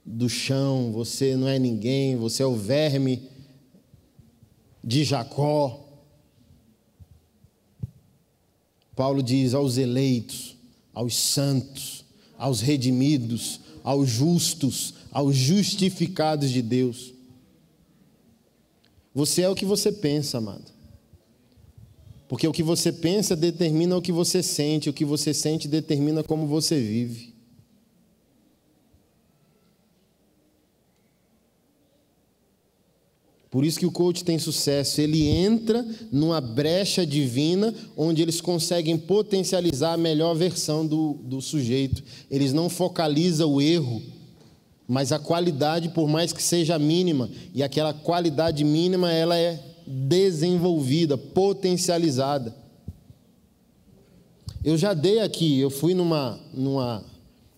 do 0.06 0.28
chão, 0.28 0.92
você 0.92 1.34
não 1.34 1.48
é 1.48 1.58
ninguém, 1.58 2.14
você 2.14 2.44
é 2.44 2.46
o 2.46 2.54
verme 2.54 3.28
de 4.84 5.02
Jacó. 5.02 5.88
Paulo 8.94 9.24
diz 9.24 9.54
aos 9.54 9.76
eleitos, 9.76 10.56
aos 10.94 11.16
santos, 11.16 12.04
aos 12.38 12.60
redimidos, 12.60 13.58
aos 13.82 14.08
justos, 14.08 14.99
aos 15.12 15.36
justificados 15.36 16.50
de 16.50 16.62
Deus. 16.62 17.12
Você 19.14 19.42
é 19.42 19.48
o 19.48 19.54
que 19.54 19.64
você 19.64 19.90
pensa, 19.90 20.38
amado. 20.38 20.70
Porque 22.28 22.46
o 22.46 22.52
que 22.52 22.62
você 22.62 22.92
pensa 22.92 23.34
determina 23.34 23.96
o 23.96 24.02
que 24.02 24.12
você 24.12 24.40
sente, 24.40 24.88
o 24.88 24.92
que 24.92 25.04
você 25.04 25.34
sente 25.34 25.66
determina 25.66 26.22
como 26.22 26.46
você 26.46 26.80
vive. 26.80 27.34
Por 33.50 33.64
isso 33.64 33.80
que 33.80 33.86
o 33.86 33.90
coach 33.90 34.22
tem 34.22 34.38
sucesso. 34.38 35.00
Ele 35.00 35.26
entra 35.26 35.84
numa 36.12 36.40
brecha 36.40 37.04
divina 37.04 37.74
onde 37.96 38.22
eles 38.22 38.40
conseguem 38.40 38.96
potencializar 38.96 39.94
a 39.94 39.96
melhor 39.96 40.34
versão 40.34 40.86
do, 40.86 41.14
do 41.24 41.40
sujeito. 41.40 42.04
Eles 42.30 42.52
não 42.52 42.70
focalizam 42.70 43.52
o 43.52 43.60
erro, 43.60 44.00
mas 44.90 45.12
a 45.12 45.20
qualidade, 45.20 45.90
por 45.90 46.08
mais 46.08 46.32
que 46.32 46.42
seja 46.42 46.76
mínima, 46.76 47.30
e 47.54 47.62
aquela 47.62 47.94
qualidade 47.94 48.64
mínima 48.64 49.12
ela 49.12 49.38
é 49.38 49.62
desenvolvida, 49.86 51.16
potencializada. 51.16 52.52
Eu 54.64 54.76
já 54.76 54.92
dei 54.92 55.20
aqui, 55.20 55.60
eu 55.60 55.70
fui 55.70 55.94
numa, 55.94 56.40
numa, 56.52 57.04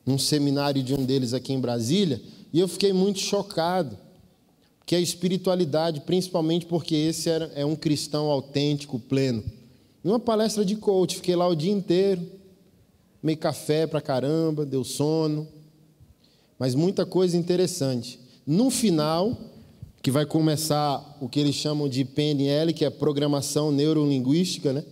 num 0.05 0.18
seminário 0.18 0.83
de 0.83 0.93
um 0.93 1.07
deles 1.07 1.33
aqui 1.33 1.55
em 1.55 1.59
Brasília 1.59 2.20
e 2.53 2.61
eu 2.61 2.68
fiquei 2.68 2.93
muito 2.93 3.20
chocado 3.20 3.97
que 4.85 4.95
é 4.95 4.99
a 4.99 5.01
espiritualidade, 5.01 6.03
principalmente 6.03 6.66
porque 6.66 6.95
esse 6.95 7.30
era, 7.30 7.51
é 7.55 7.64
um 7.64 7.74
cristão 7.74 8.30
autêntico, 8.30 8.99
pleno. 8.99 9.43
Numa 10.05 10.20
palestra 10.20 10.66
de 10.66 10.76
coach, 10.76 11.16
fiquei 11.16 11.35
lá 11.35 11.49
o 11.49 11.55
dia 11.55 11.72
inteiro, 11.72 12.20
meio 13.22 13.39
café 13.39 13.87
pra 13.87 14.03
caramba, 14.03 14.66
deu 14.66 14.85
sono, 14.85 15.49
mas 16.63 16.77
muita 16.77 17.05
coisa 17.05 17.37
interessante. 17.37 18.21
No 18.47 18.71
final, 18.71 19.37
que 20.01 20.13
vai 20.13 20.25
começar 20.25 21.19
o 21.21 21.29
que 21.29 21.41
eles 21.41 21.57
chamam 21.57 21.89
de 21.89 22.05
PNL, 22.05 22.73
que 22.73 22.85
é 22.85 22.89
programação 22.89 23.73
neurolinguística, 23.73 24.73
né? 24.73 24.85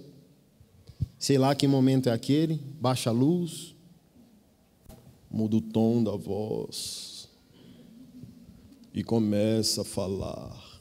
Sei 1.17 1.39
lá 1.39 1.55
que 1.55 1.69
momento 1.69 2.09
é 2.09 2.13
aquele, 2.13 2.61
baixa 2.81 3.11
a 3.11 3.13
luz, 3.13 3.73
muda 5.31 5.59
o 5.59 5.61
tom 5.61 6.03
da 6.03 6.17
voz 6.17 7.29
e 8.93 9.05
começa 9.05 9.83
a 9.83 9.85
falar. 9.85 10.81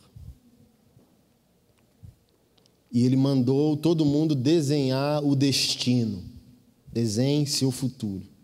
E 2.92 3.06
ele 3.06 3.16
mandou 3.16 3.78
todo 3.78 4.04
mundo 4.04 4.34
desenhar 4.34 5.24
o 5.24 5.36
destino. 5.36 6.24
Desenhe 6.92 7.46
seu 7.46 7.70
futuro. 7.70 8.39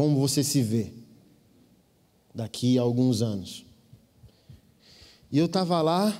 Como 0.00 0.18
você 0.18 0.42
se 0.42 0.62
vê 0.62 0.94
daqui 2.34 2.78
a 2.78 2.80
alguns 2.80 3.20
anos. 3.20 3.66
E 5.30 5.36
eu 5.36 5.44
estava 5.44 5.82
lá, 5.82 6.18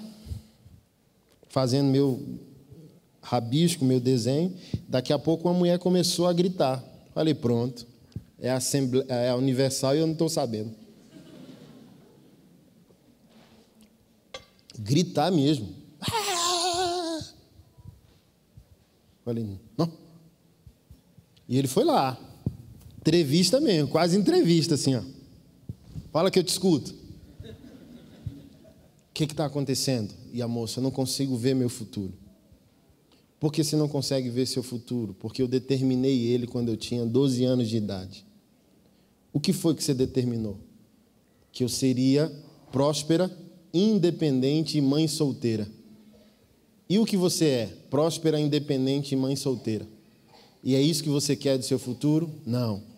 fazendo 1.49 1.87
meu 1.87 2.39
rabisco, 3.23 3.83
meu 3.83 3.99
desenho. 3.99 4.55
Daqui 4.87 5.15
a 5.15 5.19
pouco 5.19 5.49
uma 5.49 5.59
mulher 5.59 5.79
começou 5.79 6.27
a 6.27 6.33
gritar. 6.35 6.85
Falei, 7.15 7.33
pronto 7.33 7.87
é 8.39 8.51
a, 8.51 8.57
Assembleia, 8.57 9.07
é 9.09 9.31
a 9.31 9.37
Universal 9.37 9.97
e 9.97 10.01
eu 10.01 10.07
não 10.07 10.13
estou 10.13 10.29
sabendo. 10.29 10.75
Gritar 14.79 15.33
mesmo. 15.33 15.75
Falei, 19.25 19.59
não. 19.75 19.91
E 21.49 21.57
ele 21.57 21.67
foi 21.67 21.85
lá. 21.85 22.27
Entrevista 23.01 23.61
mesmo, 23.61 23.89
quase 23.89 24.17
entrevista, 24.17 24.75
assim, 24.75 24.95
ó. 24.95 25.03
Fala 26.13 26.31
que 26.31 26.39
eu 26.39 26.45
te 26.45 26.49
escuto. 26.49 26.95
O 27.43 29.13
que 29.15 29.25
está 29.25 29.47
acontecendo? 29.47 30.15
E 30.33 30.43
a 30.43 30.49
moça, 30.49 30.81
eu 30.81 30.83
não 30.83 30.91
consigo 30.91 31.37
ver 31.37 31.55
meu 31.55 31.69
futuro. 31.69 32.13
Por 33.39 33.51
que 33.51 33.65
você 33.65 33.75
não 33.75 33.89
consegue 33.89 34.29
ver 34.29 34.47
seu 34.47 34.63
futuro? 34.63 35.15
Porque 35.19 35.41
eu 35.41 35.49
determinei 35.49 36.27
ele 36.27 36.47
quando 36.47 36.69
eu 36.69 36.77
tinha 36.77 37.07
12 37.07 37.43
anos 37.45 37.69
de 37.71 37.79
idade. 37.79 38.27
O 39.33 39.41
que 39.41 39.53
foi 39.53 39.75
que 39.75 39.83
você 39.83 39.95
determinou? 39.95 40.59
Que 41.51 41.65
eu 41.65 41.69
seria 41.69 42.31
próspera, 42.71 43.35
independente 43.73 44.77
e 44.77 44.81
mãe 44.83 45.09
solteira. 45.09 45.67
E 46.89 46.99
o 46.99 47.07
que 47.07 47.17
você 47.17 47.47
é? 47.47 47.67
Próspera, 47.89 48.39
independente 48.39 49.13
e 49.13 49.17
mãe 49.17 49.35
solteira. 49.37 49.87
E 50.63 50.75
é 50.75 50.83
isso 50.83 51.03
que 51.03 51.09
você 51.09 51.35
quer 51.35 51.57
do 51.57 51.65
seu 51.65 51.79
futuro? 51.79 52.31
Não. 52.45 52.90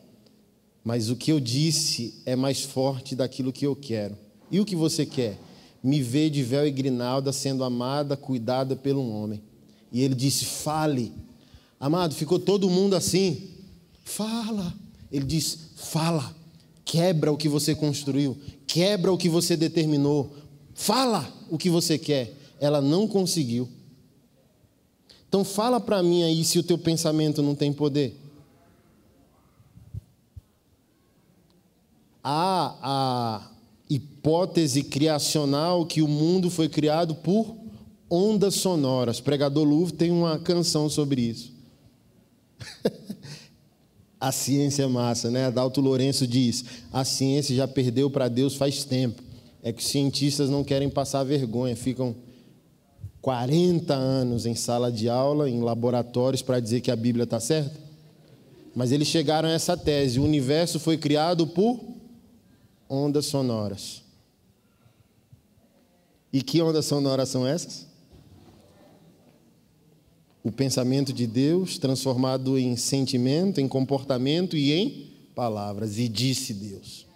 Mas 0.84 1.10
o 1.10 1.16
que 1.16 1.30
eu 1.30 1.38
disse 1.38 2.14
é 2.26 2.34
mais 2.34 2.62
forte 2.62 3.14
daquilo 3.14 3.52
que 3.52 3.66
eu 3.66 3.76
quero. 3.76 4.16
E 4.50 4.58
o 4.60 4.64
que 4.64 4.74
você 4.74 5.06
quer? 5.06 5.38
Me 5.82 6.02
ver 6.02 6.30
de 6.30 6.42
véu 6.42 6.66
e 6.66 6.70
grinalda 6.70 7.32
sendo 7.32 7.64
amada, 7.64 8.16
cuidada 8.16 8.76
por 8.76 8.94
um 8.96 9.12
homem. 9.12 9.42
E 9.92 10.02
ele 10.02 10.14
disse: 10.14 10.44
Fale. 10.44 11.12
Amado, 11.78 12.14
ficou 12.14 12.38
todo 12.38 12.70
mundo 12.70 12.94
assim. 12.94 13.50
Fala. 14.04 14.74
Ele 15.12 15.26
diz: 15.26 15.58
fala, 15.76 16.34
quebra 16.84 17.30
o 17.30 17.36
que 17.36 17.48
você 17.48 17.74
construiu, 17.74 18.36
quebra 18.66 19.12
o 19.12 19.18
que 19.18 19.28
você 19.28 19.56
determinou, 19.56 20.34
fala 20.74 21.30
o 21.50 21.58
que 21.58 21.68
você 21.68 21.98
quer. 21.98 22.34
Ela 22.58 22.80
não 22.80 23.06
conseguiu. 23.06 23.68
Então 25.28 25.44
fala 25.44 25.78
para 25.80 26.02
mim 26.02 26.22
aí 26.22 26.44
se 26.44 26.58
o 26.58 26.62
teu 26.62 26.78
pensamento 26.78 27.42
não 27.42 27.54
tem 27.54 27.72
poder. 27.72 28.18
Há 32.22 32.76
a 32.82 33.50
hipótese 33.90 34.82
criacional 34.82 35.84
que 35.84 36.00
o 36.00 36.08
mundo 36.08 36.50
foi 36.50 36.68
criado 36.68 37.14
por 37.16 37.56
ondas 38.08 38.54
sonoras. 38.54 39.20
Pregador 39.20 39.64
Louvre 39.64 39.94
tem 39.94 40.10
uma 40.10 40.38
canção 40.38 40.88
sobre 40.88 41.22
isso. 41.22 41.52
a 44.20 44.30
ciência 44.30 44.84
é 44.84 44.86
massa, 44.86 45.30
né? 45.30 45.46
Adalto 45.46 45.80
Lourenço 45.80 46.26
diz: 46.26 46.64
a 46.92 47.04
ciência 47.04 47.56
já 47.56 47.66
perdeu 47.66 48.10
para 48.10 48.28
Deus 48.28 48.54
faz 48.54 48.84
tempo. 48.84 49.22
É 49.62 49.72
que 49.72 49.82
os 49.82 49.88
cientistas 49.88 50.50
não 50.50 50.62
querem 50.62 50.90
passar 50.90 51.24
vergonha, 51.24 51.74
ficam 51.74 52.14
40 53.20 53.94
anos 53.94 54.46
em 54.46 54.54
sala 54.54 54.90
de 54.90 55.08
aula, 55.08 55.48
em 55.48 55.60
laboratórios, 55.60 56.42
para 56.42 56.60
dizer 56.60 56.80
que 56.80 56.90
a 56.90 56.96
Bíblia 56.96 57.24
está 57.24 57.38
certa. 57.38 57.80
Mas 58.74 58.90
eles 58.90 59.08
chegaram 59.08 59.48
a 59.48 59.52
essa 59.52 59.76
tese: 59.76 60.18
o 60.18 60.24
universo 60.24 60.80
foi 60.80 60.96
criado 60.96 61.46
por 61.46 61.91
ondas 62.92 63.26
sonoras. 63.26 64.02
E 66.32 66.42
que 66.42 66.60
ondas 66.60 66.86
sonoras 66.86 67.28
são 67.28 67.46
essas? 67.46 67.92
o 70.42 70.50
pensamento 70.50 71.12
de 71.12 71.26
Deus 71.26 71.78
transformado 71.78 72.58
em 72.58 72.76
sentimento, 72.76 73.60
em 73.60 73.68
comportamento 73.68 74.56
e 74.56 74.72
em 74.72 75.12
palavras. 75.34 75.98
E 75.98 76.08
disse 76.08 76.52
Deus. 76.52 77.06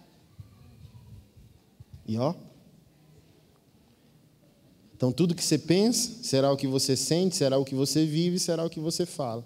E 2.07 2.17
ó. 2.17 2.33
Então, 4.95 5.11
tudo 5.11 5.35
que 5.35 5.43
você 5.43 5.57
pensa 5.57 6.23
será 6.23 6.51
o 6.51 6.57
que 6.57 6.65
você 6.65 6.95
sente, 6.95 7.35
será 7.35 7.57
o 7.57 7.65
que 7.65 7.75
você 7.75 8.05
vive, 8.05 8.39
será 8.39 8.65
o 8.65 8.69
que 8.69 8.79
você 8.79 9.05
fala. 9.05 9.45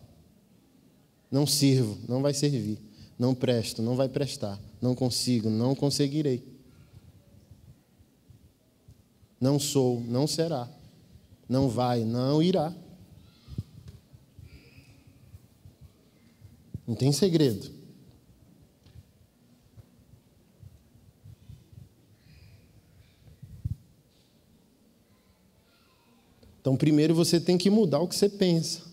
Não 1.30 1.46
sirvo, 1.46 1.98
não 2.08 2.22
vai 2.22 2.34
servir. 2.34 2.78
Não 3.22 3.36
presto, 3.36 3.84
não 3.84 3.96
vai 3.96 4.10
prestar. 4.10 4.60
Não 4.82 4.96
consigo, 4.96 5.48
não 5.48 5.76
conseguirei. 5.76 6.44
Não 9.40 9.60
sou, 9.60 10.02
não 10.02 10.26
será. 10.26 10.68
Não 11.48 11.70
vai, 11.70 12.04
não 12.04 12.42
irá. 12.42 12.74
Não 16.88 16.96
tem 16.96 17.12
segredo. 17.12 17.70
Então, 26.60 26.76
primeiro 26.76 27.14
você 27.14 27.40
tem 27.40 27.56
que 27.56 27.70
mudar 27.70 28.00
o 28.00 28.08
que 28.08 28.16
você 28.16 28.28
pensa. 28.28 28.91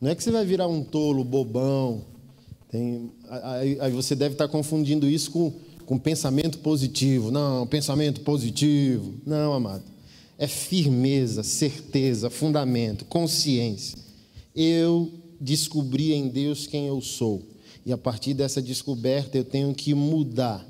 Não 0.00 0.10
é 0.10 0.14
que 0.14 0.22
você 0.22 0.30
vai 0.30 0.44
virar 0.44 0.68
um 0.68 0.82
tolo, 0.82 1.24
bobão. 1.24 2.04
Tem, 2.68 3.12
aí, 3.28 3.78
aí 3.80 3.92
você 3.92 4.14
deve 4.16 4.34
estar 4.34 4.48
confundindo 4.48 5.08
isso 5.08 5.30
com, 5.30 5.52
com 5.86 5.98
pensamento 5.98 6.58
positivo. 6.58 7.30
Não, 7.30 7.66
pensamento 7.66 8.20
positivo. 8.22 9.14
Não, 9.24 9.52
amado. 9.52 9.84
É 10.36 10.48
firmeza, 10.48 11.42
certeza, 11.42 12.28
fundamento, 12.28 13.04
consciência. 13.04 13.96
Eu 14.54 15.12
descobri 15.40 16.12
em 16.12 16.28
Deus 16.28 16.66
quem 16.66 16.86
eu 16.86 17.00
sou. 17.00 17.42
E 17.86 17.92
a 17.92 17.98
partir 17.98 18.34
dessa 18.34 18.60
descoberta 18.60 19.38
eu 19.38 19.44
tenho 19.44 19.74
que 19.74 19.94
mudar 19.94 20.66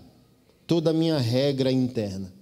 toda 0.66 0.90
a 0.90 0.92
minha 0.92 1.18
regra 1.18 1.72
interna. 1.72 2.32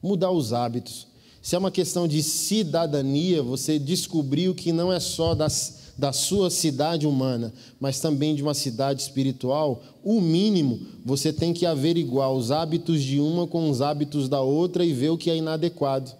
Mudar 0.00 0.30
os 0.30 0.52
hábitos. 0.52 1.07
Se 1.48 1.54
é 1.54 1.58
uma 1.58 1.70
questão 1.70 2.06
de 2.06 2.22
cidadania, 2.22 3.42
você 3.42 3.78
descobriu 3.78 4.54
que 4.54 4.70
não 4.70 4.92
é 4.92 5.00
só 5.00 5.34
das, 5.34 5.94
da 5.96 6.12
sua 6.12 6.50
cidade 6.50 7.06
humana, 7.06 7.54
mas 7.80 8.00
também 8.00 8.34
de 8.34 8.42
uma 8.42 8.52
cidade 8.52 9.00
espiritual, 9.00 9.82
o 10.04 10.20
mínimo 10.20 10.78
você 11.02 11.32
tem 11.32 11.54
que 11.54 11.64
averiguar 11.64 12.30
os 12.30 12.50
hábitos 12.50 13.02
de 13.02 13.18
uma 13.18 13.46
com 13.46 13.70
os 13.70 13.80
hábitos 13.80 14.28
da 14.28 14.42
outra 14.42 14.84
e 14.84 14.92
ver 14.92 15.08
o 15.08 15.16
que 15.16 15.30
é 15.30 15.38
inadequado. 15.38 16.12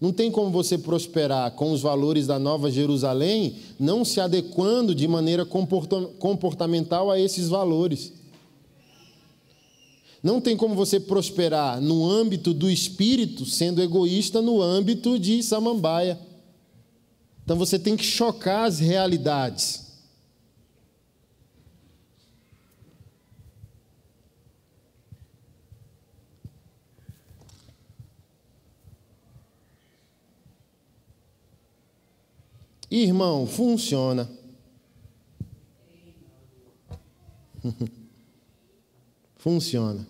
Não 0.00 0.12
tem 0.12 0.28
como 0.28 0.50
você 0.50 0.76
prosperar 0.76 1.52
com 1.52 1.70
os 1.70 1.80
valores 1.80 2.26
da 2.26 2.36
Nova 2.36 2.68
Jerusalém 2.68 3.58
não 3.78 4.04
se 4.04 4.20
adequando 4.20 4.92
de 4.92 5.06
maneira 5.06 5.46
comportamental 5.46 7.12
a 7.12 7.20
esses 7.20 7.48
valores. 7.48 8.17
Não 10.22 10.40
tem 10.40 10.56
como 10.56 10.74
você 10.74 10.98
prosperar 10.98 11.80
no 11.80 12.08
âmbito 12.08 12.52
do 12.52 12.70
espírito 12.70 13.46
sendo 13.46 13.82
egoísta 13.82 14.42
no 14.42 14.60
âmbito 14.60 15.18
de 15.18 15.42
samambaia. 15.42 16.18
Então 17.44 17.56
você 17.56 17.78
tem 17.78 17.96
que 17.96 18.04
chocar 18.04 18.64
as 18.66 18.78
realidades. 18.78 19.88
Irmão, 32.90 33.46
funciona. 33.46 34.37
Funciona. 39.38 40.06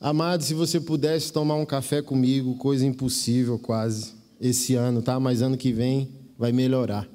Amado, 0.00 0.42
se 0.42 0.54
você 0.54 0.80
pudesse 0.80 1.32
tomar 1.32 1.56
um 1.56 1.66
café 1.66 2.00
comigo, 2.00 2.54
coisa 2.56 2.86
impossível 2.86 3.58
quase, 3.58 4.14
esse 4.40 4.74
ano, 4.74 5.02
tá? 5.02 5.18
Mas 5.18 5.42
ano 5.42 5.56
que 5.56 5.72
vem 5.72 6.08
vai 6.38 6.52
melhorar. 6.52 7.08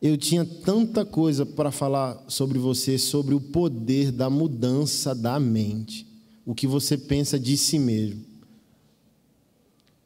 Eu 0.00 0.16
tinha 0.16 0.44
tanta 0.44 1.04
coisa 1.04 1.44
para 1.44 1.70
falar 1.70 2.24
sobre 2.26 2.58
você, 2.58 2.96
sobre 2.96 3.34
o 3.34 3.40
poder 3.40 4.10
da 4.10 4.30
mudança 4.30 5.14
da 5.14 5.38
mente, 5.38 6.06
o 6.46 6.54
que 6.54 6.66
você 6.66 6.96
pensa 6.96 7.38
de 7.38 7.56
si 7.56 7.78
mesmo. 7.78 8.24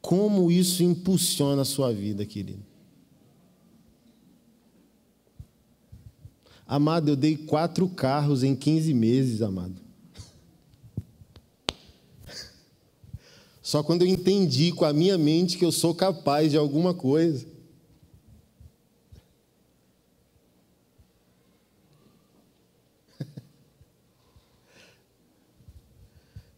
Como 0.01 0.51
isso 0.51 0.83
impulsiona 0.83 1.61
a 1.61 1.65
sua 1.65 1.93
vida, 1.93 2.25
querido. 2.25 2.74
Amado, 6.67 7.09
eu 7.09 7.15
dei 7.15 7.37
quatro 7.37 7.87
carros 7.87 8.43
em 8.43 8.55
15 8.55 8.93
meses, 8.93 9.41
amado. 9.41 9.75
Só 13.61 13.83
quando 13.83 14.03
eu 14.03 14.07
entendi 14.07 14.71
com 14.71 14.85
a 14.85 14.93
minha 14.93 15.17
mente 15.17 15.57
que 15.57 15.65
eu 15.65 15.71
sou 15.71 15.93
capaz 15.93 16.51
de 16.51 16.57
alguma 16.57 16.93
coisa. 16.93 17.45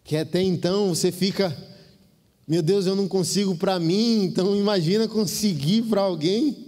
Que 0.04 0.16
até 0.16 0.42
então 0.42 0.96
você 0.96 1.12
fica 1.12 1.56
meu 2.48 2.62
Deus, 2.62 2.86
eu 2.86 2.96
não 2.96 3.10
consigo 3.10 3.58
para 3.58 3.78
mim, 3.78 4.24
então 4.24 4.56
imagina 4.56 5.06
conseguir 5.06 5.82
para 5.84 6.00
alguém. 6.00 6.67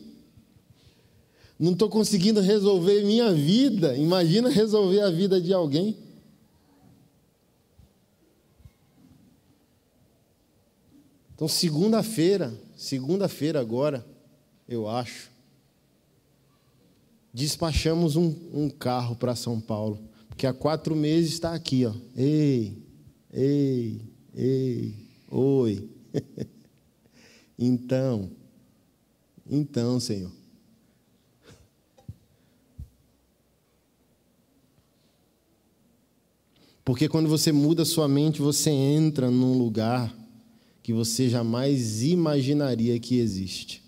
Não 1.60 1.74
estou 1.74 1.90
conseguindo 1.90 2.40
resolver 2.40 3.04
minha 3.04 3.34
vida, 3.34 3.98
imagina 3.98 4.48
resolver 4.48 5.02
a 5.02 5.10
vida 5.10 5.42
de 5.42 5.52
alguém. 5.52 5.98
Então, 11.36 11.50
segunda-feira, 11.50 12.54
segunda-feira 12.78 13.60
agora, 13.60 14.06
eu 14.70 14.88
acho, 14.88 15.30
despachamos 17.34 18.16
um, 18.16 18.34
um 18.54 18.70
carro 18.70 19.18
para 19.18 19.36
São 19.36 19.60
Paulo, 19.60 20.00
porque 20.30 20.48
há 20.48 20.54
quatro 20.54 20.96
meses 20.96 21.34
está 21.34 21.54
aqui, 21.54 21.86
ó. 21.86 21.94
Ei, 22.16 22.78
ei, 23.34 24.02
ei. 24.34 24.96
Oi. 25.30 25.90
então, 27.60 28.32
então, 29.50 30.00
Senhor. 30.00 30.39
Porque 36.90 37.08
quando 37.08 37.30
você 37.30 37.52
muda 37.52 37.86
sua 37.86 38.08
mente, 38.08 38.42
você 38.42 38.72
entra 38.72 39.30
num 39.30 39.56
lugar 39.56 40.12
que 40.82 40.92
você 40.92 41.30
jamais 41.30 42.02
imaginaria 42.02 43.00
que 43.00 43.20
existe. 43.20 43.84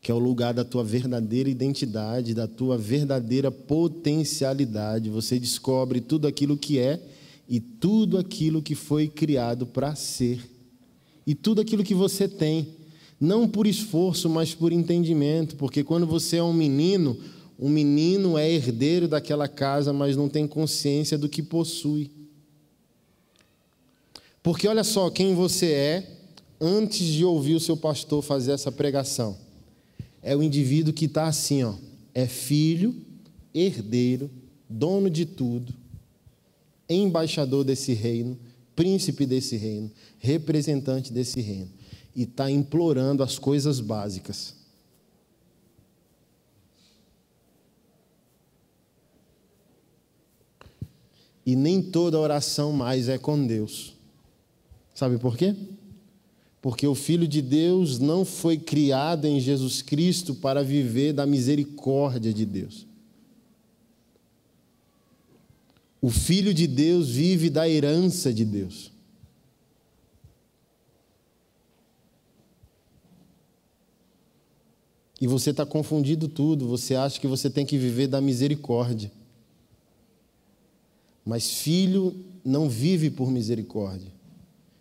Que 0.00 0.12
é 0.12 0.14
o 0.14 0.18
lugar 0.20 0.54
da 0.54 0.64
tua 0.64 0.84
verdadeira 0.84 1.50
identidade, 1.50 2.34
da 2.34 2.46
tua 2.46 2.78
verdadeira 2.78 3.50
potencialidade. 3.50 5.10
Você 5.10 5.40
descobre 5.40 6.00
tudo 6.00 6.28
aquilo 6.28 6.56
que 6.56 6.78
é 6.78 7.02
e 7.48 7.58
tudo 7.58 8.16
aquilo 8.16 8.62
que 8.62 8.76
foi 8.76 9.08
criado 9.08 9.66
para 9.66 9.96
ser, 9.96 10.48
e 11.26 11.34
tudo 11.34 11.62
aquilo 11.62 11.82
que 11.82 11.94
você 11.94 12.28
tem, 12.28 12.68
não 13.20 13.48
por 13.48 13.66
esforço, 13.66 14.30
mas 14.30 14.54
por 14.54 14.70
entendimento, 14.70 15.56
porque 15.56 15.82
quando 15.82 16.06
você 16.06 16.36
é 16.36 16.44
um 16.44 16.52
menino, 16.52 17.18
um 17.58 17.68
menino 17.68 18.36
é 18.36 18.50
herdeiro 18.50 19.06
daquela 19.06 19.46
casa, 19.46 19.92
mas 19.92 20.16
não 20.16 20.28
tem 20.28 20.46
consciência 20.46 21.16
do 21.16 21.28
que 21.28 21.42
possui. 21.42 22.10
Porque 24.42 24.68
olha 24.68 24.84
só 24.84 25.08
quem 25.08 25.34
você 25.34 25.72
é 25.72 26.10
antes 26.60 27.06
de 27.06 27.24
ouvir 27.24 27.54
o 27.54 27.60
seu 27.60 27.76
pastor 27.76 28.22
fazer 28.22 28.52
essa 28.52 28.72
pregação. 28.72 29.36
É 30.22 30.36
o 30.36 30.42
indivíduo 30.42 30.92
que 30.92 31.04
está 31.04 31.26
assim, 31.26 31.62
ó, 31.62 31.74
é 32.14 32.26
filho, 32.26 32.94
herdeiro, 33.54 34.30
dono 34.68 35.08
de 35.08 35.24
tudo, 35.24 35.72
embaixador 36.88 37.64
desse 37.64 37.92
reino, 37.92 38.38
príncipe 38.74 39.26
desse 39.26 39.56
reino, 39.56 39.90
representante 40.18 41.12
desse 41.12 41.40
reino, 41.40 41.70
e 42.14 42.22
está 42.22 42.50
implorando 42.50 43.22
as 43.22 43.38
coisas 43.38 43.80
básicas. 43.80 44.54
E 51.46 51.54
nem 51.54 51.82
toda 51.82 52.18
oração 52.18 52.72
mais 52.72 53.08
é 53.08 53.18
com 53.18 53.46
Deus. 53.46 53.94
Sabe 54.94 55.18
por 55.18 55.36
quê? 55.36 55.54
Porque 56.62 56.86
o 56.86 56.94
Filho 56.94 57.28
de 57.28 57.42
Deus 57.42 57.98
não 57.98 58.24
foi 58.24 58.56
criado 58.56 59.26
em 59.26 59.38
Jesus 59.38 59.82
Cristo 59.82 60.34
para 60.34 60.62
viver 60.62 61.12
da 61.12 61.26
misericórdia 61.26 62.32
de 62.32 62.46
Deus. 62.46 62.86
O 66.00 66.10
Filho 66.10 66.54
de 66.54 66.66
Deus 66.66 67.10
vive 67.10 67.50
da 67.50 67.68
herança 67.68 68.32
de 68.32 68.44
Deus. 68.44 68.92
E 75.20 75.26
você 75.26 75.50
está 75.50 75.64
confundindo 75.64 76.28
tudo, 76.28 76.68
você 76.68 76.94
acha 76.94 77.18
que 77.18 77.26
você 77.26 77.48
tem 77.48 77.64
que 77.64 77.78
viver 77.78 78.06
da 78.06 78.20
misericórdia. 78.20 79.10
Mas 81.24 81.50
filho 81.50 82.14
não 82.44 82.68
vive 82.68 83.10
por 83.10 83.30
misericórdia. 83.30 84.12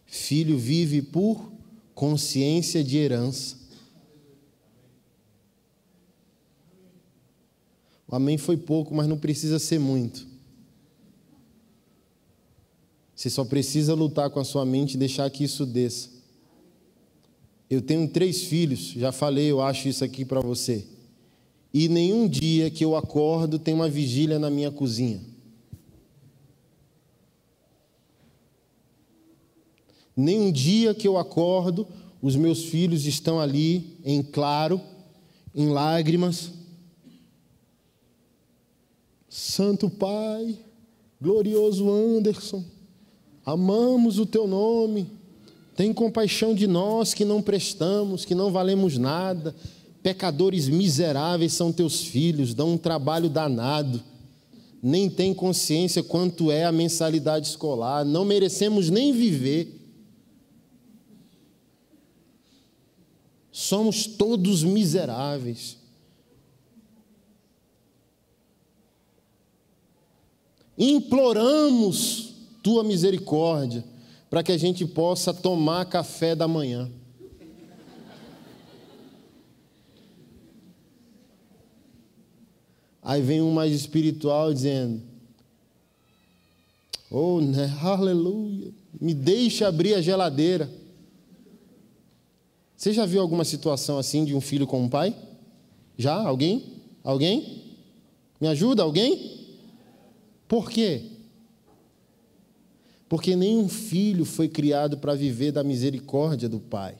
Filho 0.05 0.57
vive 0.57 1.01
por 1.01 1.51
consciência 1.95 2.83
de 2.83 2.97
herança. 2.97 3.57
O 8.07 8.15
amém 8.15 8.37
foi 8.37 8.57
pouco, 8.57 8.93
mas 8.93 9.07
não 9.07 9.17
precisa 9.17 9.57
ser 9.57 9.79
muito. 9.79 10.27
Você 13.15 13.29
só 13.29 13.45
precisa 13.45 13.93
lutar 13.93 14.29
com 14.29 14.39
a 14.39 14.43
sua 14.43 14.65
mente 14.65 14.95
e 14.95 14.97
deixar 14.97 15.29
que 15.29 15.45
isso 15.45 15.65
desça. 15.65 16.09
Eu 17.69 17.81
tenho 17.81 18.07
três 18.07 18.43
filhos, 18.43 18.91
já 18.91 19.11
falei, 19.11 19.49
eu 19.49 19.61
acho 19.61 19.87
isso 19.87 20.03
aqui 20.03 20.25
para 20.25 20.41
você. 20.41 20.85
E 21.73 21.87
nenhum 21.87 22.27
dia 22.27 22.69
que 22.69 22.83
eu 22.83 22.95
acordo 22.95 23.57
tem 23.57 23.73
uma 23.73 23.89
vigília 23.89 24.37
na 24.37 24.49
minha 24.49 24.69
cozinha. 24.69 25.32
Nem 30.15 30.39
um 30.39 30.51
dia 30.51 30.93
que 30.93 31.07
eu 31.07 31.17
acordo, 31.17 31.87
os 32.21 32.35
meus 32.35 32.63
filhos 32.65 33.05
estão 33.05 33.39
ali 33.39 33.97
em 34.05 34.21
claro, 34.21 34.79
em 35.53 35.69
lágrimas. 35.69 36.51
Santo 39.27 39.89
Pai, 39.89 40.57
glorioso 41.19 41.91
Anderson, 41.91 42.63
amamos 43.45 44.19
o 44.19 44.25
teu 44.25 44.47
nome. 44.47 45.07
Tem 45.75 45.91
compaixão 45.91 46.53
de 46.53 46.67
nós 46.67 47.13
que 47.13 47.25
não 47.25 47.41
prestamos, 47.41 48.23
que 48.23 48.35
não 48.35 48.51
valemos 48.51 48.97
nada. 48.97 49.55
Pecadores 50.03 50.69
miseráveis 50.69 51.53
são 51.53 51.71
teus 51.73 52.01
filhos, 52.01 52.53
dão 52.53 52.73
um 52.73 52.77
trabalho 52.77 53.27
danado. 53.27 54.01
Nem 54.81 55.09
tem 55.09 55.33
consciência 55.33 56.03
quanto 56.03 56.51
é 56.51 56.65
a 56.65 56.71
mensalidade 56.71 57.47
escolar, 57.47 58.05
não 58.05 58.23
merecemos 58.23 58.89
nem 58.89 59.11
viver. 59.11 59.82
Somos 63.53 64.07
todos 64.07 64.63
miseráveis. 64.63 65.77
Imploramos 70.75 72.33
tua 72.63 72.83
misericórdia 72.83 73.85
para 74.27 74.41
que 74.41 74.51
a 74.51 74.57
gente 74.57 74.87
possa 74.87 75.31
tomar 75.31 75.85
café 75.85 76.33
da 76.33 76.47
manhã. 76.47 76.91
Aí 83.03 83.21
vem 83.21 83.39
um 83.39 83.51
mais 83.51 83.71
espiritual 83.71 84.51
dizendo: 84.51 84.99
Oh, 87.11 87.39
né, 87.39 87.71
aleluia, 87.83 88.73
me 88.99 89.13
deixa 89.13 89.67
abrir 89.67 89.93
a 89.93 90.01
geladeira. 90.01 90.82
Você 92.83 92.91
já 92.91 93.05
viu 93.05 93.21
alguma 93.21 93.45
situação 93.45 93.97
assim 93.97 94.25
de 94.25 94.35
um 94.35 94.41
filho 94.41 94.67
com 94.67 94.83
um 94.83 94.89
pai? 94.89 95.15
Já? 95.97 96.15
Alguém? 96.15 96.81
Alguém? 97.01 97.77
Me 98.41 98.47
ajuda? 98.49 98.83
Alguém? 98.83 99.55
Por 100.49 100.69
quê? 100.69 101.11
Porque 103.07 103.37
nenhum 103.37 103.69
filho 103.69 104.25
foi 104.25 104.49
criado 104.49 104.97
para 104.97 105.15
viver 105.15 105.53
da 105.53 105.63
misericórdia 105.63 106.49
do 106.49 106.59
pai. 106.59 106.97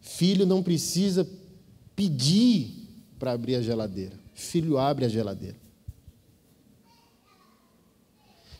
Filho 0.00 0.44
não 0.44 0.60
precisa 0.60 1.24
pedir 1.94 2.88
para 3.16 3.30
abrir 3.30 3.54
a 3.54 3.62
geladeira. 3.62 4.18
Filho 4.34 4.76
abre 4.76 5.04
a 5.04 5.08
geladeira. 5.08 5.56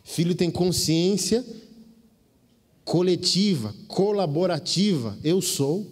Filho 0.04 0.36
tem 0.36 0.48
consciência 0.48 1.44
coletiva, 2.86 3.74
colaborativa. 3.88 5.18
Eu 5.22 5.42
sou. 5.42 5.86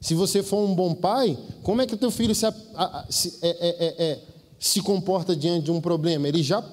Se 0.00 0.12
você 0.12 0.42
for 0.42 0.68
um 0.68 0.74
bom 0.74 0.92
pai, 0.92 1.38
como 1.62 1.80
é 1.80 1.86
que 1.86 1.94
o 1.94 1.96
teu 1.98 2.10
filho 2.10 2.34
se, 2.34 2.44
a, 2.44 2.52
a, 2.74 3.06
se 3.08 3.38
é, 3.40 3.48
é, 3.48 3.86
é, 3.86 4.04
é 4.10 4.22
se 4.58 4.82
comporta 4.82 5.34
diante 5.34 5.66
de 5.66 5.70
um 5.70 5.80
problema? 5.80 6.28
Ele 6.28 6.42
já 6.42 6.68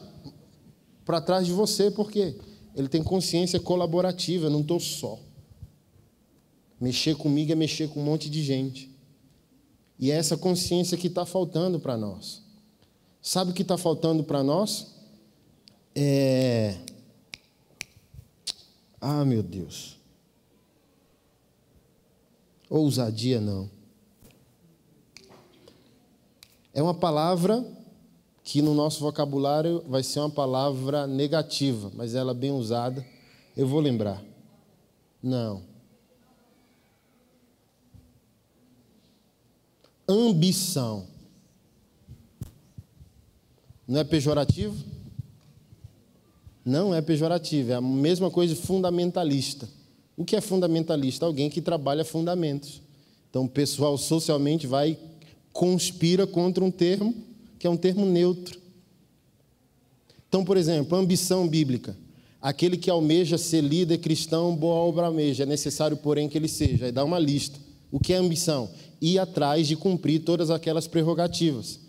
para 1.05 1.21
trás 1.21 1.45
de 1.45 1.53
você, 1.53 1.91
porque 1.91 2.35
ele 2.75 2.87
tem 2.87 3.03
consciência 3.03 3.59
colaborativa, 3.59 4.47
eu 4.47 4.51
não 4.51 4.61
estou 4.61 4.79
só. 4.79 5.19
Mexer 6.81 7.15
comigo 7.15 7.51
é 7.51 7.55
mexer 7.55 7.89
com 7.89 7.99
um 7.99 8.05
monte 8.05 8.29
de 8.29 8.41
gente. 8.43 8.89
E 9.99 10.09
é 10.09 10.15
essa 10.15 10.35
consciência 10.35 10.97
que 10.97 11.07
está 11.07 11.25
faltando 11.25 11.79
para 11.79 11.95
nós. 11.95 12.41
Sabe 13.21 13.51
o 13.51 13.53
que 13.53 13.61
está 13.61 13.77
faltando 13.77 14.23
para 14.23 14.41
nós? 14.41 14.95
É. 15.93 16.75
Ah, 19.01 19.23
meu 19.23 19.41
Deus. 19.41 19.97
Ousadia 22.69 23.39
não. 23.39 23.69
É 26.73 26.81
uma 26.81 26.93
palavra 26.93 27.65
que 28.43 28.61
no 28.61 28.73
nosso 28.73 28.99
vocabulário 28.99 29.83
vai 29.87 30.01
ser 30.01 30.19
uma 30.19 30.29
palavra 30.29 31.05
negativa, 31.05 31.91
mas 31.93 32.15
ela 32.15 32.33
bem 32.33 32.51
usada, 32.51 33.05
eu 33.55 33.67
vou 33.67 33.79
lembrar. 33.79 34.23
Não. 35.21 35.61
Ambição. 40.07 41.05
Não 43.87 43.99
é 43.99 44.03
pejorativo? 44.03 44.75
Não 46.69 46.93
é 46.93 47.01
pejorativo, 47.01 47.71
é 47.71 47.75
a 47.75 47.81
mesma 47.81 48.29
coisa 48.29 48.55
fundamentalista. 48.55 49.67
O 50.15 50.23
que 50.23 50.35
é 50.35 50.41
fundamentalista? 50.41 51.25
Alguém 51.25 51.49
que 51.49 51.61
trabalha 51.61 52.05
fundamentos. 52.05 52.79
Então, 53.27 53.45
o 53.45 53.49
pessoal 53.49 53.97
socialmente 53.97 54.67
vai 54.67 54.95
conspira 55.51 56.27
contra 56.27 56.63
um 56.63 56.69
termo 56.69 57.15
que 57.57 57.65
é 57.65 57.69
um 57.69 57.75
termo 57.75 58.05
neutro. 58.05 58.59
Então, 60.27 60.45
por 60.45 60.57
exemplo, 60.57 60.95
ambição 60.95 61.47
bíblica. 61.47 61.97
Aquele 62.39 62.77
que 62.77 62.89
almeja 62.89 63.37
ser 63.37 63.61
líder 63.61 63.97
cristão, 63.97 64.55
boa 64.55 64.75
obra 64.75 65.07
almeja. 65.07 65.43
É 65.43 65.45
necessário, 65.47 65.97
porém, 65.97 66.29
que 66.29 66.37
ele 66.37 66.47
seja. 66.47 66.85
Aí 66.85 66.91
dá 66.91 67.03
uma 67.03 67.17
lista. 67.17 67.59
O 67.91 67.99
que 67.99 68.13
é 68.13 68.17
ambição? 68.17 68.69
Ir 69.01 69.17
atrás 69.17 69.67
de 69.67 69.75
cumprir 69.75 70.19
todas 70.19 70.51
aquelas 70.51 70.87
prerrogativas. 70.87 71.79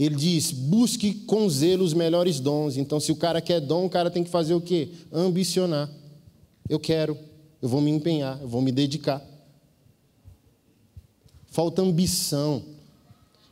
Ele 0.00 0.16
diz: 0.16 0.50
busque 0.50 1.12
com 1.12 1.46
zelo 1.50 1.84
os 1.84 1.92
melhores 1.92 2.40
dons. 2.40 2.78
Então, 2.78 2.98
se 2.98 3.12
o 3.12 3.16
cara 3.16 3.38
quer 3.38 3.60
dom, 3.60 3.84
o 3.84 3.90
cara 3.90 4.10
tem 4.10 4.24
que 4.24 4.30
fazer 4.30 4.54
o 4.54 4.60
quê? 4.60 4.88
Ambicionar. 5.12 5.90
Eu 6.66 6.80
quero, 6.80 7.18
eu 7.60 7.68
vou 7.68 7.82
me 7.82 7.90
empenhar, 7.90 8.40
eu 8.40 8.48
vou 8.48 8.62
me 8.62 8.72
dedicar. 8.72 9.22
Falta 11.48 11.82
ambição. 11.82 12.62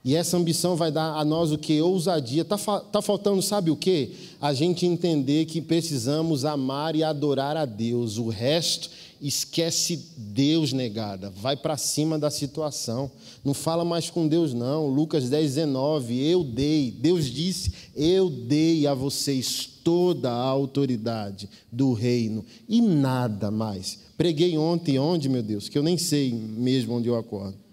E 0.09 0.15
essa 0.15 0.39
ambição 0.39 0.75
vai 0.75 0.91
dar 0.91 1.19
a 1.19 1.23
nós 1.23 1.53
o 1.53 1.59
que? 1.59 1.83
Ousadia. 1.83 2.41
Está 2.41 2.57
tá 2.81 3.03
faltando, 3.03 3.43
sabe 3.43 3.71
o 3.71 3.77
que? 3.77 4.13
A 4.41 4.55
gente 4.55 4.87
entender 4.87 5.45
que 5.45 5.61
precisamos 5.61 6.47
amar 6.47 6.97
e 6.97 7.05
adorar 7.05 7.59
a 7.59 7.67
Deus. 7.67 8.17
O 8.17 8.31
resto, 8.31 8.89
esquece 9.21 10.09
Deus, 10.17 10.73
negada. 10.73 11.29
Vai 11.29 11.59
para 11.59 11.77
cima 11.77 12.19
da 12.19 12.31
situação. 12.31 13.11
Não 13.45 13.53
fala 13.53 13.85
mais 13.85 14.09
com 14.09 14.27
Deus, 14.27 14.55
não. 14.55 14.87
Lucas 14.87 15.29
10, 15.29 15.57
19. 15.57 16.27
Eu 16.27 16.43
dei. 16.43 16.91
Deus 16.91 17.27
disse: 17.27 17.71
Eu 17.95 18.31
dei 18.31 18.87
a 18.87 18.95
vocês 18.95 19.69
toda 19.85 20.31
a 20.31 20.43
autoridade 20.43 21.51
do 21.71 21.93
reino 21.93 22.47
e 22.67 22.81
nada 22.81 23.51
mais. 23.51 23.99
Preguei 24.17 24.57
ontem, 24.57 24.99
onde, 24.99 25.29
meu 25.29 25.43
Deus? 25.43 25.69
Que 25.69 25.77
eu 25.77 25.83
nem 25.83 25.99
sei 25.99 26.33
mesmo 26.33 26.95
onde 26.95 27.09
eu 27.09 27.15
acordo. 27.15 27.68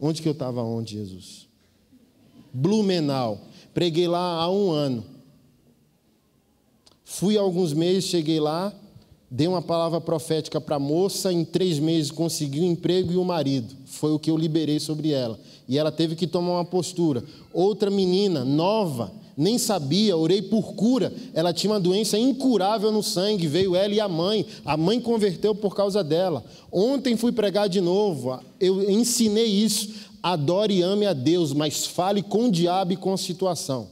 Onde 0.00 0.22
que 0.22 0.28
eu 0.28 0.32
estava 0.32 0.62
onde, 0.62 0.94
Jesus? 0.94 1.46
Blumenau. 2.52 3.40
Preguei 3.74 4.08
lá 4.08 4.42
há 4.42 4.50
um 4.50 4.70
ano. 4.70 5.04
Fui 7.04 7.36
alguns 7.36 7.72
meses, 7.72 8.04
cheguei 8.04 8.40
lá, 8.40 8.72
dei 9.30 9.46
uma 9.46 9.60
palavra 9.60 10.00
profética 10.00 10.60
para 10.60 10.76
a 10.76 10.80
moça, 10.80 11.32
em 11.32 11.44
três 11.44 11.78
meses 11.78 12.10
consegui 12.10 12.60
um 12.60 12.70
emprego 12.70 13.12
e 13.12 13.16
um 13.16 13.24
marido. 13.24 13.74
Foi 13.84 14.12
o 14.12 14.18
que 14.18 14.30
eu 14.30 14.36
liberei 14.36 14.80
sobre 14.80 15.10
ela. 15.10 15.38
E 15.68 15.76
ela 15.76 15.92
teve 15.92 16.16
que 16.16 16.26
tomar 16.26 16.52
uma 16.52 16.64
postura. 16.64 17.22
Outra 17.52 17.90
menina, 17.90 18.44
nova, 18.44 19.12
nem 19.40 19.56
sabia, 19.56 20.18
orei 20.18 20.42
por 20.42 20.74
cura. 20.74 21.10
Ela 21.32 21.50
tinha 21.50 21.72
uma 21.72 21.80
doença 21.80 22.18
incurável 22.18 22.92
no 22.92 23.02
sangue, 23.02 23.46
veio 23.46 23.74
ela 23.74 23.94
e 23.94 23.98
a 23.98 24.06
mãe. 24.06 24.44
A 24.66 24.76
mãe 24.76 25.00
converteu 25.00 25.54
por 25.54 25.74
causa 25.74 26.04
dela. 26.04 26.44
Ontem 26.70 27.16
fui 27.16 27.32
pregar 27.32 27.66
de 27.66 27.80
novo, 27.80 28.38
eu 28.60 28.90
ensinei 28.90 29.46
isso. 29.46 30.10
Adore 30.22 30.74
e 30.74 30.82
ame 30.82 31.06
a 31.06 31.14
Deus, 31.14 31.54
mas 31.54 31.86
fale 31.86 32.22
com 32.22 32.48
o 32.48 32.52
diabo 32.52 32.92
e 32.92 32.96
com 32.96 33.14
a 33.14 33.16
situação. 33.16 33.88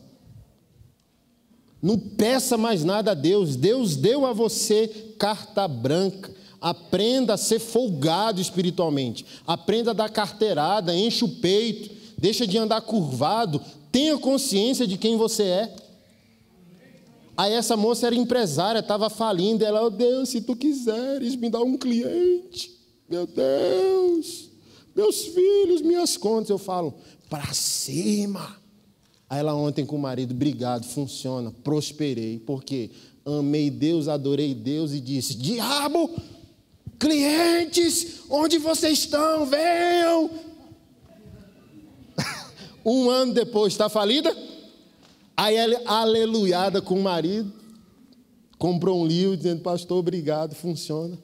Não 1.81 1.99
peça 1.99 2.59
mais 2.59 2.85
nada 2.85 3.13
a 3.13 3.15
Deus. 3.15 3.57
Deus 3.57 3.97
deu 3.97 4.27
a 4.27 4.35
você 4.35 5.15
carta 5.19 5.67
branca. 5.67 6.31
Aprenda 6.61 7.35
a 7.35 7.39
ser 7.39 7.59
folgado 7.59 8.39
espiritualmente. 8.39 9.25
Aprenda 9.47 9.93
a 9.93 9.95
dar 9.95 10.11
carteirada, 10.11 10.95
enche 10.95 11.25
o 11.25 11.29
peito, 11.29 11.89
deixa 12.19 12.47
de 12.47 12.59
andar 12.59 12.83
curvado, 12.83 13.63
tenha 13.91 14.19
consciência 14.19 14.87
de 14.87 14.97
quem 14.97 15.17
você 15.17 15.43
é. 15.45 15.77
Aí 17.37 17.53
essa 17.53 17.77
moça 17.77 18.07
era 18.07 18.17
empresária, 18.17 18.81
estava 18.81 19.09
falindo. 19.09 19.65
Ela, 19.65 19.83
oh 19.85 19.91
Deus, 19.91 20.31
se 20.31 20.41
tu 20.41 20.57
quiseres 20.57 21.37
me 21.37 21.49
dar 21.49 21.63
um 21.63 21.77
cliente, 21.77 22.77
meu 23.09 23.27
Deus, 23.27 24.51
meus 24.95 25.27
filhos, 25.27 25.81
minhas 25.81 26.17
contas. 26.17 26.51
Eu 26.51 26.59
falo, 26.59 26.95
para 27.31 27.53
cima. 27.53 28.57
Aí 29.31 29.39
ela 29.41 29.55
ontem 29.55 29.85
com 29.85 29.97
o 29.97 30.01
marido, 30.01 30.33
obrigado, 30.33 30.85
funciona, 30.85 31.53
prosperei, 31.63 32.39
porque 32.39 32.91
amei 33.25 33.71
Deus, 33.71 34.09
adorei 34.09 34.55
Deus 34.55 34.93
e 34.93 35.01
disse: 35.01 35.37
Diabo, 35.37 36.11
clientes, 36.99 38.23
onde 38.29 38.59
vocês 38.59 39.01
estão? 39.01 39.47
Venham. 39.47 40.48
Um 42.91 43.11
ano 43.11 43.33
depois, 43.33 43.73
está 43.73 43.89
falida? 43.89 44.35
Aí 45.37 45.55
ela, 45.55 45.81
aleluiada 45.87 46.83
com 46.83 46.95
o 46.99 47.03
marido, 47.03 47.53
comprou 48.59 49.03
um 49.03 49.07
livro 49.07 49.37
dizendo, 49.37 49.63
pastor, 49.63 49.99
obrigado, 49.99 50.55
funciona. 50.55 51.19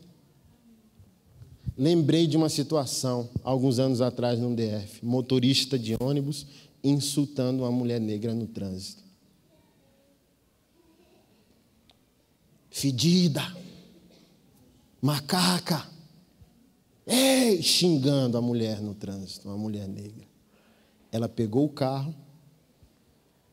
Lembrei 1.77 2.27
de 2.27 2.37
uma 2.37 2.49
situação, 2.49 3.29
alguns 3.43 3.81
anos 3.81 4.01
atrás, 4.01 4.39
no 4.39 4.55
DF, 4.55 5.05
motorista 5.05 5.77
de 5.77 5.97
ônibus 6.01 6.47
insultando 6.85 7.63
uma 7.65 7.73
mulher 7.73 8.01
negra 8.01 8.35
no 8.35 8.47
trânsito. 8.47 9.03
Fedida, 12.71 13.43
macaca, 15.01 15.89
ei, 17.07 17.63
xingando 17.63 18.37
a 18.37 18.43
mulher 18.43 18.81
no 18.81 18.95
trânsito, 18.95 19.49
uma 19.49 19.57
mulher 19.57 19.89
negra. 19.89 20.34
Ela 21.15 21.29
pegou 21.29 21.65
o 21.65 21.69
carro, 21.69 22.13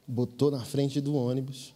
botou 0.07 0.49
na 0.49 0.61
frente 0.61 0.99
do 0.99 1.13
ônibus, 1.13 1.75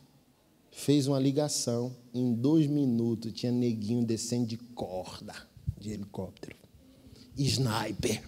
fez 0.71 1.05
uma 1.05 1.19
ligação, 1.19 1.95
em 2.11 2.33
dois 2.33 2.65
minutos 2.65 3.31
tinha 3.31 3.51
neguinho 3.51 4.03
descendo 4.03 4.47
de 4.47 4.57
corda 4.57 5.35
de 5.79 5.91
helicóptero. 5.91 6.55
Sniper. 7.37 8.23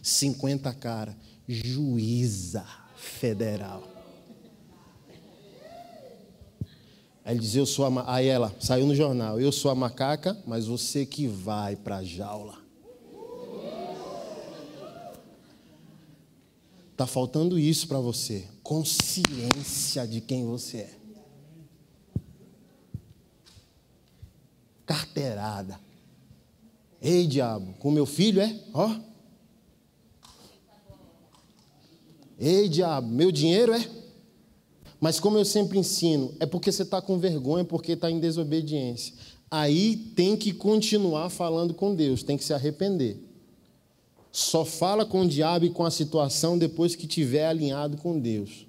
50 0.00 0.72
cara. 0.74 1.18
Juíza 1.48 2.64
federal. 2.94 3.82
Aí 7.24 7.34
ele 7.34 7.40
diz, 7.40 7.56
eu 7.56 7.66
sou 7.66 7.84
a... 7.84 8.14
Aí 8.14 8.28
ela, 8.28 8.54
saiu 8.60 8.86
no 8.86 8.94
jornal, 8.94 9.40
eu 9.40 9.50
sou 9.50 9.72
a 9.72 9.74
macaca, 9.74 10.40
mas 10.46 10.66
você 10.66 11.04
que 11.04 11.26
vai 11.26 11.74
para 11.74 11.96
a 11.96 12.04
jaula. 12.04 12.63
Está 16.94 17.08
faltando 17.08 17.58
isso 17.58 17.88
para 17.88 17.98
você. 17.98 18.44
Consciência 18.62 20.06
de 20.06 20.20
quem 20.20 20.44
você 20.44 20.76
é. 20.76 20.94
Carteirada. 24.86 25.80
Ei, 27.02 27.26
diabo, 27.26 27.74
com 27.80 27.90
meu 27.90 28.06
filho 28.06 28.40
é? 28.40 28.60
Ó. 28.72 28.96
Ei, 32.38 32.68
diabo, 32.68 33.08
meu 33.08 33.32
dinheiro 33.32 33.72
é? 33.72 33.90
Mas 35.00 35.18
como 35.18 35.36
eu 35.36 35.44
sempre 35.44 35.76
ensino, 35.76 36.32
é 36.38 36.46
porque 36.46 36.70
você 36.70 36.82
está 36.82 37.02
com 37.02 37.18
vergonha, 37.18 37.64
porque 37.64 37.92
está 37.92 38.08
em 38.08 38.20
desobediência. 38.20 39.16
Aí 39.50 39.96
tem 40.14 40.36
que 40.36 40.52
continuar 40.52 41.28
falando 41.28 41.74
com 41.74 41.92
Deus, 41.92 42.22
tem 42.22 42.36
que 42.36 42.44
se 42.44 42.54
arrepender. 42.54 43.33
Só 44.34 44.64
fala 44.64 45.06
com 45.06 45.20
o 45.20 45.28
diabo 45.28 45.64
e 45.64 45.70
com 45.70 45.84
a 45.84 45.92
situação 45.92 46.58
depois 46.58 46.96
que 46.96 47.06
tiver 47.06 47.46
alinhado 47.46 47.96
com 47.98 48.18
Deus. 48.18 48.66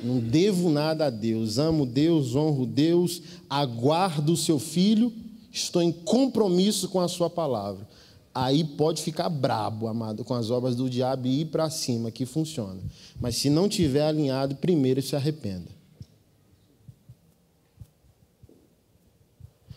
Não 0.00 0.20
devo 0.20 0.70
nada 0.70 1.06
a 1.06 1.10
Deus, 1.10 1.58
amo 1.58 1.84
Deus, 1.84 2.36
honro 2.36 2.64
Deus, 2.64 3.22
aguardo 3.50 4.34
o 4.34 4.36
seu 4.36 4.60
filho, 4.60 5.12
estou 5.50 5.82
em 5.82 5.90
compromisso 5.90 6.88
com 6.88 7.00
a 7.00 7.08
sua 7.08 7.28
palavra. 7.28 7.88
Aí 8.32 8.62
pode 8.62 9.02
ficar 9.02 9.28
brabo, 9.28 9.88
amado, 9.88 10.24
com 10.24 10.34
as 10.34 10.48
obras 10.48 10.76
do 10.76 10.88
diabo 10.88 11.26
e 11.26 11.40
ir 11.40 11.46
para 11.46 11.68
cima, 11.68 12.12
que 12.12 12.24
funciona. 12.24 12.80
Mas 13.20 13.34
se 13.34 13.50
não 13.50 13.68
tiver 13.68 14.06
alinhado, 14.06 14.54
primeiro 14.54 15.02
se 15.02 15.16
arrependa. 15.16 15.74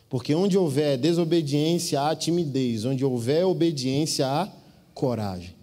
Porque 0.07 0.35
onde 0.35 0.55
houver 0.55 0.95
desobediência, 0.95 2.03
há 2.03 2.15
timidez. 2.15 2.85
Onde 2.85 3.05
houver 3.05 3.45
obediência, 3.45 4.27
há 4.27 4.58
coragem. 4.99 5.55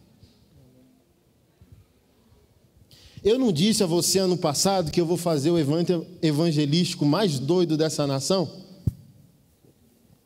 Eu 3.23 3.39
não 3.39 3.53
disse 3.53 3.83
a 3.83 3.87
você 3.87 4.19
ano 4.19 4.39
passado 4.39 4.91
que 4.91 5.01
eu 5.01 5.05
vou 5.05 5.19
fazer 5.19 5.51
o 5.51 5.59
evento 5.59 6.07
evangelístico 6.23 7.05
mais 7.05 7.39
doido 7.39 7.77
dessa 7.77 8.07
nação? 8.07 8.51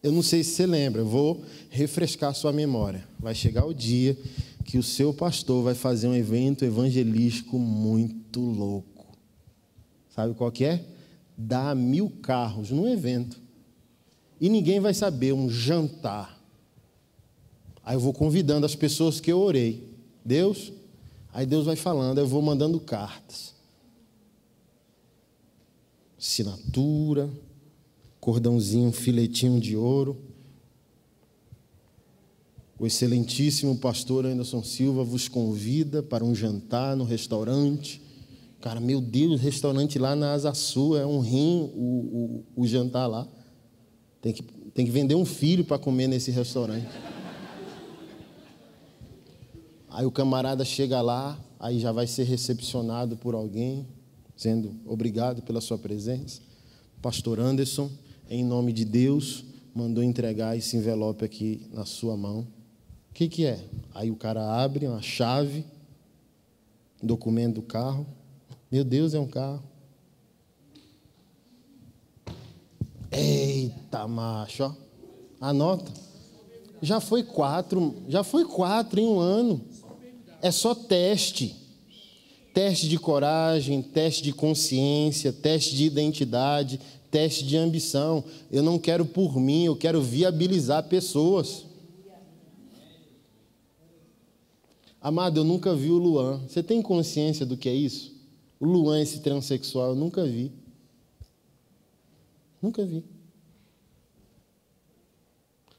Eu 0.01 0.13
não 0.13 0.23
sei 0.23 0.45
se 0.45 0.53
você 0.53 0.67
lembra, 0.67 1.01
eu 1.01 1.07
vou 1.07 1.43
refrescar 1.71 2.35
sua 2.35 2.53
memória. 2.53 3.05
Vai 3.19 3.35
chegar 3.35 3.67
o 3.67 3.75
dia 3.75 4.17
que 4.65 4.79
o 4.79 4.83
seu 4.83 5.13
pastor 5.13 5.65
vai 5.65 5.75
fazer 5.75 6.07
um 6.07 6.15
evento 6.15 6.65
evangelístico 6.65 7.59
muito 7.59 8.41
louco. 8.41 9.19
Sabe 10.15 10.35
qual 10.35 10.53
que 10.53 10.65
é? 10.65 10.85
Dar 11.37 11.75
mil 11.75 12.11
carros 12.23 12.71
num 12.71 12.87
evento. 12.87 13.41
E 14.41 14.49
ninguém 14.49 14.79
vai 14.79 14.95
saber, 14.95 15.33
um 15.33 15.51
jantar. 15.51 16.40
Aí 17.85 17.97
eu 17.97 18.01
vou 18.01 18.13
convidando 18.13 18.67
as 18.67 18.75
pessoas 18.75 19.21
que 19.21 19.33
eu 19.33 19.41
orei. 19.41 19.89
Deus, 20.25 20.73
aí 21.33 21.47
Deus 21.47 21.67
vai 21.67 21.77
falando, 21.77 22.19
eu 22.19 22.27
vou 22.27 22.43
mandando 22.43 22.79
cartas. 22.79 23.55
Assinatura, 26.19 27.31
cordãozinho, 28.21 28.93
filetinho 28.93 29.59
de 29.59 29.77
ouro. 29.77 30.19
O 32.79 32.87
excelentíssimo 32.87 33.77
pastor 33.77 34.25
Anderson 34.25 34.63
Silva 34.63 35.05
vos 35.05 35.29
convida 35.29 36.03
para 36.03 36.25
um 36.25 36.35
jantar 36.35 36.97
no 36.97 37.05
restaurante. 37.05 38.01
Cara, 38.61 38.81
meu 38.81 39.01
Deus, 39.01 39.41
restaurante 39.41 39.99
lá 39.99 40.15
na 40.15 40.33
Asa 40.33 40.53
Sul 40.53 40.97
é 40.97 41.07
um 41.07 41.21
rim 41.21 41.71
o, 41.75 42.45
o, 42.57 42.63
o 42.63 42.67
jantar 42.67 43.07
lá. 43.07 43.27
Tem 44.21 44.33
que, 44.35 44.43
tem 44.75 44.85
que 44.85 44.93
vender 44.93 45.15
um 45.15 45.25
filho 45.25 45.65
para 45.65 45.79
comer 45.79 46.07
nesse 46.07 46.31
restaurante. 46.31 46.87
Aí 49.91 50.07
o 50.07 50.11
camarada 50.11 50.65
chega 50.65 51.01
lá, 51.01 51.37
aí 51.59 51.81
já 51.81 51.91
vai 51.91 52.07
ser 52.07 52.23
recepcionado 52.23 53.17
por 53.17 53.35
alguém, 53.35 53.89
dizendo 54.37 54.73
obrigado 54.87 55.43
pela 55.43 55.61
sua 55.61 55.77
presença. 55.77 56.41
Pastor 57.03 57.41
Anderson, 57.41 57.91
em 58.29 58.45
nome 58.45 58.73
de 58.73 58.85
Deus, 58.85 59.45
mandou 59.75 60.05
entregar 60.05 60.57
esse 60.57 60.77
envelope 60.77 61.25
aqui 61.25 61.67
na 61.73 61.85
sua 61.85 62.17
mão. 62.17 62.47
O 63.11 63.15
que, 63.15 63.29
que 63.29 63.45
é? 63.45 63.65
Aí 63.93 64.13
o 64.13 64.17
cara 64.17 64.63
abre 64.63 64.87
uma 64.87 65.03
chave, 65.03 65.65
documento 67.03 67.57
do 67.57 67.63
carro. 67.63 68.07
Meu 68.71 68.85
Deus, 68.85 69.13
é 69.13 69.19
um 69.19 69.27
carro. 69.27 69.61
Eita, 73.11 74.07
macho. 74.07 74.73
Anota. 75.41 75.91
Já 76.81 77.01
foi 77.01 77.25
quatro, 77.25 77.97
já 78.09 78.23
foi 78.23 78.45
quatro 78.45 79.01
em 79.01 79.07
um 79.07 79.19
ano 79.19 79.70
é 80.43 80.51
só 80.51 80.75
teste. 80.75 81.57
Teste 82.53 82.89
de 82.89 82.99
coragem, 82.99 83.81
teste 83.81 84.23
de 84.23 84.33
consciência, 84.33 85.33
teste 85.33 85.77
de 85.77 85.85
identidade, 85.85 86.81
teste 87.11 87.45
de 87.45 87.57
ambição. 87.57 88.25
Eu 88.51 88.63
não 88.63 88.79
quero 88.79 89.07
por 89.07 89.39
mim, 89.39 89.65
eu 89.65 89.77
quero 89.77 90.03
viabilizar 90.03 90.89
pessoas. 90.89 91.65
Amado, 95.01 95.41
eu 95.41 95.45
nunca 95.45 95.75
vi 95.75 95.91
o 95.91 95.97
Luan. 95.97 96.41
Você 96.47 96.63
tem 96.63 96.83
consciência 96.83 97.47
do 97.47 97.57
que 97.57 97.69
é 97.69 97.75
isso? 97.75 98.15
O 98.59 98.67
Luan, 98.67 99.01
esse 99.01 99.21
transexual, 99.21 99.91
eu 99.91 99.97
nunca 99.97 100.25
vi. 100.25 100.53
Nunca 102.61 102.85
vi. 102.85 103.03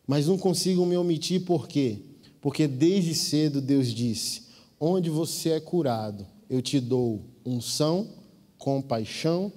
Mas 0.07 0.27
não 0.27 0.37
consigo 0.37 0.85
me 0.85 0.97
omitir 0.97 1.45
por 1.45 1.67
quê? 1.67 1.99
Porque 2.41 2.67
desde 2.67 3.13
cedo 3.13 3.61
Deus 3.61 3.93
disse: 3.93 4.50
onde 4.83 5.11
você 5.11 5.51
é 5.51 5.59
curado, 5.59 6.25
eu 6.49 6.59
te 6.59 6.79
dou 6.79 7.21
unção, 7.45 8.07
compaixão, 8.57 9.53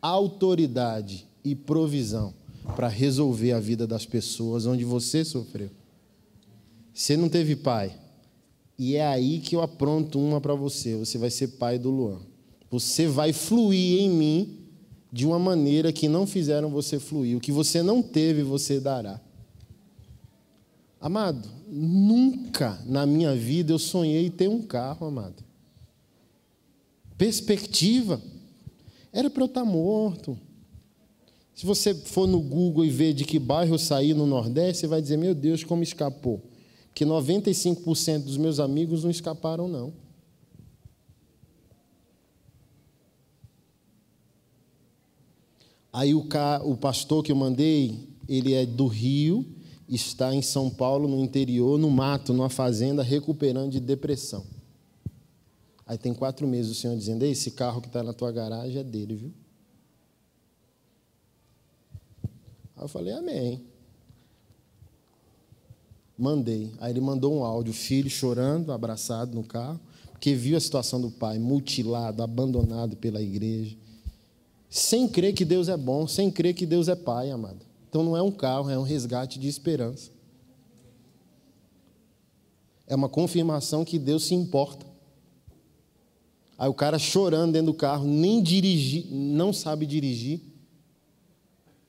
autoridade 0.00 1.28
e 1.44 1.54
provisão 1.54 2.32
para 2.74 2.88
resolver 2.88 3.52
a 3.52 3.60
vida 3.60 3.86
das 3.86 4.06
pessoas 4.06 4.64
onde 4.64 4.82
você 4.82 5.26
sofreu. 5.26 5.68
Você 6.94 7.18
não 7.18 7.28
teve 7.28 7.54
pai, 7.54 7.94
e 8.78 8.96
é 8.96 9.06
aí 9.06 9.40
que 9.40 9.54
eu 9.54 9.60
apronto 9.60 10.18
uma 10.18 10.40
para 10.40 10.54
você. 10.54 10.96
Você 10.96 11.18
vai 11.18 11.30
ser 11.30 11.48
pai 11.48 11.78
do 11.78 11.90
Luan. 11.90 12.20
Você 12.70 13.06
vai 13.06 13.32
fluir 13.32 14.00
em 14.00 14.08
mim 14.08 14.58
de 15.12 15.26
uma 15.26 15.38
maneira 15.38 15.92
que 15.92 16.08
não 16.08 16.26
fizeram 16.26 16.70
você 16.70 16.98
fluir. 16.98 17.36
O 17.36 17.40
que 17.40 17.52
você 17.52 17.82
não 17.82 18.02
teve, 18.02 18.42
você 18.42 18.80
dará. 18.80 19.20
Amado, 21.02 21.48
nunca 21.66 22.80
na 22.86 23.04
minha 23.04 23.34
vida 23.34 23.72
eu 23.72 23.78
sonhei 23.78 24.30
ter 24.30 24.48
um 24.48 24.62
carro, 24.62 25.08
amado. 25.08 25.42
Perspectiva. 27.18 28.22
Era 29.12 29.28
para 29.28 29.42
eu 29.42 29.46
estar 29.46 29.64
morto. 29.64 30.38
Se 31.56 31.66
você 31.66 31.92
for 31.92 32.28
no 32.28 32.40
Google 32.40 32.84
e 32.84 32.90
ver 32.90 33.14
de 33.14 33.24
que 33.24 33.36
bairro 33.36 33.74
eu 33.74 33.78
saí 33.80 34.14
no 34.14 34.26
Nordeste, 34.26 34.82
você 34.82 34.86
vai 34.86 35.02
dizer: 35.02 35.16
Meu 35.16 35.34
Deus, 35.34 35.64
como 35.64 35.82
escapou. 35.82 36.40
Porque 36.86 37.04
95% 37.04 38.22
dos 38.22 38.36
meus 38.36 38.60
amigos 38.60 39.02
não 39.02 39.10
escaparam, 39.10 39.66
não. 39.66 39.92
Aí 45.92 46.14
o, 46.14 46.28
ca... 46.28 46.62
o 46.64 46.76
pastor 46.76 47.24
que 47.24 47.32
eu 47.32 47.36
mandei, 47.36 48.08
ele 48.28 48.54
é 48.54 48.64
do 48.64 48.86
Rio 48.86 49.60
está 49.94 50.34
em 50.34 50.40
São 50.40 50.70
Paulo, 50.70 51.06
no 51.06 51.22
interior, 51.22 51.78
no 51.78 51.90
mato, 51.90 52.32
numa 52.32 52.48
fazenda, 52.48 53.02
recuperando 53.02 53.72
de 53.72 53.80
depressão. 53.80 54.44
Aí 55.86 55.98
tem 55.98 56.14
quatro 56.14 56.46
meses 56.46 56.72
o 56.72 56.74
senhor 56.74 56.96
dizendo: 56.96 57.24
esse 57.24 57.50
carro 57.50 57.80
que 57.80 57.88
está 57.88 58.02
na 58.02 58.12
tua 58.12 58.32
garagem 58.32 58.78
é 58.78 58.84
dele, 58.84 59.14
viu? 59.14 59.32
Aí 62.76 62.84
eu 62.84 62.88
falei: 62.88 63.12
Amém. 63.12 63.62
Mandei. 66.16 66.72
Aí 66.78 66.92
ele 66.92 67.00
mandou 67.00 67.34
um 67.34 67.44
áudio, 67.44 67.74
filho 67.74 68.08
chorando, 68.08 68.72
abraçado 68.72 69.34
no 69.34 69.42
carro, 69.42 69.80
porque 70.12 70.34
viu 70.34 70.56
a 70.56 70.60
situação 70.60 71.00
do 71.00 71.10
pai, 71.10 71.38
mutilado, 71.38 72.22
abandonado 72.22 72.96
pela 72.96 73.20
igreja, 73.20 73.76
sem 74.70 75.08
crer 75.08 75.34
que 75.34 75.44
Deus 75.44 75.68
é 75.68 75.76
bom, 75.76 76.06
sem 76.06 76.30
crer 76.30 76.54
que 76.54 76.64
Deus 76.64 76.88
é 76.88 76.94
pai, 76.94 77.30
amado. 77.30 77.71
Então 77.92 78.02
não 78.02 78.16
é 78.16 78.22
um 78.22 78.30
carro, 78.30 78.70
é 78.70 78.78
um 78.78 78.82
resgate 78.82 79.38
de 79.38 79.48
esperança. 79.48 80.10
É 82.86 82.96
uma 82.96 83.06
confirmação 83.06 83.84
que 83.84 83.98
Deus 83.98 84.24
se 84.24 84.34
importa. 84.34 84.86
Aí 86.56 86.70
o 86.70 86.72
cara 86.72 86.98
chorando 86.98 87.52
dentro 87.52 87.66
do 87.66 87.74
carro, 87.74 88.06
nem 88.06 88.42
dirigir, 88.42 89.12
não 89.12 89.52
sabe 89.52 89.84
dirigir, 89.84 90.40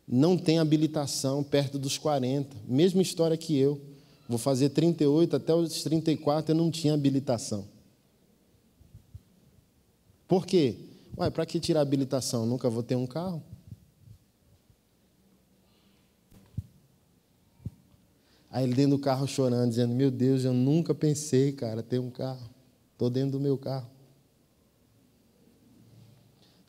não 0.05 0.37
tem 0.37 0.59
habilitação 0.59 1.41
perto 1.41 1.79
dos 1.79 1.97
40, 1.97 2.53
mesma 2.67 3.01
história 3.01 3.37
que 3.37 3.57
eu. 3.57 3.79
Vou 4.27 4.37
fazer 4.37 4.71
38, 4.71 5.37
até 5.37 5.55
os 5.55 5.83
34 5.83 6.51
eu 6.51 6.57
não 6.57 6.69
tinha 6.69 6.93
habilitação. 6.93 7.65
Por 10.27 10.45
quê? 10.45 10.75
Ué, 11.17 11.29
para 11.29 11.45
que 11.45 11.61
tirar 11.61 11.79
habilitação? 11.79 12.45
Nunca 12.45 12.69
vou 12.69 12.83
ter 12.83 12.97
um 12.97 13.07
carro? 13.07 13.41
Aí 18.53 18.65
ele 18.65 18.75
dentro 18.75 18.97
do 18.97 18.99
carro 18.99 19.27
chorando, 19.27 19.67
dizendo: 19.69 19.95
Meu 19.95 20.11
Deus, 20.11 20.45
eu 20.45 20.53
nunca 20.53 20.93
pensei, 20.93 21.51
cara, 21.51 21.81
ter 21.81 21.97
um 21.97 22.11
carro. 22.11 22.47
Estou 22.91 23.09
dentro 23.09 23.31
do 23.31 23.39
meu 23.39 23.57
carro. 23.57 23.89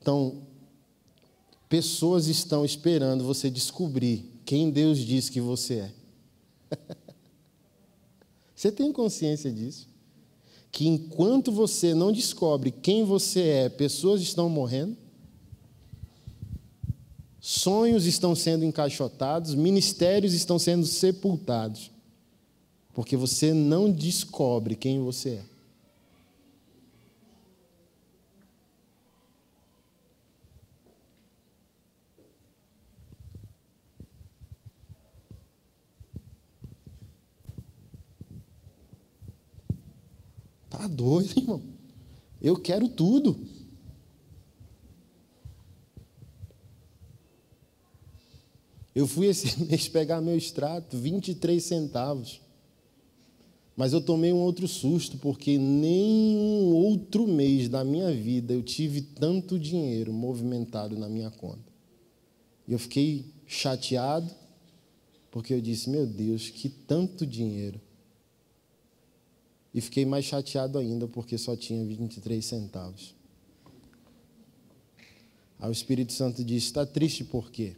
Então, 0.00 0.42
pessoas 1.68 2.26
estão 2.26 2.64
esperando 2.64 3.22
você 3.22 3.50
descobrir 3.50 4.32
quem 4.46 4.70
Deus 4.70 4.98
diz 4.98 5.28
que 5.28 5.42
você 5.42 5.74
é. 5.74 5.94
Você 8.54 8.72
tem 8.72 8.90
consciência 8.92 9.52
disso? 9.52 9.88
Que 10.70 10.86
enquanto 10.86 11.52
você 11.52 11.92
não 11.92 12.12
descobre 12.12 12.70
quem 12.70 13.04
você 13.04 13.42
é, 13.42 13.68
pessoas 13.68 14.22
estão 14.22 14.48
morrendo, 14.48 14.96
sonhos 17.46 18.06
estão 18.06 18.34
sendo 18.34 18.64
encaixotados, 18.64 19.54
ministérios 19.54 20.32
estão 20.32 20.58
sendo 20.58 20.86
sepultados, 20.86 21.90
porque 22.94 23.18
você 23.18 23.52
não 23.52 23.90
descobre 23.90 24.74
quem 24.74 24.98
você 24.98 25.28
é. 25.30 25.44
Tá 40.70 40.88
doido, 40.88 41.36
irmão? 41.38 41.62
Eu 42.40 42.56
quero 42.56 42.88
tudo. 42.88 43.53
Eu 48.94 49.06
fui 49.06 49.26
esse 49.26 49.60
mês 49.64 49.88
pegar 49.88 50.20
meu 50.20 50.36
extrato, 50.36 50.96
23 50.96 51.62
centavos. 51.62 52.40
Mas 53.76 53.92
eu 53.92 54.00
tomei 54.00 54.32
um 54.32 54.38
outro 54.38 54.68
susto, 54.68 55.18
porque 55.18 55.58
nenhum 55.58 56.72
outro 56.74 57.26
mês 57.26 57.68
da 57.68 57.82
minha 57.82 58.12
vida 58.12 58.52
eu 58.54 58.62
tive 58.62 59.02
tanto 59.02 59.58
dinheiro 59.58 60.12
movimentado 60.12 60.96
na 60.96 61.08
minha 61.08 61.30
conta. 61.30 61.72
E 62.68 62.72
eu 62.72 62.78
fiquei 62.78 63.26
chateado, 63.46 64.32
porque 65.30 65.52
eu 65.52 65.60
disse: 65.60 65.90
Meu 65.90 66.06
Deus, 66.06 66.50
que 66.50 66.68
tanto 66.68 67.26
dinheiro. 67.26 67.80
E 69.74 69.80
fiquei 69.80 70.06
mais 70.06 70.24
chateado 70.24 70.78
ainda 70.78 71.08
porque 71.08 71.36
só 71.36 71.56
tinha 71.56 71.84
23 71.84 72.44
centavos. 72.44 73.12
Aí 75.58 75.68
o 75.68 75.72
Espírito 75.72 76.12
Santo 76.12 76.44
disse: 76.44 76.66
Está 76.66 76.86
triste 76.86 77.24
por 77.24 77.50
quê? 77.50 77.74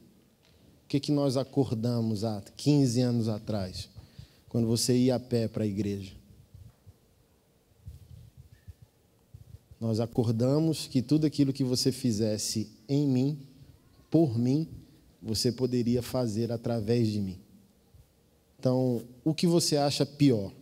O 0.86 0.88
que, 0.88 1.00
que 1.00 1.10
nós 1.10 1.36
acordamos 1.36 2.22
há 2.22 2.40
15 2.56 3.00
anos 3.00 3.28
atrás, 3.28 3.88
quando 4.48 4.66
você 4.68 4.96
ia 4.96 5.16
a 5.16 5.20
pé 5.20 5.48
para 5.48 5.64
a 5.64 5.66
igreja? 5.66 6.12
Nós 9.80 9.98
acordamos 10.00 10.86
que 10.86 11.02
tudo 11.02 11.26
aquilo 11.26 11.52
que 11.52 11.64
você 11.64 11.90
fizesse 11.90 12.70
em 12.88 13.06
mim, 13.06 13.38
por 14.08 14.38
mim, 14.38 14.68
você 15.20 15.50
poderia 15.50 16.00
fazer 16.00 16.50
através 16.52 17.08
de 17.08 17.20
mim. 17.20 17.38
Então, 18.58 19.02
o 19.24 19.34
que 19.34 19.46
você 19.46 19.76
acha 19.76 20.06
pior? 20.06 20.52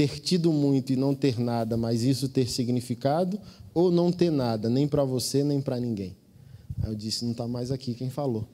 ter 0.00 0.18
tido 0.18 0.50
muito 0.50 0.94
e 0.94 0.96
não 0.96 1.14
ter 1.14 1.38
nada, 1.38 1.76
mas 1.76 2.02
isso 2.02 2.26
ter 2.26 2.48
significado, 2.48 3.38
ou 3.74 3.90
não 3.90 4.10
ter 4.10 4.30
nada, 4.30 4.70
nem 4.70 4.88
para 4.88 5.04
você, 5.04 5.44
nem 5.44 5.60
para 5.60 5.78
ninguém? 5.78 6.16
Aí 6.82 6.90
eu 6.90 6.94
disse: 6.94 7.22
não 7.22 7.32
está 7.32 7.46
mais 7.46 7.70
aqui 7.70 7.92
quem 7.92 8.08
falou. 8.08 8.48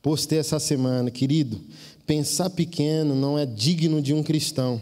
Postei 0.00 0.38
essa 0.38 0.58
semana, 0.58 1.10
querido, 1.10 1.60
pensar 2.06 2.50
pequeno 2.50 3.14
não 3.14 3.38
é 3.38 3.44
digno 3.44 4.00
de 4.00 4.14
um 4.14 4.22
cristão 4.22 4.80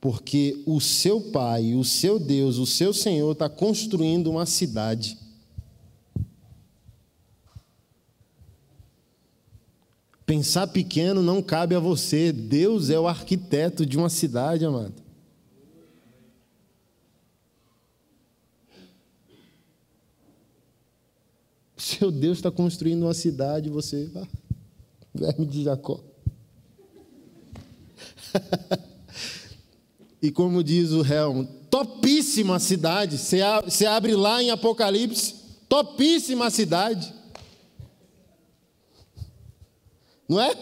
porque 0.00 0.62
o 0.64 0.80
seu 0.80 1.20
Pai, 1.20 1.74
o 1.74 1.84
seu 1.84 2.18
Deus, 2.18 2.58
o 2.58 2.66
seu 2.66 2.92
Senhor 2.92 3.32
está 3.32 3.48
construindo 3.48 4.30
uma 4.30 4.46
cidade. 4.46 5.18
Pensar 10.24 10.66
pequeno 10.68 11.22
não 11.22 11.42
cabe 11.42 11.74
a 11.74 11.80
você, 11.80 12.32
Deus 12.32 12.90
é 12.90 13.00
o 13.00 13.08
arquiteto 13.08 13.84
de 13.84 13.96
uma 13.96 14.10
cidade, 14.10 14.64
amado. 14.64 14.94
Seu 21.76 22.10
Deus 22.10 22.38
está 22.38 22.50
construindo 22.50 23.04
uma 23.04 23.14
cidade, 23.14 23.70
você, 23.70 24.10
ah, 24.14 24.26
verme 25.18 25.46
de 25.46 25.64
Jacó. 25.64 26.00
E 30.20 30.32
como 30.32 30.64
diz 30.64 30.90
o 30.90 31.04
Helm, 31.04 31.44
topíssima 31.70 32.58
cidade. 32.58 33.16
Você 33.16 33.86
abre 33.86 34.16
lá 34.16 34.42
em 34.42 34.50
Apocalipse, 34.50 35.34
topíssima 35.68 36.50
cidade. 36.50 37.14
Não 40.28 40.40
é? 40.40 40.54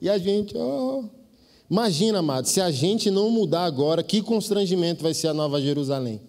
E 0.00 0.10
a 0.10 0.18
gente, 0.18 0.56
oh. 0.56 1.04
imagina, 1.70 2.18
amado, 2.18 2.46
se 2.46 2.60
a 2.60 2.70
gente 2.72 3.08
não 3.08 3.30
mudar 3.30 3.64
agora, 3.64 4.02
que 4.02 4.20
constrangimento 4.20 5.02
vai 5.02 5.14
ser 5.14 5.28
a 5.28 5.34
Nova 5.34 5.62
Jerusalém? 5.62 6.20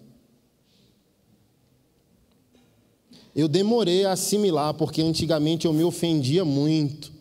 Eu 3.34 3.48
demorei 3.48 4.04
a 4.04 4.12
assimilar, 4.12 4.74
porque 4.74 5.02
antigamente 5.02 5.66
eu 5.66 5.72
me 5.72 5.82
ofendia 5.82 6.44
muito 6.44 7.12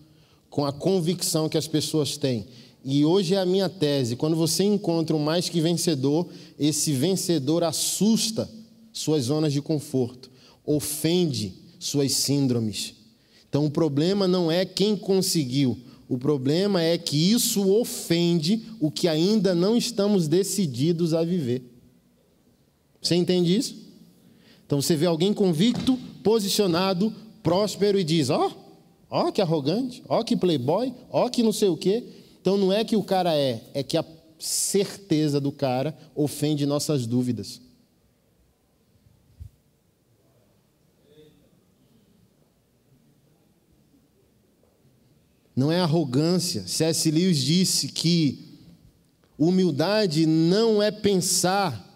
com 0.49 0.65
a 0.65 0.71
convicção 0.71 1.49
que 1.49 1.57
as 1.57 1.67
pessoas 1.67 2.17
têm. 2.17 2.45
E 2.85 3.03
hoje 3.03 3.33
é 3.33 3.39
a 3.39 3.45
minha 3.45 3.69
tese: 3.69 4.15
quando 4.15 4.35
você 4.35 4.63
encontra 4.63 5.15
um 5.15 5.19
mais 5.19 5.49
que 5.49 5.59
vencedor, 5.59 6.27
esse 6.59 6.91
vencedor 6.91 7.63
assusta 7.63 8.49
suas 8.91 9.25
zonas 9.25 9.51
de 9.51 9.61
conforto, 9.61 10.29
ofende 10.65 11.55
suas 11.79 12.11
síndromes. 12.11 12.93
Então 13.49 13.65
o 13.65 13.71
problema 13.71 14.27
não 14.27 14.51
é 14.51 14.65
quem 14.65 14.95
conseguiu, 14.95 15.77
o 16.07 16.17
problema 16.17 16.81
é 16.81 16.97
que 16.97 17.17
isso 17.31 17.67
ofende 17.71 18.63
o 18.79 18.91
que 18.91 19.07
ainda 19.07 19.55
não 19.55 19.75
estamos 19.75 20.27
decididos 20.27 21.13
a 21.13 21.23
viver. 21.23 21.63
Você 23.01 23.15
entende 23.15 23.55
isso? 23.55 23.82
Então 24.73 24.81
você 24.81 24.95
vê 24.95 25.05
alguém 25.05 25.31
convicto, 25.31 25.95
posicionado, 26.23 27.13
próspero 27.43 27.99
e 27.99 28.03
diz: 28.03 28.31
ó, 28.31 28.47
oh, 28.47 28.51
ó 29.07 29.27
oh, 29.27 29.31
que 29.31 29.39
arrogante, 29.39 30.01
ó 30.09 30.19
oh, 30.19 30.23
que 30.23 30.35
playboy, 30.35 30.91
ó 31.11 31.29
que 31.29 31.43
não 31.43 31.53
sei 31.53 31.69
o 31.69 31.77
quê. 31.77 32.03
Então 32.41 32.57
não 32.57 32.73
é 32.73 32.83
que 32.83 32.95
o 32.95 33.03
cara 33.03 33.37
é, 33.37 33.61
é 33.75 33.83
que 33.83 33.95
a 33.95 34.03
certeza 34.39 35.39
do 35.39 35.51
cara 35.51 35.95
ofende 36.15 36.65
nossas 36.65 37.05
dúvidas. 37.05 37.61
Não 45.55 45.71
é 45.71 45.81
arrogância. 45.81 46.67
C.S. 46.67 47.11
Lewis 47.11 47.43
disse 47.43 47.89
que 47.89 48.57
humildade 49.37 50.25
não 50.25 50.81
é 50.81 50.89
pensar 50.89 51.92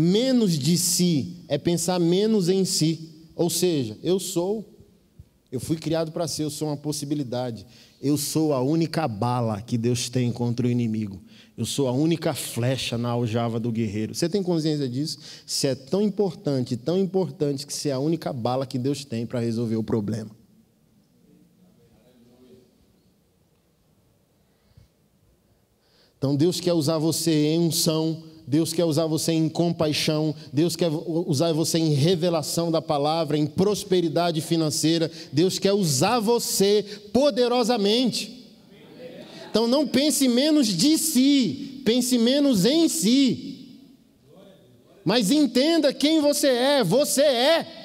Menos 0.00 0.56
de 0.56 0.78
si 0.78 1.42
é 1.48 1.58
pensar 1.58 1.98
menos 1.98 2.48
em 2.48 2.64
si. 2.64 3.26
Ou 3.34 3.50
seja, 3.50 3.98
eu 4.00 4.20
sou, 4.20 4.64
eu 5.50 5.58
fui 5.58 5.76
criado 5.76 6.12
para 6.12 6.28
ser, 6.28 6.44
eu 6.44 6.50
sou 6.50 6.68
uma 6.68 6.76
possibilidade. 6.76 7.66
Eu 8.00 8.16
sou 8.16 8.54
a 8.54 8.62
única 8.62 9.08
bala 9.08 9.60
que 9.60 9.76
Deus 9.76 10.08
tem 10.08 10.30
contra 10.30 10.68
o 10.68 10.70
inimigo. 10.70 11.20
Eu 11.56 11.66
sou 11.66 11.88
a 11.88 11.92
única 11.92 12.32
flecha 12.32 12.96
na 12.96 13.08
aljava 13.08 13.58
do 13.58 13.72
guerreiro. 13.72 14.14
Você 14.14 14.28
tem 14.28 14.40
consciência 14.40 14.88
disso? 14.88 15.18
Se 15.44 15.66
é 15.66 15.74
tão 15.74 16.00
importante, 16.00 16.76
tão 16.76 16.96
importante 16.96 17.66
que 17.66 17.74
você 17.74 17.88
é 17.88 17.92
a 17.92 17.98
única 17.98 18.32
bala 18.32 18.64
que 18.64 18.78
Deus 18.78 19.04
tem 19.04 19.26
para 19.26 19.40
resolver 19.40 19.74
o 19.74 19.82
problema. 19.82 20.30
Então 26.16 26.36
Deus 26.36 26.60
quer 26.60 26.72
usar 26.72 26.98
você 26.98 27.46
em 27.46 27.58
unção, 27.58 28.27
Deus 28.48 28.72
quer 28.72 28.86
usar 28.86 29.04
você 29.04 29.32
em 29.32 29.46
compaixão, 29.46 30.34
Deus 30.50 30.74
quer 30.74 30.88
usar 30.88 31.52
você 31.52 31.76
em 31.76 31.92
revelação 31.92 32.70
da 32.70 32.80
palavra, 32.80 33.36
em 33.36 33.46
prosperidade 33.46 34.40
financeira, 34.40 35.10
Deus 35.30 35.58
quer 35.58 35.74
usar 35.74 36.18
você 36.18 36.82
poderosamente. 37.12 38.48
Então 39.50 39.68
não 39.68 39.86
pense 39.86 40.26
menos 40.26 40.66
de 40.66 40.96
si, 40.96 41.82
pense 41.84 42.16
menos 42.16 42.64
em 42.64 42.88
si. 42.88 43.68
Mas 45.04 45.30
entenda 45.30 45.92
quem 45.92 46.22
você 46.22 46.48
é, 46.48 46.82
você 46.82 47.22
é. 47.22 47.77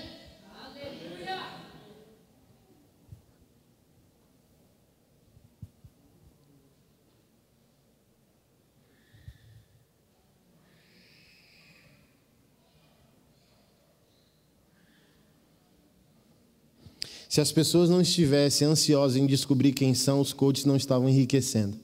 Se 17.34 17.42
as 17.42 17.52
pessoas 17.52 17.90
não 17.90 18.00
estivessem 18.00 18.68
ansiosas 18.68 19.18
em 19.18 19.26
descobrir 19.26 19.72
quem 19.72 19.96
são, 19.96 20.22
os 20.22 20.32
coaches 20.32 20.66
não 20.66 20.76
estavam 20.76 21.10
enriquecendo. 21.10 21.76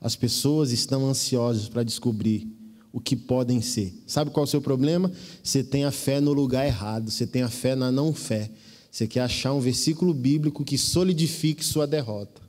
As 0.00 0.14
pessoas 0.14 0.70
estão 0.70 1.04
ansiosas 1.04 1.68
para 1.68 1.82
descobrir 1.82 2.46
o 2.92 3.00
que 3.00 3.16
podem 3.16 3.60
ser. 3.60 3.92
Sabe 4.06 4.30
qual 4.30 4.44
é 4.44 4.46
o 4.46 4.48
seu 4.48 4.62
problema? 4.62 5.10
Você 5.42 5.64
tem 5.64 5.84
a 5.84 5.90
fé 5.90 6.20
no 6.20 6.32
lugar 6.32 6.64
errado, 6.64 7.10
você 7.10 7.26
tem 7.26 7.42
a 7.42 7.48
fé 7.48 7.74
na 7.74 7.90
não 7.90 8.14
fé. 8.14 8.52
Você 8.88 9.08
quer 9.08 9.22
achar 9.22 9.52
um 9.52 9.58
versículo 9.58 10.14
bíblico 10.14 10.64
que 10.64 10.78
solidifique 10.78 11.64
sua 11.64 11.84
derrota. 11.84 12.40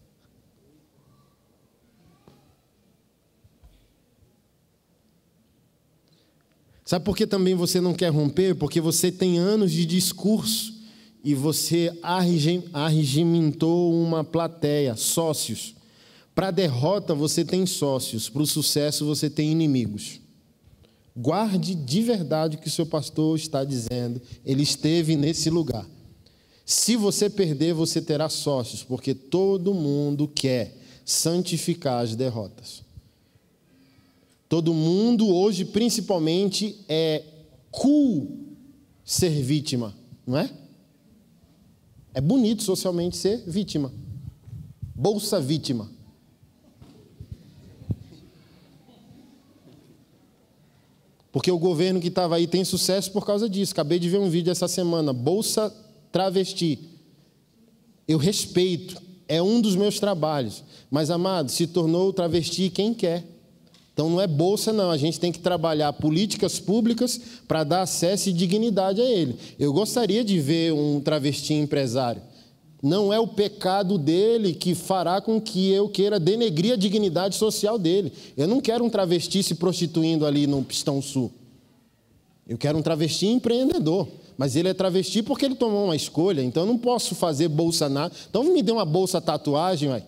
Sabe 6.85 7.03
por 7.03 7.17
que 7.17 7.25
também 7.25 7.55
você 7.55 7.81
não 7.81 7.95
quer 7.95 8.09
romper? 8.09 8.53
Porque 8.53 8.79
você 8.79 9.11
tem 9.11 9.39
anos 9.39 9.71
de 9.71 9.83
discurso 9.83 10.72
e 11.23 11.33
você 11.33 11.97
arregimentou 12.73 13.93
uma 13.93 14.23
plateia, 14.23 14.95
sócios. 14.95 15.73
Para 16.35 16.49
a 16.49 16.51
derrota 16.51 17.15
você 17.15 17.45
tem 17.45 17.65
sócios, 17.65 18.27
para 18.27 18.41
o 18.41 18.47
sucesso 18.47 19.05
você 19.05 19.29
tem 19.29 19.51
inimigos. 19.51 20.19
Guarde 21.15 21.75
de 21.75 22.01
verdade 22.01 22.57
o 22.57 22.59
que 22.59 22.67
o 22.67 22.71
seu 22.71 22.85
pastor 22.85 23.37
está 23.37 23.63
dizendo, 23.63 24.21
ele 24.43 24.63
esteve 24.63 25.15
nesse 25.15 25.49
lugar. 25.49 25.87
Se 26.65 26.95
você 26.95 27.29
perder, 27.29 27.73
você 27.73 28.01
terá 28.01 28.27
sócios, 28.29 28.83
porque 28.83 29.13
todo 29.13 29.73
mundo 29.73 30.27
quer 30.27 30.75
santificar 31.05 32.03
as 32.03 32.15
derrotas. 32.15 32.83
Todo 34.49 34.73
mundo 34.73 35.33
hoje, 35.33 35.65
principalmente, 35.65 36.79
é 36.87 37.23
cool 37.69 38.39
ser 39.03 39.41
vítima, 39.41 39.93
não 40.25 40.37
é? 40.37 40.49
É 42.13 42.21
bonito 42.21 42.63
socialmente 42.63 43.17
ser 43.17 43.43
vítima. 43.47 43.91
Bolsa 44.95 45.39
vítima. 45.41 45.89
Porque 51.31 51.51
o 51.51 51.57
governo 51.57 51.99
que 51.99 52.09
estava 52.09 52.35
aí 52.35 52.45
tem 52.45 52.63
sucesso 52.63 53.11
por 53.11 53.25
causa 53.25 53.49
disso. 53.49 53.73
Acabei 53.73 53.97
de 53.97 54.07
ver 54.07 54.19
um 54.19 54.29
vídeo 54.29 54.51
essa 54.51 54.67
semana. 54.67 55.11
Bolsa 55.11 55.73
travesti. 56.11 56.79
Eu 58.07 58.19
respeito. 58.19 59.01
É 59.27 59.41
um 59.41 59.59
dos 59.59 59.75
meus 59.75 59.99
trabalhos. 59.99 60.63
Mas, 60.91 61.09
amado, 61.09 61.49
se 61.49 61.65
tornou 61.65 62.13
travesti 62.13 62.69
quem 62.69 62.93
quer. 62.93 63.32
Então 63.93 64.09
não 64.09 64.19
é 64.19 64.25
bolsa, 64.25 64.73
não. 64.73 64.89
A 64.89 64.97
gente 64.97 65.19
tem 65.19 65.31
que 65.31 65.39
trabalhar 65.39 65.93
políticas 65.93 66.59
públicas 66.59 67.19
para 67.47 67.63
dar 67.63 67.81
acesso 67.83 68.29
e 68.29 68.33
dignidade 68.33 68.99
a 68.99 69.05
ele. 69.05 69.37
Eu 69.59 69.71
gostaria 69.71 70.23
de 70.23 70.39
ver 70.39 70.73
um 70.73 70.99
travesti 70.99 71.53
empresário. 71.53 72.21
Não 72.81 73.13
é 73.13 73.19
o 73.19 73.27
pecado 73.27 73.97
dele 73.97 74.53
que 74.53 74.75
fará 74.75 75.21
com 75.21 75.39
que 75.39 75.71
eu 75.71 75.87
queira 75.87 76.19
denegrir 76.19 76.73
a 76.73 76.75
dignidade 76.75 77.35
social 77.35 77.79
dele. 77.79 78.11
Eu 78.35 78.47
não 78.47 78.59
quero 78.59 78.83
um 78.83 78.89
travesti 78.89 79.41
se 79.41 79.55
prostituindo 79.55 80.25
ali 80.25 80.47
no 80.47 80.61
Pistão 80.63 81.01
Sul. 81.01 81.31
Eu 82.45 82.57
quero 82.57 82.77
um 82.77 82.81
travesti 82.81 83.27
empreendedor. 83.27 84.07
Mas 84.37 84.55
ele 84.55 84.67
é 84.67 84.73
travesti 84.73 85.21
porque 85.21 85.45
ele 85.45 85.55
tomou 85.55 85.85
uma 85.85 85.95
escolha. 85.95 86.41
Então 86.41 86.63
eu 86.63 86.67
não 86.67 86.77
posso 86.77 87.15
fazer 87.15 87.47
bolsa 87.47 87.87
nada. 87.87 88.13
Então 88.29 88.43
me 88.43 88.61
dê 88.61 88.71
uma 88.71 88.83
bolsa 88.83 89.21
tatuagem, 89.21 89.89
ué. 89.89 90.03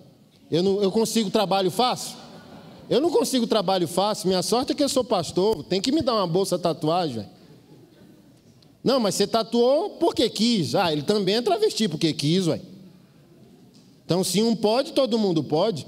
Eu, 0.49 0.61
não, 0.61 0.81
eu 0.81 0.91
consigo 0.91 1.29
trabalho 1.29 1.71
fácil? 1.71 2.24
Eu 2.89 3.01
não 3.01 3.09
consigo 3.09 3.47
trabalho 3.47 3.87
fácil, 3.87 4.27
minha 4.27 4.43
sorte 4.43 4.71
é 4.71 4.75
que 4.75 4.83
eu 4.83 4.89
sou 4.89 5.03
pastor, 5.03 5.63
tem 5.63 5.81
que 5.81 5.91
me 5.91 6.01
dar 6.01 6.13
uma 6.15 6.27
bolsa 6.27 6.57
tatuagem. 6.59 7.27
Não, 8.83 8.99
mas 8.99 9.15
você 9.15 9.25
tatuou 9.25 9.91
porque 9.91 10.29
quis. 10.29 10.75
Ah, 10.75 10.93
ele 10.93 11.01
também 11.01 11.35
é 11.35 11.41
travesti 11.41 11.87
porque 11.87 12.13
quis, 12.13 12.45
ué. 12.45 12.61
Então, 14.05 14.23
se 14.23 14.43
um 14.43 14.55
pode, 14.55 14.93
todo 14.93 15.17
mundo 15.17 15.43
pode. 15.43 15.87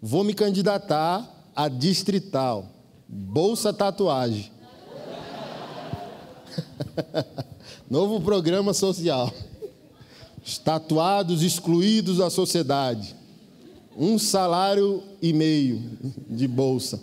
Vou 0.00 0.22
me 0.22 0.32
candidatar 0.34 1.28
a 1.54 1.68
distrital. 1.68 2.66
Bolsa 3.08 3.72
tatuagem. 3.72 4.52
Novo 7.90 8.20
programa 8.20 8.72
social. 8.72 9.32
Os 10.44 10.58
tatuados 10.58 11.42
excluídos 11.42 12.18
da 12.18 12.30
sociedade 12.30 13.21
um 13.96 14.18
salário 14.18 15.02
e 15.20 15.32
meio 15.32 15.98
de 16.28 16.48
bolsa. 16.48 17.00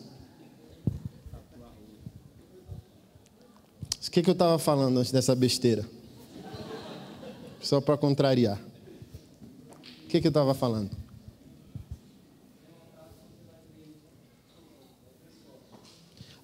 O 4.05 4.11
que, 4.11 4.23
que 4.23 4.29
eu 4.29 4.33
estava 4.33 4.57
falando 4.57 4.97
antes 4.97 5.11
dessa 5.11 5.35
besteira? 5.35 5.87
Só 7.61 7.79
para 7.79 7.95
contrariar. 7.95 8.59
O 10.03 10.07
que, 10.07 10.19
que 10.19 10.27
eu 10.27 10.29
estava 10.31 10.55
falando? 10.55 10.89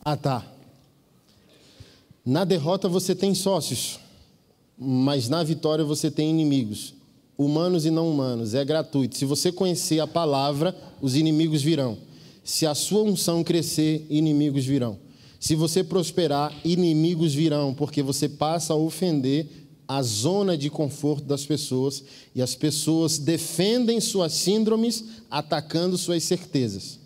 Ah, 0.03 0.15
tá. 0.15 0.45
Na 2.23 2.43
derrota 2.43 2.87
você 2.87 3.15
tem 3.15 3.33
sócios, 3.33 3.99
mas 4.77 5.27
na 5.27 5.41
vitória 5.43 5.83
você 5.83 6.11
tem 6.11 6.29
inimigos 6.29 6.93
humanos 7.37 7.85
e 7.85 7.91
não 7.91 8.09
humanos, 8.09 8.53
é 8.53 8.63
gratuito. 8.63 9.17
Se 9.17 9.25
você 9.25 9.51
conhecer 9.51 9.99
a 9.99 10.07
palavra, 10.07 10.75
os 11.01 11.15
inimigos 11.15 11.61
virão. 11.61 11.97
Se 12.43 12.65
a 12.65 12.75
sua 12.75 13.01
unção 13.03 13.43
crescer, 13.43 14.05
inimigos 14.09 14.65
virão. 14.65 14.97
Se 15.39 15.55
você 15.55 15.83
prosperar, 15.83 16.55
inimigos 16.63 17.33
virão, 17.33 17.73
porque 17.73 18.01
você 18.01 18.29
passa 18.29 18.73
a 18.73 18.77
ofender 18.77 19.47
a 19.87 20.01
zona 20.01 20.57
de 20.57 20.69
conforto 20.69 21.25
das 21.25 21.45
pessoas 21.45 22.03
e 22.33 22.41
as 22.41 22.55
pessoas 22.55 23.19
defendem 23.19 23.99
suas 23.99 24.33
síndromes 24.33 25.03
atacando 25.29 25.97
suas 25.97 26.23
certezas. 26.23 26.99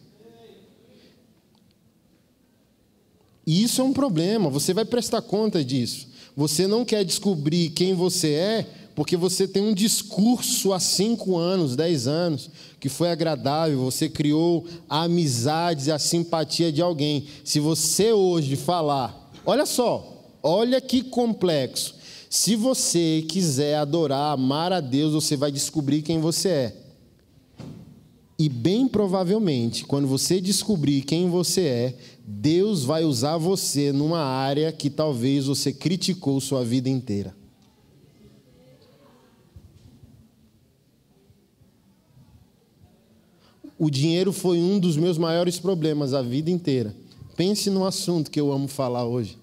E 3.46 3.64
isso 3.64 3.82
é 3.82 3.84
um 3.84 3.94
problema, 3.94 4.50
você 4.50 4.74
vai 4.74 4.86
prestar 4.86 5.22
conta 5.22 5.64
disso. 5.64 6.08
Você 6.36 6.68
não 6.68 6.86
quer 6.86 7.04
descobrir 7.04 7.72
quem 7.72 7.94
você 7.94 8.34
é 8.34 8.66
porque 8.96 9.16
você 9.16 9.48
tem 9.48 9.64
um 9.64 9.74
discurso 9.74 10.74
há 10.74 10.80
cinco 10.80 11.38
anos, 11.38 11.76
dez 11.76 12.08
anos, 12.08 12.50
que 12.80 12.90
foi 12.90 13.10
agradável, 13.10 13.80
você 13.80 14.10
criou 14.10 14.66
a 14.90 15.04
amizade, 15.04 15.92
a 15.92 16.00
simpatia 16.00 16.72
de 16.72 16.82
alguém. 16.82 17.26
Se 17.44 17.60
você 17.60 18.12
hoje 18.12 18.56
falar, 18.56 19.32
olha 19.46 19.66
só, 19.66 20.32
olha 20.44 20.82
que 20.82 21.02
complexo. 21.02 21.96
Se 22.30 22.56
você 22.56 23.26
quiser 23.28 23.76
adorar, 23.76 24.34
amar 24.34 24.72
a 24.72 24.80
Deus, 24.80 25.14
você 25.14 25.36
vai 25.36 25.52
descobrir 25.52 26.02
quem 26.02 26.20
você 26.20 26.50
é. 26.50 26.76
E 28.38 28.48
bem 28.48 28.88
provavelmente, 28.88 29.84
quando 29.84 30.08
você 30.08 30.40
descobrir 30.40 31.02
quem 31.02 31.30
você 31.30 31.62
é, 31.62 31.98
Deus 32.26 32.86
vai 32.86 33.04
usar 33.04 33.38
você 33.38 33.92
numa 33.92 34.22
área 34.22 34.72
que 34.72 34.90
talvez 34.90 35.48
você 35.48 35.74
criticou 35.74 36.40
sua 36.40 36.64
vida 36.64 36.88
inteira. 36.88 37.36
O 43.80 43.90
dinheiro 43.90 44.34
foi 44.34 44.58
um 44.58 44.78
dos 44.78 44.98
meus 44.98 45.18
maiores 45.18 45.58
problemas 45.58 46.14
a 46.14 46.22
vida 46.22 46.52
inteira. 46.52 46.94
Pense 47.38 47.70
no 47.70 47.86
assunto 47.86 48.30
que 48.30 48.38
eu 48.38 48.52
amo 48.52 48.68
falar 48.68 49.06
hoje. 49.06 49.38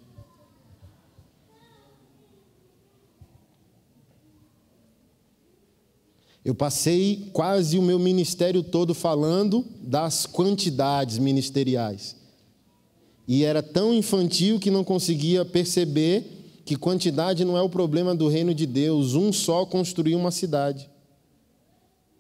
Eu 6.44 6.54
passei 6.54 7.30
quase 7.32 7.78
o 7.78 7.82
meu 7.82 7.98
ministério 7.98 8.62
todo 8.62 8.94
falando 8.94 9.64
das 9.80 10.26
quantidades 10.26 11.16
ministeriais. 11.16 12.14
E 13.26 13.42
era 13.42 13.62
tão 13.62 13.92
infantil 13.94 14.60
que 14.60 14.70
não 14.70 14.84
conseguia 14.84 15.46
perceber 15.46 16.60
que 16.66 16.76
quantidade 16.76 17.42
não 17.42 17.56
é 17.56 17.62
o 17.62 17.70
problema 17.70 18.14
do 18.14 18.28
reino 18.28 18.54
de 18.54 18.66
Deus. 18.66 19.14
Um 19.14 19.32
só 19.32 19.64
construiu 19.64 20.18
uma 20.18 20.30
cidade. 20.30 20.90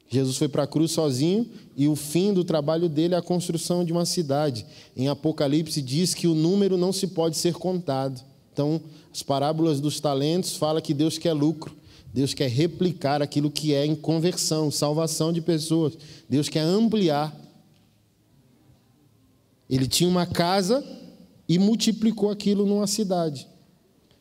Jesus 0.08 0.36
foi 0.36 0.48
para 0.48 0.62
a 0.62 0.66
cruz 0.66 0.92
sozinho 0.92 1.48
e 1.76 1.88
o 1.88 1.96
fim 1.96 2.32
do 2.32 2.44
trabalho 2.44 2.88
dele 2.88 3.14
é 3.14 3.18
a 3.18 3.22
construção 3.22 3.84
de 3.84 3.92
uma 3.92 4.04
cidade. 4.04 4.64
Em 4.96 5.08
Apocalipse 5.08 5.82
diz 5.82 6.14
que 6.14 6.28
o 6.28 6.34
número 6.34 6.76
não 6.76 6.92
se 6.92 7.08
pode 7.08 7.36
ser 7.36 7.54
contado. 7.54 8.22
Então, 8.52 8.80
as 9.12 9.22
parábolas 9.22 9.80
dos 9.80 9.98
talentos 10.00 10.56
fala 10.56 10.80
que 10.80 10.94
Deus 10.94 11.18
quer 11.18 11.32
lucro. 11.32 11.76
Deus 12.14 12.32
quer 12.32 12.48
replicar 12.48 13.20
aquilo 13.20 13.50
que 13.50 13.74
é 13.74 13.84
em 13.84 13.94
conversão, 13.94 14.70
salvação 14.70 15.32
de 15.32 15.40
pessoas. 15.40 15.98
Deus 16.28 16.48
quer 16.48 16.60
ampliar. 16.60 17.34
Ele 19.68 19.86
tinha 19.86 20.08
uma 20.08 20.24
casa 20.24 20.84
e 21.48 21.58
multiplicou 21.58 22.30
aquilo 22.30 22.64
numa 22.64 22.86
cidade. 22.86 23.46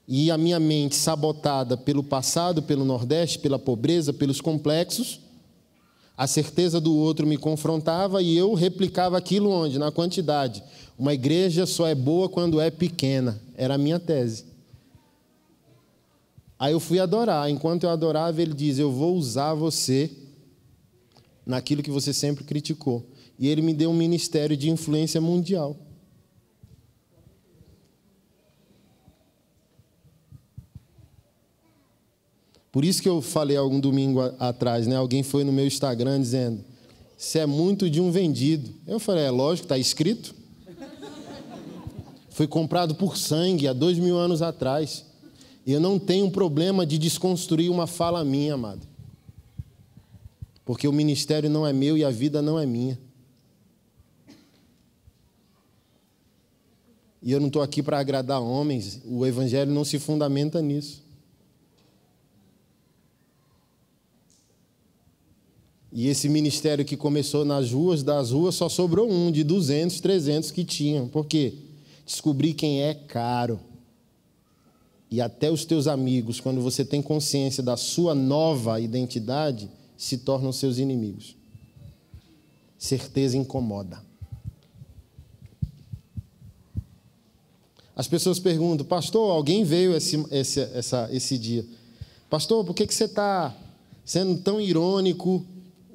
E 0.07 0.29
a 0.29 0.37
minha 0.37 0.59
mente 0.59 0.95
sabotada 0.95 1.77
pelo 1.77 2.03
passado, 2.03 2.61
pelo 2.61 2.83
Nordeste, 2.83 3.39
pela 3.39 3.57
pobreza, 3.57 4.11
pelos 4.11 4.41
complexos, 4.41 5.19
a 6.17 6.27
certeza 6.27 6.79
do 6.79 6.95
outro 6.95 7.27
me 7.27 7.37
confrontava 7.37 8.21
e 8.21 8.37
eu 8.37 8.53
replicava 8.53 9.17
aquilo 9.17 9.49
onde? 9.49 9.77
Na 9.77 9.91
quantidade. 9.91 10.63
Uma 10.97 11.13
igreja 11.13 11.65
só 11.65 11.87
é 11.87 11.95
boa 11.95 12.29
quando 12.29 12.61
é 12.61 12.71
pequena. 12.71 13.41
Era 13.55 13.75
a 13.75 13.77
minha 13.77 13.99
tese. 13.99 14.45
Aí 16.57 16.71
eu 16.71 16.79
fui 16.79 16.99
adorar. 16.99 17.49
Enquanto 17.49 17.83
eu 17.83 17.89
adorava, 17.89 18.41
ele 18.41 18.53
diz: 18.53 18.79
Eu 18.79 18.91
vou 18.91 19.15
usar 19.15 19.53
você 19.53 20.09
naquilo 21.45 21.83
que 21.83 21.91
você 21.91 22.13
sempre 22.13 22.45
criticou. 22.45 23.05
E 23.37 23.49
ele 23.49 23.61
me 23.61 23.73
deu 23.73 23.89
um 23.89 23.93
ministério 23.93 24.55
de 24.55 24.69
influência 24.69 25.19
mundial. 25.19 25.75
Por 32.75 32.83
isso 32.83 33.01
que 33.01 33.07
eu 33.07 33.21
falei 33.21 33.55
algum 33.55 33.79
domingo 33.79 34.19
atrás, 34.37 34.85
né? 34.85 34.97
Alguém 34.97 35.23
foi 35.23 35.45
no 35.45 35.53
meu 35.53 35.65
Instagram 35.65 36.19
dizendo: 36.19 36.61
Você 37.17 37.39
é 37.39 37.45
muito 37.45 37.89
de 37.89 38.01
um 38.01 38.11
vendido. 38.11 38.69
Eu 38.85 38.99
falei: 38.99 39.23
É 39.23 39.31
lógico, 39.31 39.63
está 39.63 39.77
escrito. 39.77 40.35
Foi 42.31 42.45
comprado 42.45 42.93
por 42.93 43.15
sangue 43.15 43.65
há 43.65 43.71
dois 43.71 43.97
mil 43.97 44.17
anos 44.17 44.41
atrás. 44.41 45.05
E 45.65 45.71
eu 45.71 45.79
não 45.79 45.97
tenho 45.97 46.29
problema 46.29 46.85
de 46.85 46.97
desconstruir 46.97 47.71
uma 47.71 47.87
fala 47.87 48.25
minha, 48.25 48.55
amado. 48.55 48.85
Porque 50.65 50.85
o 50.85 50.91
ministério 50.91 51.49
não 51.49 51.65
é 51.65 51.71
meu 51.71 51.97
e 51.97 52.03
a 52.03 52.11
vida 52.11 52.41
não 52.41 52.59
é 52.59 52.65
minha. 52.65 52.99
E 57.23 57.31
eu 57.31 57.39
não 57.39 57.47
estou 57.47 57.61
aqui 57.61 57.81
para 57.81 57.99
agradar 57.99 58.41
homens, 58.41 58.99
o 59.05 59.25
Evangelho 59.25 59.71
não 59.71 59.85
se 59.85 59.97
fundamenta 59.97 60.61
nisso. 60.61 61.04
E 65.95 66.09
esse 66.09 66.27
ministério 66.27 66.83
que 66.83 66.97
começou 66.97 67.45
nas 67.45 67.71
ruas, 67.71 68.03
das 68.03 68.31
ruas, 68.31 68.55
só 68.55 68.67
sobrou 68.67 69.09
um 69.09 69.31
de 69.31 69.45
200, 69.45 70.01
300 70.01 70.51
que 70.51 70.65
tinham. 70.65 71.07
Por 71.07 71.25
quê? 71.25 71.53
Descobrir 72.05 72.53
quem 72.53 72.81
é 72.81 72.93
caro 72.93 73.57
e 75.09 75.21
até 75.21 75.49
os 75.49 75.63
teus 75.63 75.87
amigos, 75.87 76.41
quando 76.41 76.59
você 76.59 76.83
tem 76.83 77.01
consciência 77.01 77.63
da 77.63 77.77
sua 77.77 78.13
nova 78.13 78.81
identidade, 78.81 79.71
se 79.95 80.17
tornam 80.17 80.51
seus 80.51 80.79
inimigos. 80.79 81.37
Certeza 82.77 83.37
incomoda. 83.37 84.03
As 87.95 88.09
pessoas 88.09 88.37
perguntam, 88.37 88.85
pastor, 88.85 89.31
alguém 89.31 89.63
veio 89.63 89.95
esse, 89.95 90.21
esse, 90.29 90.59
essa, 90.59 91.07
esse 91.13 91.37
dia. 91.37 91.65
Pastor, 92.29 92.65
por 92.65 92.73
que, 92.73 92.85
que 92.85 92.93
você 92.93 93.05
está 93.05 93.55
sendo 94.03 94.41
tão 94.41 94.59
irônico 94.59 95.45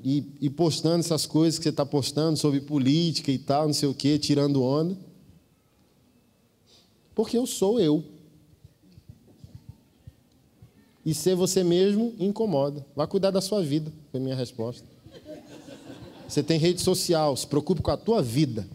e, 0.02 0.24
e 0.40 0.50
postando 0.50 1.00
essas 1.00 1.26
coisas 1.26 1.58
que 1.58 1.64
você 1.64 1.70
está 1.70 1.84
postando 1.84 2.36
sobre 2.36 2.60
política 2.60 3.30
e 3.30 3.38
tal, 3.38 3.66
não 3.66 3.74
sei 3.74 3.88
o 3.88 3.94
quê, 3.94 4.18
tirando 4.18 4.62
onda? 4.62 4.96
Porque 7.14 7.36
eu 7.36 7.46
sou 7.46 7.80
eu. 7.80 8.04
E 11.04 11.14
ser 11.14 11.34
você 11.34 11.64
mesmo 11.64 12.14
incomoda. 12.18 12.84
Vá 12.94 13.06
cuidar 13.06 13.30
da 13.30 13.40
sua 13.40 13.62
vida, 13.62 13.92
foi 14.10 14.20
minha 14.20 14.34
resposta. 14.34 14.86
Você 16.28 16.42
tem 16.42 16.58
rede 16.58 16.80
social, 16.80 17.36
se 17.36 17.46
preocupe 17.46 17.82
com 17.82 17.90
a 17.90 17.96
tua 17.96 18.22
vida. 18.22 18.68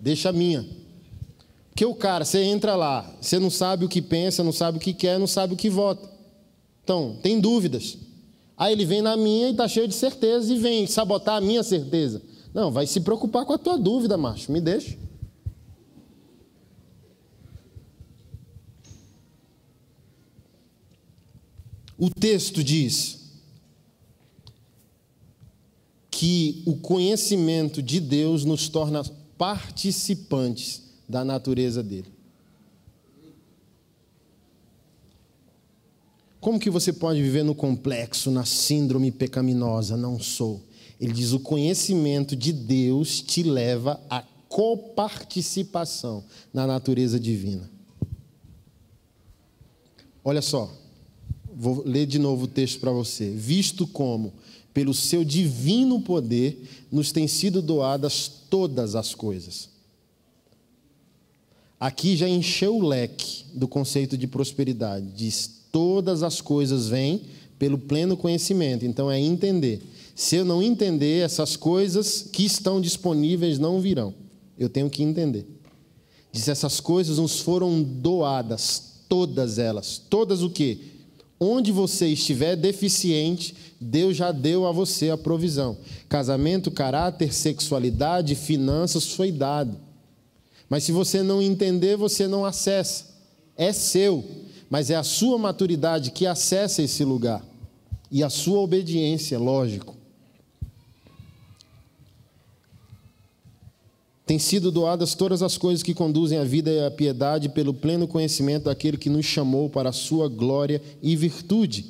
Deixa 0.00 0.30
a 0.30 0.32
minha. 0.32 0.66
Porque 1.70 1.84
o 1.84 1.94
cara, 1.94 2.24
você 2.24 2.42
entra 2.42 2.76
lá, 2.76 3.14
você 3.20 3.38
não 3.38 3.50
sabe 3.50 3.84
o 3.84 3.88
que 3.88 4.02
pensa, 4.02 4.44
não 4.44 4.52
sabe 4.52 4.78
o 4.78 4.80
que 4.80 4.92
quer, 4.92 5.18
não 5.18 5.26
sabe 5.26 5.54
o 5.54 5.56
que 5.56 5.70
vota. 5.70 6.08
Então, 6.82 7.16
tem 7.22 7.40
dúvidas. 7.40 7.98
Aí 8.56 8.72
ele 8.72 8.84
vem 8.84 9.02
na 9.02 9.16
minha 9.16 9.48
e 9.48 9.50
está 9.50 9.66
cheio 9.66 9.88
de 9.88 9.94
certeza 9.94 10.52
e 10.52 10.58
vem 10.58 10.86
sabotar 10.86 11.36
a 11.36 11.40
minha 11.40 11.62
certeza. 11.62 12.22
Não, 12.52 12.70
vai 12.70 12.86
se 12.86 13.00
preocupar 13.00 13.44
com 13.44 13.52
a 13.52 13.58
tua 13.58 13.76
dúvida, 13.76 14.16
macho. 14.16 14.52
Me 14.52 14.60
deixa. 14.60 14.96
O 21.98 22.10
texto 22.10 22.62
diz 22.62 23.24
que 26.10 26.62
o 26.64 26.76
conhecimento 26.76 27.82
de 27.82 27.98
Deus 27.98 28.44
nos 28.44 28.68
torna 28.68 29.02
participantes 29.36 30.82
da 31.08 31.24
natureza 31.24 31.82
dele. 31.82 32.13
Como 36.44 36.60
que 36.60 36.68
você 36.68 36.92
pode 36.92 37.22
viver 37.22 37.42
no 37.42 37.54
complexo, 37.54 38.30
na 38.30 38.44
síndrome 38.44 39.10
pecaminosa? 39.10 39.96
Não 39.96 40.20
sou. 40.20 40.60
Ele 41.00 41.10
diz: 41.10 41.32
o 41.32 41.40
conhecimento 41.40 42.36
de 42.36 42.52
Deus 42.52 43.22
te 43.22 43.42
leva 43.42 43.98
à 44.10 44.22
coparticipação 44.46 46.22
na 46.52 46.66
natureza 46.66 47.18
divina. 47.18 47.70
Olha 50.22 50.42
só, 50.42 50.70
Vou 51.56 51.82
ler 51.86 52.04
de 52.04 52.18
novo 52.18 52.44
o 52.44 52.48
texto 52.48 52.78
para 52.78 52.90
você. 52.90 53.30
Visto 53.30 53.86
como, 53.86 54.34
pelo 54.74 54.92
seu 54.92 55.24
divino 55.24 56.02
poder, 56.02 56.62
nos 56.92 57.10
têm 57.10 57.26
sido 57.26 57.62
doadas 57.62 58.28
todas 58.50 58.94
as 58.94 59.14
coisas. 59.14 59.70
Aqui 61.80 62.18
já 62.18 62.28
encheu 62.28 62.76
o 62.76 62.86
leque 62.86 63.46
do 63.54 63.66
conceito 63.66 64.18
de 64.18 64.26
prosperidade. 64.26 65.06
Diz: 65.12 65.63
todas 65.74 66.22
as 66.22 66.40
coisas 66.40 66.86
vêm 66.86 67.22
pelo 67.58 67.76
pleno 67.76 68.16
conhecimento. 68.16 68.86
Então 68.86 69.10
é 69.10 69.18
entender. 69.18 69.82
Se 70.14 70.36
eu 70.36 70.44
não 70.44 70.62
entender, 70.62 71.24
essas 71.24 71.56
coisas 71.56 72.28
que 72.30 72.44
estão 72.44 72.80
disponíveis 72.80 73.58
não 73.58 73.80
virão. 73.80 74.14
Eu 74.56 74.68
tenho 74.68 74.88
que 74.88 75.02
entender. 75.02 75.44
Diz: 76.30 76.46
essas 76.46 76.78
coisas 76.78 77.18
nos 77.18 77.40
foram 77.40 77.82
doadas, 77.82 79.00
todas 79.08 79.58
elas. 79.58 80.00
Todas 80.08 80.42
o 80.42 80.50
quê? 80.50 80.78
Onde 81.40 81.72
você 81.72 82.06
estiver 82.06 82.54
deficiente, 82.54 83.56
Deus 83.80 84.16
já 84.16 84.30
deu 84.30 84.68
a 84.68 84.70
você 84.70 85.10
a 85.10 85.18
provisão. 85.18 85.76
Casamento, 86.08 86.70
caráter, 86.70 87.34
sexualidade, 87.34 88.36
finanças 88.36 89.12
foi 89.12 89.32
dado. 89.32 89.76
Mas 90.68 90.84
se 90.84 90.92
você 90.92 91.20
não 91.20 91.42
entender, 91.42 91.96
você 91.96 92.28
não 92.28 92.44
acessa. 92.44 93.12
É 93.56 93.72
seu, 93.72 94.24
mas 94.68 94.90
é 94.90 94.96
a 94.96 95.02
sua 95.02 95.38
maturidade 95.38 96.10
que 96.10 96.26
acessa 96.26 96.82
esse 96.82 97.04
lugar. 97.04 97.44
E 98.10 98.22
a 98.22 98.30
sua 98.30 98.60
obediência, 98.60 99.38
lógico. 99.38 99.96
Têm 104.26 104.38
sido 104.38 104.70
doadas 104.70 105.14
todas 105.14 105.42
as 105.42 105.58
coisas 105.58 105.82
que 105.82 105.92
conduzem 105.92 106.38
à 106.38 106.44
vida 106.44 106.70
e 106.70 106.84
à 106.84 106.90
piedade 106.90 107.50
pelo 107.50 107.74
pleno 107.74 108.08
conhecimento 108.08 108.64
daquele 108.64 108.96
que 108.96 109.10
nos 109.10 109.26
chamou 109.26 109.68
para 109.68 109.90
a 109.90 109.92
sua 109.92 110.28
glória 110.28 110.80
e 111.02 111.14
virtude, 111.14 111.84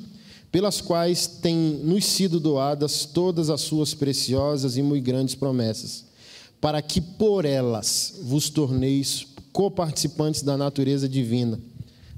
pelas 0.51 0.81
quais 0.81 1.27
têm 1.27 1.79
nos 1.83 2.03
sido 2.05 2.39
doadas 2.39 3.05
todas 3.05 3.49
as 3.49 3.61
suas 3.61 3.93
preciosas 3.93 4.75
e 4.75 4.81
muito 4.81 5.05
grandes 5.05 5.33
promessas, 5.33 6.05
para 6.59 6.81
que 6.81 6.99
por 6.99 7.45
elas 7.45 8.19
vos 8.23 8.49
torneis 8.49 9.27
coparticipantes 9.53 10.41
da 10.41 10.57
natureza 10.57 11.07
divina, 11.07 11.57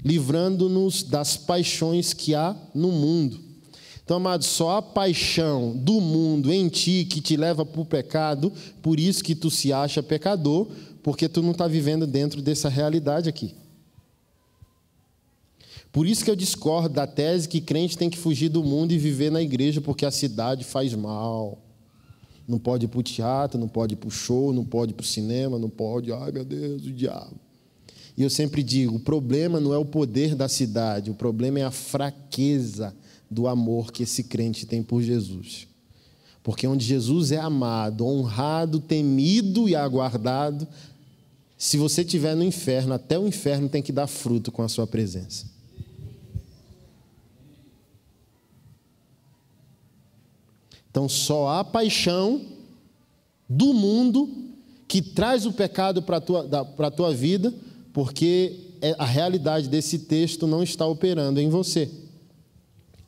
livrando-nos 0.04 1.02
das 1.02 1.36
paixões 1.36 2.12
que 2.12 2.34
há 2.34 2.56
no 2.74 2.92
mundo 2.92 3.48
então, 4.08 4.16
amado, 4.16 4.42
só 4.42 4.78
a 4.78 4.80
paixão 4.80 5.76
do 5.76 6.00
mundo 6.00 6.50
em 6.50 6.66
ti 6.70 7.04
que 7.04 7.20
te 7.20 7.36
leva 7.36 7.66
para 7.66 7.78
o 7.82 7.84
pecado, 7.84 8.50
por 8.80 8.98
isso 8.98 9.22
que 9.22 9.34
tu 9.34 9.50
se 9.50 9.70
acha 9.70 10.02
pecador, 10.02 10.66
porque 11.02 11.28
tu 11.28 11.42
não 11.42 11.50
está 11.50 11.68
vivendo 11.68 12.06
dentro 12.06 12.40
dessa 12.40 12.70
realidade 12.70 13.28
aqui. 13.28 13.54
Por 15.92 16.06
isso 16.06 16.24
que 16.24 16.30
eu 16.30 16.34
discordo 16.34 16.88
da 16.88 17.06
tese 17.06 17.46
que 17.46 17.60
crente 17.60 17.98
tem 17.98 18.08
que 18.08 18.16
fugir 18.16 18.48
do 18.48 18.64
mundo 18.64 18.92
e 18.92 18.98
viver 18.98 19.30
na 19.30 19.42
igreja 19.42 19.78
porque 19.82 20.06
a 20.06 20.10
cidade 20.10 20.64
faz 20.64 20.94
mal. 20.94 21.58
Não 22.48 22.58
pode 22.58 22.86
ir 22.86 22.88
para 22.88 23.00
o 23.00 23.02
teatro, 23.02 23.60
não 23.60 23.68
pode 23.68 23.92
ir 23.92 23.98
para 23.98 24.08
o 24.08 24.10
show, 24.10 24.54
não 24.54 24.64
pode 24.64 24.92
ir 24.92 24.94
para 24.94 25.04
o 25.04 25.06
cinema, 25.06 25.58
não 25.58 25.68
pode. 25.68 26.10
Ai 26.14 26.32
meu 26.32 26.46
Deus, 26.46 26.82
o 26.86 26.92
diabo. 26.92 27.38
E 28.18 28.22
eu 28.24 28.28
sempre 28.28 28.64
digo: 28.64 28.96
o 28.96 29.00
problema 29.00 29.60
não 29.60 29.72
é 29.72 29.78
o 29.78 29.84
poder 29.84 30.34
da 30.34 30.48
cidade, 30.48 31.08
o 31.08 31.14
problema 31.14 31.60
é 31.60 31.62
a 31.62 31.70
fraqueza 31.70 32.92
do 33.30 33.46
amor 33.46 33.92
que 33.92 34.02
esse 34.02 34.24
crente 34.24 34.66
tem 34.66 34.82
por 34.82 35.00
Jesus. 35.00 35.68
Porque 36.42 36.66
onde 36.66 36.84
Jesus 36.84 37.30
é 37.30 37.38
amado, 37.38 38.04
honrado, 38.04 38.80
temido 38.80 39.68
e 39.68 39.76
aguardado, 39.76 40.66
se 41.56 41.76
você 41.76 42.00
estiver 42.00 42.34
no 42.34 42.42
inferno, 42.42 42.92
até 42.92 43.16
o 43.16 43.28
inferno 43.28 43.68
tem 43.68 43.80
que 43.80 43.92
dar 43.92 44.08
fruto 44.08 44.50
com 44.50 44.62
a 44.62 44.68
sua 44.68 44.86
presença. 44.86 45.46
Então 50.90 51.08
só 51.08 51.50
há 51.50 51.62
paixão 51.62 52.44
do 53.48 53.72
mundo 53.72 54.28
que 54.88 55.00
traz 55.00 55.46
o 55.46 55.52
pecado 55.52 56.02
para 56.02 56.16
a 56.16 56.20
tua, 56.20 56.90
tua 56.90 57.14
vida, 57.14 57.54
porque 57.98 58.52
é, 58.80 58.94
a 58.96 59.04
realidade 59.04 59.68
desse 59.68 59.98
texto 59.98 60.46
não 60.46 60.62
está 60.62 60.86
operando 60.86 61.40
em 61.40 61.48
você. 61.48 61.90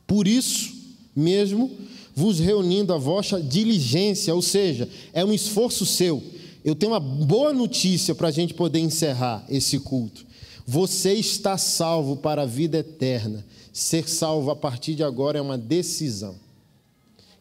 Por 0.04 0.26
isso 0.26 0.74
mesmo, 1.14 1.70
vos 2.12 2.40
reunindo 2.40 2.92
a 2.92 2.98
vossa 2.98 3.40
diligência, 3.40 4.34
ou 4.34 4.42
seja, 4.42 4.88
é 5.12 5.24
um 5.24 5.32
esforço 5.32 5.86
seu. 5.86 6.20
Eu 6.64 6.74
tenho 6.74 6.90
uma 6.90 6.98
boa 6.98 7.52
notícia 7.52 8.16
para 8.16 8.26
a 8.26 8.30
gente 8.32 8.52
poder 8.52 8.80
encerrar 8.80 9.46
esse 9.48 9.78
culto. 9.78 10.26
Você 10.66 11.12
está 11.12 11.56
salvo 11.56 12.16
para 12.16 12.42
a 12.42 12.46
vida 12.46 12.78
eterna. 12.78 13.46
Ser 13.72 14.08
salvo 14.08 14.50
a 14.50 14.56
partir 14.56 14.96
de 14.96 15.04
agora 15.04 15.38
é 15.38 15.40
uma 15.40 15.56
decisão 15.56 16.34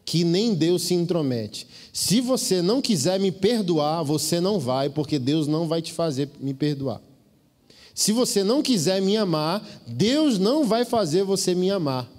que 0.04 0.22
nem 0.22 0.54
Deus 0.54 0.82
se 0.82 0.94
intromete. 0.94 1.66
Se 1.92 2.20
você 2.20 2.62
não 2.62 2.80
quiser 2.80 3.18
me 3.18 3.32
perdoar, 3.32 4.04
você 4.04 4.40
não 4.40 4.60
vai, 4.60 4.88
porque 4.88 5.18
Deus 5.18 5.48
não 5.48 5.66
vai 5.66 5.82
te 5.82 5.92
fazer 5.92 6.28
me 6.40 6.54
perdoar. 6.54 7.09
Se 8.00 8.12
você 8.12 8.42
não 8.42 8.62
quiser 8.62 9.02
me 9.02 9.14
amar, 9.14 9.62
Deus 9.86 10.38
não 10.38 10.64
vai 10.64 10.86
fazer 10.86 11.22
você 11.22 11.54
me 11.54 11.70
amar. 11.70 12.10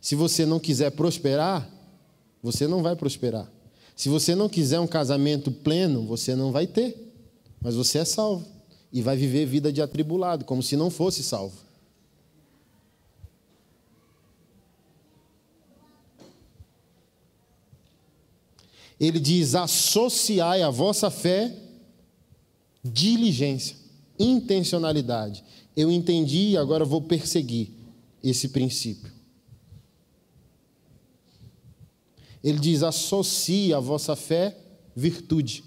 Se 0.00 0.14
você 0.14 0.46
não 0.46 0.58
quiser 0.58 0.92
prosperar, 0.92 1.70
você 2.42 2.66
não 2.66 2.82
vai 2.82 2.96
prosperar. 2.96 3.46
Se 3.94 4.08
você 4.08 4.34
não 4.34 4.48
quiser 4.48 4.80
um 4.80 4.86
casamento 4.86 5.52
pleno, 5.52 6.06
você 6.06 6.34
não 6.34 6.50
vai 6.50 6.66
ter. 6.66 6.96
Mas 7.60 7.74
você 7.74 7.98
é 7.98 8.04
salvo 8.06 8.46
e 8.90 9.02
vai 9.02 9.14
viver 9.14 9.44
vida 9.44 9.70
de 9.70 9.82
atribulado, 9.82 10.42
como 10.42 10.62
se 10.62 10.74
não 10.74 10.88
fosse 10.88 11.22
salvo. 11.22 11.58
Ele 18.98 19.20
diz: 19.20 19.54
associai 19.54 20.62
a 20.62 20.70
vossa 20.70 21.10
fé 21.10 21.54
diligência, 22.82 23.76
intencionalidade. 24.18 25.44
Eu 25.76 25.90
entendi 25.90 26.50
e 26.50 26.56
agora 26.56 26.84
vou 26.84 27.02
perseguir 27.02 27.70
esse 28.22 28.48
princípio. 28.48 29.12
Ele 32.42 32.58
diz: 32.58 32.82
associe 32.82 33.72
a 33.72 33.80
vossa 33.80 34.16
fé 34.16 34.56
virtude. 34.94 35.64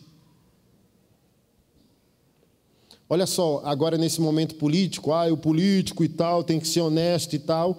Olha 3.10 3.28
só, 3.28 3.62
agora 3.66 3.98
nesse 3.98 4.22
momento 4.22 4.56
político, 4.56 5.12
ah, 5.12 5.32
o 5.32 5.36
político 5.36 6.04
e 6.04 6.08
tal 6.08 6.46
tem 6.46 6.60
que 6.60 6.68
ser 6.68 6.80
honesto 6.80 7.36
e 7.36 7.40
tal. 7.40 7.78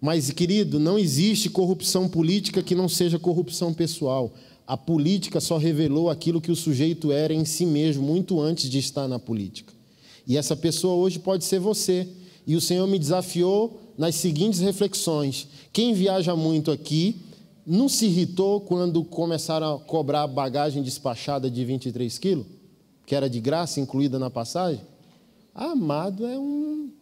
Mas, 0.00 0.30
querido, 0.30 0.78
não 0.78 0.98
existe 0.98 1.50
corrupção 1.50 2.08
política 2.08 2.62
que 2.62 2.74
não 2.74 2.88
seja 2.88 3.18
corrupção 3.18 3.74
pessoal. 3.74 4.32
A 4.70 4.76
política 4.76 5.40
só 5.40 5.56
revelou 5.56 6.08
aquilo 6.08 6.40
que 6.40 6.52
o 6.52 6.54
sujeito 6.54 7.10
era 7.10 7.34
em 7.34 7.44
si 7.44 7.66
mesmo, 7.66 8.06
muito 8.06 8.40
antes 8.40 8.70
de 8.70 8.78
estar 8.78 9.08
na 9.08 9.18
política. 9.18 9.74
E 10.24 10.36
essa 10.36 10.54
pessoa 10.54 10.94
hoje 10.94 11.18
pode 11.18 11.44
ser 11.44 11.58
você. 11.58 12.06
E 12.46 12.54
o 12.54 12.60
Senhor 12.60 12.86
me 12.86 12.96
desafiou 12.96 13.80
nas 13.98 14.14
seguintes 14.14 14.60
reflexões. 14.60 15.48
Quem 15.72 15.92
viaja 15.92 16.36
muito 16.36 16.70
aqui 16.70 17.16
não 17.66 17.88
se 17.88 18.06
irritou 18.06 18.60
quando 18.60 19.02
começaram 19.02 19.74
a 19.74 19.78
cobrar 19.80 20.28
bagagem 20.28 20.84
despachada 20.84 21.50
de 21.50 21.64
23 21.64 22.16
quilos, 22.16 22.46
que 23.04 23.16
era 23.16 23.28
de 23.28 23.40
graça, 23.40 23.80
incluída 23.80 24.20
na 24.20 24.30
passagem? 24.30 24.82
Amado 25.52 26.24
é 26.24 26.38
um. 26.38 26.92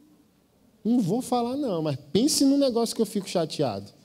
Não 0.82 1.00
vou 1.00 1.20
falar, 1.20 1.54
não, 1.54 1.82
mas 1.82 1.98
pense 2.14 2.46
no 2.46 2.56
negócio 2.56 2.96
que 2.96 3.02
eu 3.02 3.06
fico 3.06 3.28
chateado. 3.28 3.97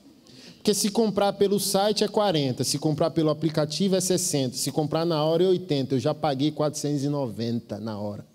Porque 0.64 0.72
se 0.72 0.88
comprar 0.88 1.34
pelo 1.34 1.60
site 1.60 2.04
é 2.04 2.08
40, 2.08 2.64
se 2.64 2.78
comprar 2.78 3.10
pelo 3.10 3.28
aplicativo 3.28 3.96
é 3.96 4.00
60, 4.00 4.56
se 4.56 4.72
comprar 4.72 5.04
na 5.04 5.22
hora 5.22 5.44
é 5.44 5.48
80. 5.48 5.96
Eu 5.96 6.00
já 6.00 6.14
paguei 6.14 6.50
490 6.50 7.78
na 7.80 7.98
hora. 7.98 8.26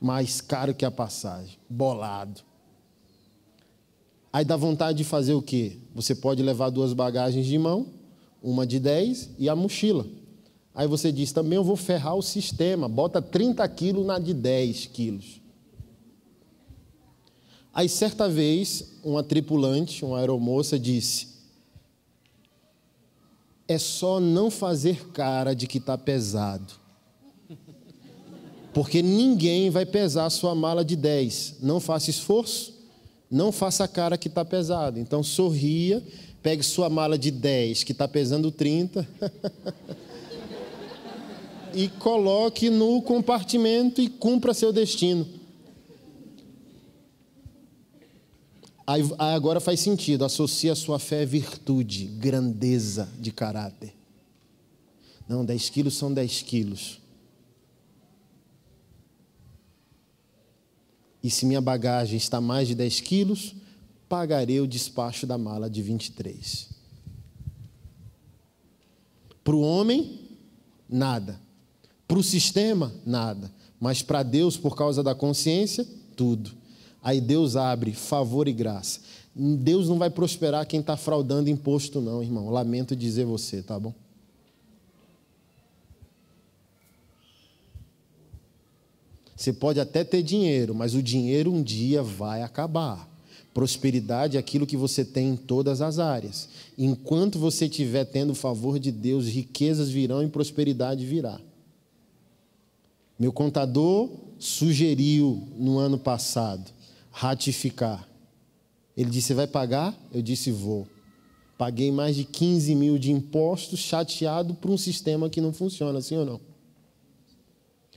Mais 0.00 0.40
caro 0.40 0.74
que 0.74 0.84
a 0.84 0.90
passagem. 0.90 1.56
Bolado. 1.70 2.40
Aí 4.32 4.44
dá 4.44 4.56
vontade 4.56 4.98
de 4.98 5.04
fazer 5.04 5.34
o 5.34 5.40
quê? 5.40 5.78
Você 5.94 6.16
pode 6.16 6.42
levar 6.42 6.70
duas 6.70 6.92
bagagens 6.92 7.46
de 7.46 7.56
mão, 7.56 7.86
uma 8.42 8.66
de 8.66 8.80
10 8.80 9.36
e 9.38 9.48
a 9.48 9.54
mochila. 9.54 10.04
Aí 10.74 10.88
você 10.88 11.12
diz, 11.12 11.30
também 11.30 11.54
eu 11.54 11.62
vou 11.62 11.76
ferrar 11.76 12.16
o 12.16 12.22
sistema, 12.22 12.88
bota 12.88 13.22
30 13.22 13.68
quilos 13.68 14.04
na 14.04 14.18
de 14.18 14.34
10 14.34 14.86
quilos. 14.86 15.40
Aí 17.76 17.88
certa 17.88 18.28
vez, 18.28 18.94
uma 19.04 19.22
tripulante, 19.22 20.04
uma 20.04 20.18
aeromoça, 20.18 20.78
disse: 20.78 21.28
É 23.68 23.78
só 23.78 24.18
não 24.18 24.50
fazer 24.50 25.08
cara 25.12 25.54
de 25.54 25.66
que 25.66 25.78
está 25.78 25.96
pesado. 25.98 26.72
Porque 28.72 29.02
ninguém 29.02 29.70
vai 29.70 29.86
pesar 29.86 30.28
sua 30.30 30.54
mala 30.54 30.84
de 30.84 30.96
10. 30.96 31.56
Não 31.60 31.78
faça 31.78 32.10
esforço 32.10 32.76
não 33.30 33.50
faça 33.50 33.84
a 33.84 33.88
cara 33.88 34.16
que 34.16 34.28
está 34.28 34.44
pesado. 34.44 34.98
Então 34.98 35.22
sorria, 35.22 36.02
pegue 36.42 36.62
sua 36.62 36.88
mala 36.88 37.18
de 37.18 37.30
10, 37.30 37.82
que 37.84 37.92
está 37.92 38.06
pesando 38.06 38.50
30, 38.50 39.06
e 41.74 41.88
coloque 41.88 42.70
no 42.70 43.02
compartimento 43.02 44.00
e 44.00 44.08
cumpra 44.08 44.54
seu 44.54 44.72
destino. 44.72 45.26
Aí, 48.86 49.02
agora 49.18 49.58
faz 49.58 49.80
sentido, 49.80 50.24
associa 50.24 50.72
a 50.72 50.76
sua 50.76 50.98
fé 50.98 51.26
virtude, 51.26 52.06
grandeza 52.06 53.08
de 53.18 53.32
caráter. 53.32 53.92
Não, 55.28 55.44
10 55.44 55.70
quilos 55.70 55.94
são 55.94 56.12
10 56.12 56.42
quilos. 56.42 57.00
E 61.20 61.28
se 61.28 61.44
minha 61.44 61.60
bagagem 61.60 62.16
está 62.16 62.40
mais 62.40 62.68
de 62.68 62.76
10 62.76 63.00
quilos, 63.00 63.56
pagarei 64.08 64.60
o 64.60 64.68
despacho 64.68 65.26
da 65.26 65.36
mala 65.36 65.68
de 65.68 65.82
23. 65.82 66.68
Para 69.42 69.56
o 69.56 69.60
homem, 69.60 70.20
nada. 70.88 71.40
Para 72.06 72.18
o 72.18 72.22
sistema, 72.22 72.92
nada. 73.04 73.50
Mas 73.80 74.02
para 74.02 74.22
Deus, 74.22 74.56
por 74.56 74.76
causa 74.76 75.02
da 75.02 75.14
consciência, 75.14 75.84
tudo. 76.14 76.52
Aí 77.06 77.20
Deus 77.20 77.54
abre 77.54 77.92
favor 77.92 78.48
e 78.48 78.52
graça. 78.52 78.98
Deus 79.32 79.88
não 79.88 79.96
vai 79.96 80.10
prosperar 80.10 80.66
quem 80.66 80.80
está 80.80 80.96
fraudando 80.96 81.48
imposto, 81.48 82.00
não, 82.00 82.20
irmão. 82.20 82.50
Lamento 82.50 82.96
dizer 82.96 83.24
você, 83.24 83.62
tá 83.62 83.78
bom? 83.78 83.94
Você 89.36 89.52
pode 89.52 89.78
até 89.78 90.02
ter 90.02 90.20
dinheiro, 90.20 90.74
mas 90.74 90.96
o 90.96 91.02
dinheiro 91.02 91.52
um 91.52 91.62
dia 91.62 92.02
vai 92.02 92.42
acabar. 92.42 93.08
Prosperidade 93.54 94.36
é 94.36 94.40
aquilo 94.40 94.66
que 94.66 94.76
você 94.76 95.04
tem 95.04 95.28
em 95.28 95.36
todas 95.36 95.80
as 95.80 96.00
áreas. 96.00 96.48
Enquanto 96.76 97.38
você 97.38 97.66
estiver 97.66 98.04
tendo 98.04 98.30
o 98.30 98.34
favor 98.34 98.80
de 98.80 98.90
Deus, 98.90 99.28
riquezas 99.28 99.88
virão 99.88 100.24
e 100.24 100.28
prosperidade 100.28 101.06
virá. 101.06 101.40
Meu 103.16 103.32
contador 103.32 104.10
sugeriu 104.40 105.46
no 105.56 105.78
ano 105.78 105.98
passado 106.00 106.74
ratificar. 107.16 108.06
Ele 108.94 109.08
disse: 109.08 109.28
Você 109.28 109.34
vai 109.34 109.46
pagar? 109.46 109.96
Eu 110.12 110.20
disse: 110.20 110.50
Vou. 110.50 110.86
Paguei 111.56 111.90
mais 111.90 112.14
de 112.14 112.24
15 112.24 112.74
mil 112.74 112.98
de 112.98 113.10
impostos, 113.10 113.80
chateado 113.80 114.52
por 114.54 114.70
um 114.70 114.76
sistema 114.76 115.30
que 115.30 115.40
não 115.40 115.54
funciona, 115.54 116.02
sim 116.02 116.16
ou 116.16 116.26
não? 116.26 116.40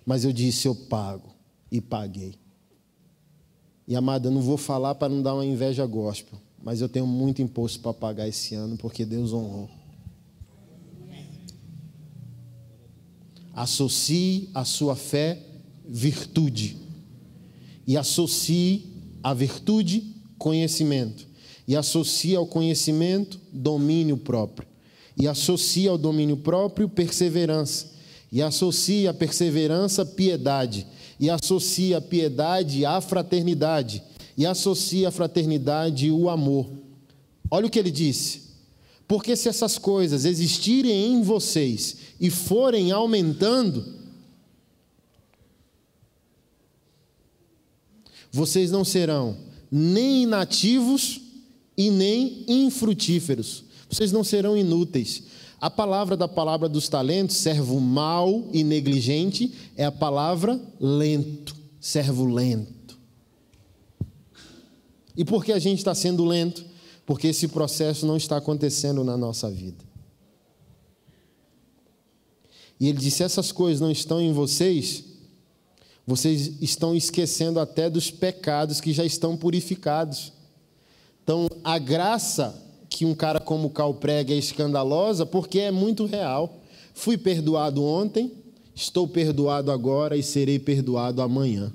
Mas 0.05 0.23
eu 0.23 0.31
disse: 0.31 0.67
Eu 0.67 0.75
pago. 0.75 1.35
E 1.71 1.81
paguei. 1.81 2.35
E 3.87 3.95
amada, 3.95 4.31
não 4.31 4.41
vou 4.41 4.57
falar 4.57 4.95
para 4.95 5.09
não 5.09 5.21
dar 5.21 5.33
uma 5.33 5.45
inveja 5.45 5.85
gospel, 5.85 6.39
mas 6.63 6.79
eu 6.79 6.87
tenho 6.87 7.05
muito 7.05 7.41
imposto 7.41 7.79
para 7.79 7.93
pagar 7.93 8.27
esse 8.27 8.55
ano 8.55 8.77
porque 8.77 9.05
Deus 9.05 9.33
honrou. 9.33 9.69
associe 13.53 14.49
a 14.53 14.63
sua 14.63 14.95
fé 14.95 15.37
virtude. 15.85 16.77
E 17.85 17.97
associe 17.97 18.88
a 19.23 19.33
virtude 19.33 20.15
conhecimento. 20.37 21.27
E 21.67 21.75
associe 21.75 22.35
ao 22.35 22.47
conhecimento 22.47 23.39
domínio 23.51 24.17
próprio. 24.17 24.67
E 25.17 25.27
associe 25.27 25.87
ao 25.87 25.97
domínio 25.97 26.37
próprio 26.37 26.89
perseverança. 26.89 27.91
E 28.31 28.41
associe 28.41 29.07
a 29.07 29.13
perseverança 29.13 30.05
piedade. 30.05 30.87
E 31.19 31.29
associe 31.29 31.93
a 31.93 32.01
piedade 32.01 32.85
à 32.85 32.99
fraternidade. 33.01 34.01
E 34.37 34.45
associe 34.45 35.05
a 35.05 35.11
fraternidade 35.11 36.09
o 36.09 36.29
amor. 36.29 36.67
Olha 37.51 37.67
o 37.67 37.69
que 37.69 37.77
ele 37.77 37.91
disse. 37.91 38.49
Porque 39.07 39.35
se 39.35 39.49
essas 39.49 39.77
coisas 39.77 40.23
existirem 40.23 41.13
em 41.13 41.23
vocês 41.23 41.97
e 42.21 42.29
forem 42.29 42.91
aumentando, 42.91 43.98
vocês 48.31 48.71
não 48.71 48.85
serão 48.85 49.37
nem 49.71 50.23
inativos 50.23 51.21
e 51.77 51.89
nem 51.89 52.43
infrutíferos. 52.47 53.63
Vocês 53.89 54.11
não 54.11 54.23
serão 54.23 54.57
inúteis. 54.57 55.23
A 55.61 55.69
palavra 55.69 56.15
da 56.15 56.27
palavra 56.27 56.69
dos 56.69 56.87
talentos, 56.87 57.37
servo 57.37 57.79
mau 57.79 58.49
e 58.53 58.63
negligente, 58.63 59.53
é 59.75 59.85
a 59.85 59.91
palavra 59.91 60.59
lento, 60.79 61.55
servo 61.79 62.25
lento. 62.25 62.97
E 65.17 65.25
por 65.25 65.43
que 65.43 65.51
a 65.51 65.59
gente 65.59 65.79
está 65.79 65.93
sendo 65.93 66.23
lento? 66.23 66.65
Porque 67.05 67.27
esse 67.27 67.47
processo 67.47 68.05
não 68.05 68.15
está 68.15 68.37
acontecendo 68.37 69.03
na 69.03 69.17
nossa 69.17 69.49
vida. 69.49 69.83
E 72.79 72.87
ele 72.87 72.99
disse: 72.99 73.23
essas 73.23 73.51
coisas 73.51 73.81
não 73.81 73.91
estão 73.91 74.21
em 74.21 74.31
vocês, 74.31 75.03
vocês 76.09 76.53
estão 76.59 76.95
esquecendo 76.95 77.59
até 77.59 77.87
dos 77.87 78.09
pecados 78.09 78.81
que 78.81 78.91
já 78.91 79.05
estão 79.05 79.37
purificados. 79.37 80.33
Então, 81.23 81.47
a 81.63 81.77
graça 81.77 82.59
que 82.89 83.05
um 83.05 83.13
cara 83.13 83.39
como 83.39 83.69
Cal 83.69 83.93
prega 83.93 84.33
é 84.33 84.37
escandalosa 84.37 85.23
porque 85.23 85.59
é 85.59 85.69
muito 85.69 86.07
real. 86.07 86.61
Fui 86.95 87.15
perdoado 87.15 87.83
ontem, 87.83 88.33
estou 88.73 89.07
perdoado 89.07 89.71
agora 89.71 90.17
e 90.17 90.23
serei 90.23 90.57
perdoado 90.57 91.21
amanhã. 91.21 91.71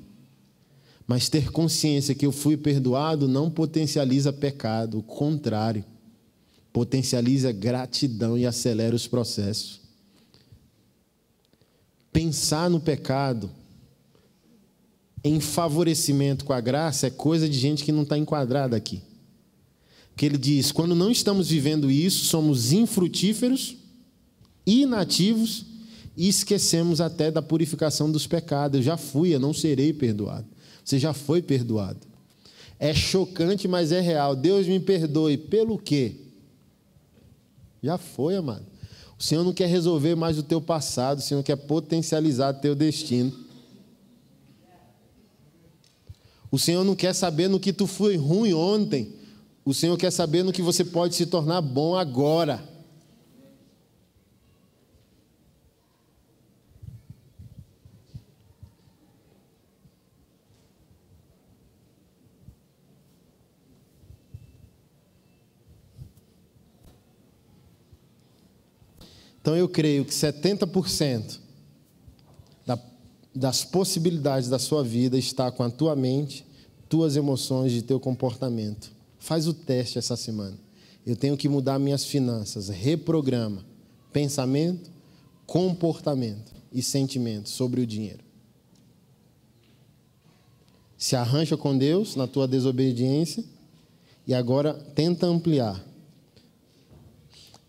Mas 1.06 1.28
ter 1.28 1.52
consciência 1.52 2.12
que 2.12 2.26
eu 2.26 2.32
fui 2.32 2.56
perdoado 2.56 3.28
não 3.28 3.48
potencializa 3.48 4.32
pecado, 4.32 4.98
o 4.98 5.02
contrário, 5.04 5.84
potencializa 6.72 7.52
gratidão 7.52 8.36
e 8.36 8.44
acelera 8.44 8.96
os 8.96 9.06
processos. 9.06 9.80
Pensar 12.12 12.68
no 12.68 12.80
pecado 12.80 13.48
em 15.24 15.40
favorecimento 15.40 16.44
com 16.44 16.52
a 16.52 16.60
graça 16.60 17.06
é 17.06 17.10
coisa 17.10 17.48
de 17.48 17.58
gente 17.58 17.82
que 17.82 17.90
não 17.90 18.02
está 18.02 18.18
enquadrada 18.18 18.76
aqui. 18.76 19.00
Que 20.14 20.26
ele 20.26 20.36
diz: 20.36 20.70
quando 20.70 20.94
não 20.94 21.10
estamos 21.10 21.48
vivendo 21.48 21.90
isso, 21.90 22.26
somos 22.26 22.72
infrutíferos, 22.72 23.76
inativos 24.66 25.64
e 26.14 26.28
esquecemos 26.28 27.00
até 27.00 27.30
da 27.30 27.40
purificação 27.40 28.12
dos 28.12 28.26
pecados. 28.26 28.76
Eu 28.76 28.82
já 28.82 28.96
fui, 28.98 29.34
eu 29.34 29.40
não 29.40 29.54
serei 29.54 29.94
perdoado. 29.94 30.46
Você 30.84 30.98
já 30.98 31.14
foi 31.14 31.40
perdoado. 31.40 32.00
É 32.78 32.92
chocante, 32.92 33.66
mas 33.66 33.92
é 33.92 34.00
real. 34.00 34.36
Deus 34.36 34.66
me 34.66 34.78
perdoe. 34.78 35.38
Pelo 35.38 35.78
quê? 35.78 36.16
Já 37.82 37.96
foi, 37.96 38.36
amado. 38.36 38.66
O 39.18 39.22
Senhor 39.22 39.42
não 39.42 39.54
quer 39.54 39.68
resolver 39.68 40.14
mais 40.14 40.38
o 40.38 40.42
teu 40.42 40.60
passado, 40.60 41.18
o 41.18 41.22
Senhor 41.22 41.42
quer 41.42 41.56
potencializar 41.56 42.54
o 42.54 42.60
teu 42.60 42.74
destino. 42.74 43.43
O 46.54 46.58
Senhor 46.58 46.84
não 46.84 46.94
quer 46.94 47.12
saber 47.12 47.48
no 47.48 47.58
que 47.58 47.72
tu 47.72 47.84
foi 47.84 48.16
ruim 48.16 48.54
ontem. 48.54 49.12
O 49.64 49.74
Senhor 49.74 49.98
quer 49.98 50.12
saber 50.12 50.44
no 50.44 50.52
que 50.52 50.62
você 50.62 50.84
pode 50.84 51.16
se 51.16 51.26
tornar 51.26 51.60
bom 51.60 51.96
agora. 51.96 52.62
Então 69.40 69.56
eu 69.56 69.68
creio 69.68 70.04
que 70.04 70.12
70% 70.12 71.40
da, 71.42 71.43
das 73.34 73.64
possibilidades 73.64 74.48
da 74.48 74.58
sua 74.58 74.82
vida 74.82 75.18
está 75.18 75.50
com 75.50 75.62
a 75.62 75.70
tua 75.70 75.96
mente, 75.96 76.46
tuas 76.88 77.16
emoções 77.16 77.72
e 77.72 77.82
teu 77.82 77.98
comportamento. 77.98 78.92
Faz 79.18 79.48
o 79.48 79.54
teste 79.54 79.98
essa 79.98 80.16
semana. 80.16 80.56
Eu 81.04 81.16
tenho 81.16 81.36
que 81.36 81.48
mudar 81.48 81.78
minhas 81.78 82.04
finanças, 82.04 82.68
reprograma 82.68 83.64
pensamento, 84.12 84.90
comportamento 85.46 86.52
e 86.72 86.82
sentimento 86.82 87.48
sobre 87.48 87.80
o 87.80 87.86
dinheiro. 87.86 88.22
Se 90.96 91.16
arranja 91.16 91.56
com 91.56 91.76
Deus 91.76 92.14
na 92.14 92.26
tua 92.26 92.46
desobediência 92.46 93.44
e 94.26 94.32
agora 94.32 94.72
tenta 94.72 95.26
ampliar 95.26 95.84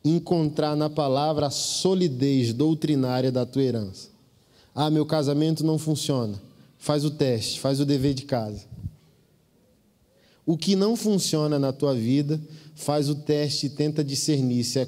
encontrar 0.06 0.76
na 0.76 0.88
palavra 0.88 1.48
a 1.48 1.50
solidez 1.50 2.54
doutrinária 2.54 3.32
da 3.32 3.44
tua 3.44 3.64
herança. 3.64 4.15
Ah, 4.76 4.90
meu 4.90 5.06
casamento 5.06 5.66
não 5.66 5.80
funciona. 5.80 6.40
Faz 6.78 7.06
o 7.06 7.10
teste, 7.10 7.60
faz 7.60 7.80
o 7.80 7.86
dever 7.86 8.14
de 8.14 8.24
casa. 8.24 8.66
O 10.46 10.58
que 10.58 10.76
não 10.76 10.96
funciona 10.96 11.58
na 11.58 11.72
tua 11.72 11.96
vida, 11.96 12.40
faz 12.76 13.10
o 13.10 13.16
teste 13.16 13.68
e 13.68 13.70
tenta 13.70 14.04
discernir 14.04 14.64
se 14.66 14.82
é 14.82 14.88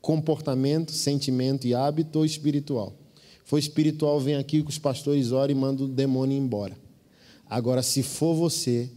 comportamento, 0.00 0.92
sentimento 0.92 1.66
e 1.66 1.74
hábito 1.74 2.18
ou 2.18 2.24
espiritual. 2.24 2.92
For 3.44 3.58
espiritual, 3.58 4.20
vem 4.20 4.36
aqui 4.36 4.62
que 4.62 4.68
os 4.68 4.78
pastores 4.78 5.32
oram 5.32 5.52
e 5.52 5.56
mandam 5.56 5.86
o 5.86 5.88
demônio 5.88 6.36
embora. 6.36 6.76
Agora, 7.48 7.82
se 7.82 8.02
for 8.02 8.34
você, 8.34 8.90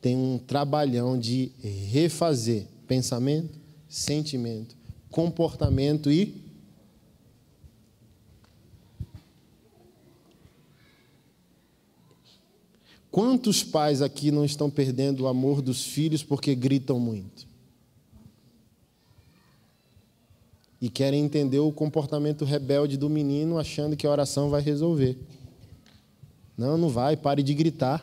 tem 0.00 0.14
um 0.14 0.38
trabalhão 0.38 1.18
de 1.18 1.50
refazer 1.90 2.66
pensamento, 2.86 3.58
sentimento 3.88 4.76
comportamento 5.12 6.10
e 6.10 6.42
Quantos 13.12 13.62
pais 13.62 14.00
aqui 14.00 14.30
não 14.30 14.42
estão 14.42 14.70
perdendo 14.70 15.24
o 15.24 15.28
amor 15.28 15.60
dos 15.60 15.84
filhos 15.84 16.22
porque 16.22 16.54
gritam 16.54 16.98
muito? 16.98 17.46
E 20.80 20.88
querem 20.88 21.22
entender 21.22 21.58
o 21.58 21.70
comportamento 21.70 22.46
rebelde 22.46 22.96
do 22.96 23.10
menino 23.10 23.58
achando 23.58 23.98
que 23.98 24.06
a 24.06 24.10
oração 24.10 24.48
vai 24.48 24.62
resolver. 24.62 25.18
Não, 26.56 26.78
não 26.78 26.88
vai, 26.88 27.14
pare 27.14 27.42
de 27.42 27.52
gritar. 27.52 28.02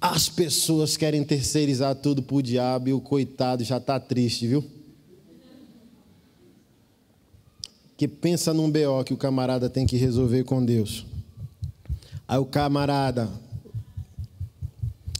As 0.00 0.30
pessoas 0.30 0.96
querem 0.96 1.22
terceirizar 1.22 1.94
tudo 1.94 2.22
para 2.22 2.36
o 2.36 2.42
diabo 2.42 2.88
e 2.88 2.92
o 2.92 3.00
coitado 3.00 3.62
já 3.62 3.76
está 3.76 4.00
triste, 4.00 4.46
viu? 4.46 4.64
Que 7.98 8.08
pensa 8.08 8.54
num 8.54 8.70
BO 8.70 9.04
que 9.04 9.12
o 9.12 9.16
camarada 9.16 9.68
tem 9.68 9.86
que 9.86 9.98
resolver 9.98 10.44
com 10.44 10.64
Deus. 10.64 11.04
Aí 12.26 12.38
o 12.38 12.46
camarada 12.46 13.28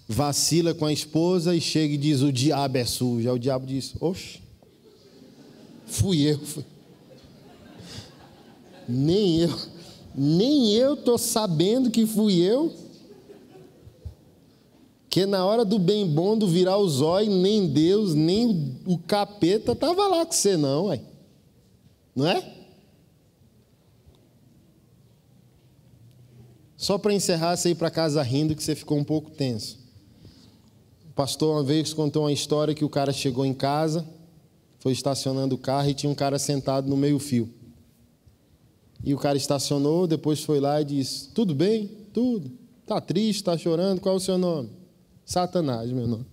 vacila 0.09 0.73
com 0.73 0.87
a 0.87 0.93
esposa 0.93 1.55
e 1.55 1.61
chega 1.61 1.93
e 1.93 1.99
diz: 1.99 2.23
O 2.23 2.33
diabo 2.33 2.79
é 2.79 2.85
sujo. 2.87 3.29
Aí 3.29 3.35
o 3.35 3.39
diabo 3.39 3.67
diz: 3.67 3.95
Oxe, 4.01 4.41
fui 5.87 6.23
eu. 6.23 6.39
Fui. 6.39 6.65
Nem 8.89 9.43
eu, 9.43 9.59
nem 10.15 10.73
eu 10.73 10.95
estou 10.95 11.19
sabendo 11.19 11.91
que 11.91 12.07
fui 12.07 12.41
eu. 12.41 12.80
Que 15.11 15.27
na 15.27 15.45
hora 15.45 15.65
do 15.65 15.77
bem 15.77 16.07
bom, 16.07 16.39
do 16.39 16.47
virar 16.47 16.79
os 16.79 17.01
olhos, 17.01 17.35
nem 17.35 17.67
Deus, 17.67 18.15
nem 18.15 18.79
o 18.87 18.97
capeta 18.97 19.73
estava 19.73 20.07
lá 20.07 20.25
com 20.25 20.31
você, 20.31 20.57
não, 20.57 20.87
ué. 20.87 21.03
Não 22.15 22.29
é? 22.29 22.59
Só 26.77 26.97
para 26.97 27.13
encerrar, 27.13 27.57
você 27.57 27.71
ir 27.71 27.75
para 27.75 27.91
casa 27.91 28.23
rindo, 28.23 28.55
que 28.55 28.63
você 28.63 28.77
ficou 28.77 28.97
um 28.97 29.05
pouco 29.05 29.33
tenso. 29.33 29.81
O 31.11 31.13
pastor 31.13 31.57
uma 31.57 31.65
vez 31.65 31.93
contou 31.93 32.23
uma 32.23 32.33
história 32.33 32.73
que 32.73 32.85
o 32.85 32.89
cara 32.89 33.13
chegou 33.13 33.45
em 33.45 33.53
casa, 33.53 34.09
foi 34.79 34.93
estacionando 34.93 35.57
o 35.57 35.59
carro 35.59 35.91
e 35.91 35.95
tinha 35.95 36.09
um 36.09 36.15
cara 36.15 36.39
sentado 36.39 36.89
no 36.89 36.97
meio-fio. 36.97 37.53
E 39.03 39.13
o 39.13 39.19
cara 39.19 39.37
estacionou, 39.37 40.07
depois 40.07 40.45
foi 40.45 40.61
lá 40.61 40.81
e 40.81 40.85
disse: 40.85 41.31
Tudo 41.31 41.53
bem? 41.53 41.89
Tudo. 42.13 42.51
Tá 42.87 43.01
triste, 43.01 43.41
está 43.41 43.59
chorando, 43.59 44.01
qual 44.01 44.15
é 44.15 44.17
o 44.17 44.21
seu 44.21 44.39
nome? 44.39 44.80
Satanás, 45.31 45.89
meu 45.93 46.09
nome. 46.09 46.27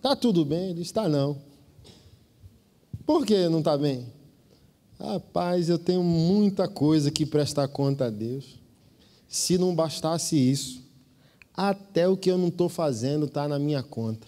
Tá 0.00 0.16
tudo 0.16 0.42
bem? 0.42 0.70
Ele 0.70 0.80
disse: 0.80 0.94
Tá 0.94 1.06
não. 1.06 1.36
Por 3.04 3.26
que 3.26 3.46
não 3.50 3.58
está 3.58 3.76
bem? 3.76 4.06
Rapaz, 4.98 5.68
eu 5.68 5.78
tenho 5.78 6.02
muita 6.02 6.66
coisa 6.66 7.10
que 7.10 7.26
prestar 7.26 7.68
conta 7.68 8.06
a 8.06 8.10
Deus. 8.10 8.58
Se 9.28 9.58
não 9.58 9.74
bastasse 9.74 10.34
isso, 10.34 10.82
até 11.54 12.08
o 12.08 12.16
que 12.16 12.30
eu 12.30 12.38
não 12.38 12.48
estou 12.48 12.70
fazendo 12.70 13.26
está 13.26 13.46
na 13.46 13.58
minha 13.58 13.82
conta. 13.82 14.26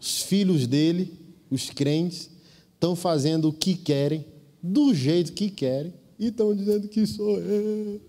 Os 0.00 0.22
filhos 0.22 0.64
dele, 0.68 1.12
os 1.50 1.70
crentes, 1.70 2.30
estão 2.72 2.94
fazendo 2.94 3.48
o 3.48 3.52
que 3.52 3.74
querem, 3.74 4.24
do 4.62 4.94
jeito 4.94 5.32
que 5.32 5.50
querem, 5.50 5.92
e 6.20 6.28
estão 6.28 6.54
dizendo 6.54 6.86
que 6.86 7.04
sou 7.04 7.36
eu. 7.40 8.00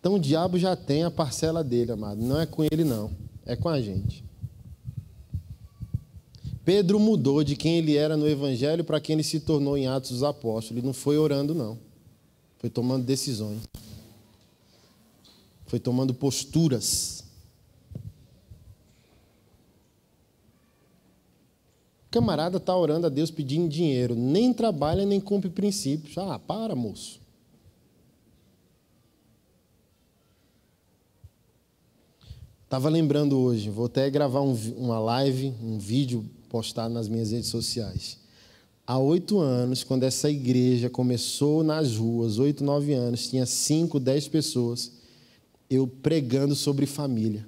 Então 0.00 0.14
o 0.14 0.18
diabo 0.18 0.58
já 0.58 0.74
tem 0.74 1.04
a 1.04 1.10
parcela 1.10 1.62
dele, 1.62 1.92
amado. 1.92 2.20
Não 2.22 2.40
é 2.40 2.46
com 2.46 2.64
ele, 2.64 2.82
não. 2.82 3.10
É 3.44 3.54
com 3.54 3.68
a 3.68 3.80
gente. 3.80 4.24
Pedro 6.64 6.98
mudou 6.98 7.44
de 7.44 7.54
quem 7.54 7.76
ele 7.76 7.96
era 7.96 8.16
no 8.16 8.26
Evangelho 8.26 8.82
para 8.82 9.00
quem 9.00 9.14
ele 9.14 9.22
se 9.22 9.40
tornou 9.40 9.76
em 9.76 9.86
Atos 9.86 10.10
dos 10.10 10.22
Apóstolos. 10.22 10.78
Ele 10.78 10.86
não 10.86 10.94
foi 10.94 11.18
orando, 11.18 11.54
não. 11.54 11.78
Foi 12.58 12.70
tomando 12.70 13.04
decisões. 13.04 13.60
Foi 15.66 15.78
tomando 15.78 16.14
posturas. 16.14 17.24
O 22.06 22.10
camarada 22.10 22.56
está 22.56 22.76
orando 22.76 23.06
a 23.06 23.10
Deus 23.10 23.30
pedindo 23.30 23.68
dinheiro. 23.68 24.14
Nem 24.14 24.52
trabalha, 24.52 25.04
nem 25.04 25.20
cumpre 25.20 25.50
princípios. 25.50 26.16
Ah, 26.16 26.38
para, 26.38 26.74
moço. 26.74 27.19
Estava 32.70 32.88
lembrando 32.88 33.36
hoje, 33.36 33.68
vou 33.68 33.86
até 33.86 34.08
gravar 34.08 34.42
um, 34.42 34.54
uma 34.76 35.00
live, 35.00 35.52
um 35.60 35.76
vídeo 35.76 36.24
postar 36.48 36.88
nas 36.88 37.08
minhas 37.08 37.32
redes 37.32 37.48
sociais. 37.48 38.16
Há 38.86 38.96
oito 38.96 39.40
anos, 39.40 39.82
quando 39.82 40.04
essa 40.04 40.30
igreja 40.30 40.88
começou 40.88 41.64
nas 41.64 41.96
ruas, 41.96 42.38
oito, 42.38 42.62
nove 42.62 42.92
anos, 42.92 43.28
tinha 43.28 43.44
cinco, 43.44 43.98
dez 43.98 44.28
pessoas, 44.28 44.92
eu 45.68 45.84
pregando 45.88 46.54
sobre 46.54 46.86
família, 46.86 47.44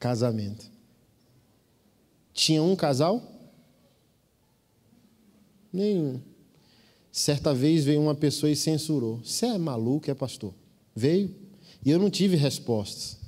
casamento. 0.00 0.68
Tinha 2.34 2.60
um 2.60 2.74
casal? 2.74 3.22
Nenhum. 5.72 6.20
Certa 7.12 7.54
vez 7.54 7.84
veio 7.84 8.00
uma 8.00 8.16
pessoa 8.16 8.50
e 8.50 8.56
censurou. 8.56 9.20
Você 9.22 9.46
é 9.46 9.56
maluco, 9.56 10.10
é 10.10 10.14
pastor? 10.14 10.52
Veio. 10.92 11.32
E 11.86 11.90
eu 11.92 12.00
não 12.00 12.10
tive 12.10 12.34
respostas. 12.34 13.19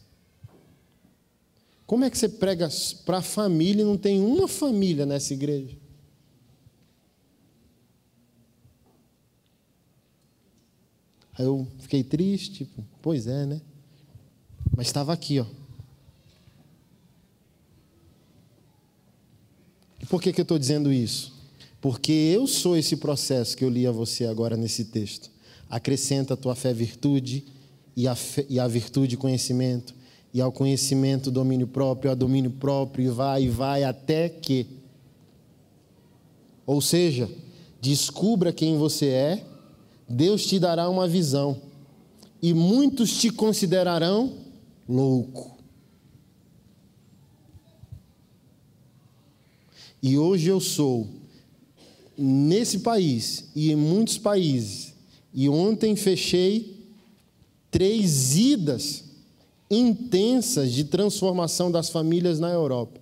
Como 1.93 2.06
é 2.06 2.10
que 2.10 2.16
você 2.16 2.27
prega 2.27 2.70
para 3.05 3.19
a 3.19 3.23
família 3.23 3.82
e 3.82 3.85
não 3.85 3.98
tem 3.98 4.19
uma 4.19 4.48
família 4.48 5.05
nessa 5.05 5.35
igreja? 5.35 5.77
Aí 11.35 11.44
eu 11.44 11.69
fiquei 11.81 12.02
triste, 12.02 12.64
tipo, 12.64 12.82
pois 13.02 13.27
é, 13.27 13.44
né? 13.44 13.60
Mas 14.74 14.86
estava 14.86 15.12
aqui, 15.12 15.39
ó. 15.39 15.44
E 20.01 20.06
por 20.06 20.23
que, 20.23 20.32
que 20.32 20.40
eu 20.40 20.44
estou 20.44 20.59
dizendo 20.59 20.90
isso? 20.90 21.35
Porque 21.78 22.10
eu 22.10 22.47
sou 22.47 22.74
esse 22.74 22.97
processo 22.97 23.55
que 23.55 23.66
eu 23.66 23.69
li 23.69 23.86
a 23.86 23.93
você 23.93 24.24
agora 24.24 24.56
nesse 24.56 24.86
texto. 24.86 25.31
Acrescenta 25.69 26.32
a 26.32 26.39
tua 26.39 26.55
fé 26.55 26.73
virtude, 26.73 27.44
e 27.94 28.09
a, 28.09 28.14
fé, 28.14 28.47
e 28.48 28.59
a 28.59 28.66
virtude 28.66 29.14
conhecimento, 29.19 29.94
e 30.34 30.40
ao 30.40 30.50
conhecimento, 30.50 31.30
domínio 31.30 31.66
próprio, 31.66 32.10
a 32.10 32.14
domínio 32.14 32.50
próprio, 32.50 33.04
e 33.04 33.09
vai 33.09 33.44
e 33.44 33.48
vai 33.48 33.84
até 33.84 34.28
que. 34.28 34.66
Ou 36.64 36.80
seja, 36.80 37.28
descubra 37.80 38.52
quem 38.52 38.78
você 38.78 39.06
é, 39.09 39.46
Deus 40.09 40.46
te 40.46 40.59
dará 40.59 40.88
uma 40.88 41.06
visão, 41.06 41.60
e 42.40 42.54
muitos 42.54 43.20
te 43.20 43.30
considerarão 43.30 44.38
louco. 44.88 45.59
E 50.02 50.18
hoje 50.18 50.48
eu 50.48 50.59
sou, 50.60 51.09
nesse 52.16 52.80
país 52.80 53.50
e 53.54 53.70
em 53.70 53.76
muitos 53.76 54.18
países, 54.18 54.94
e 55.32 55.48
ontem 55.48 55.94
fechei 55.94 56.88
três 57.70 58.36
idas 58.36 59.11
intensas 59.72 60.70
de 60.70 60.84
transformação 60.84 61.72
das 61.72 61.88
famílias 61.88 62.38
na 62.38 62.50
Europa. 62.50 63.00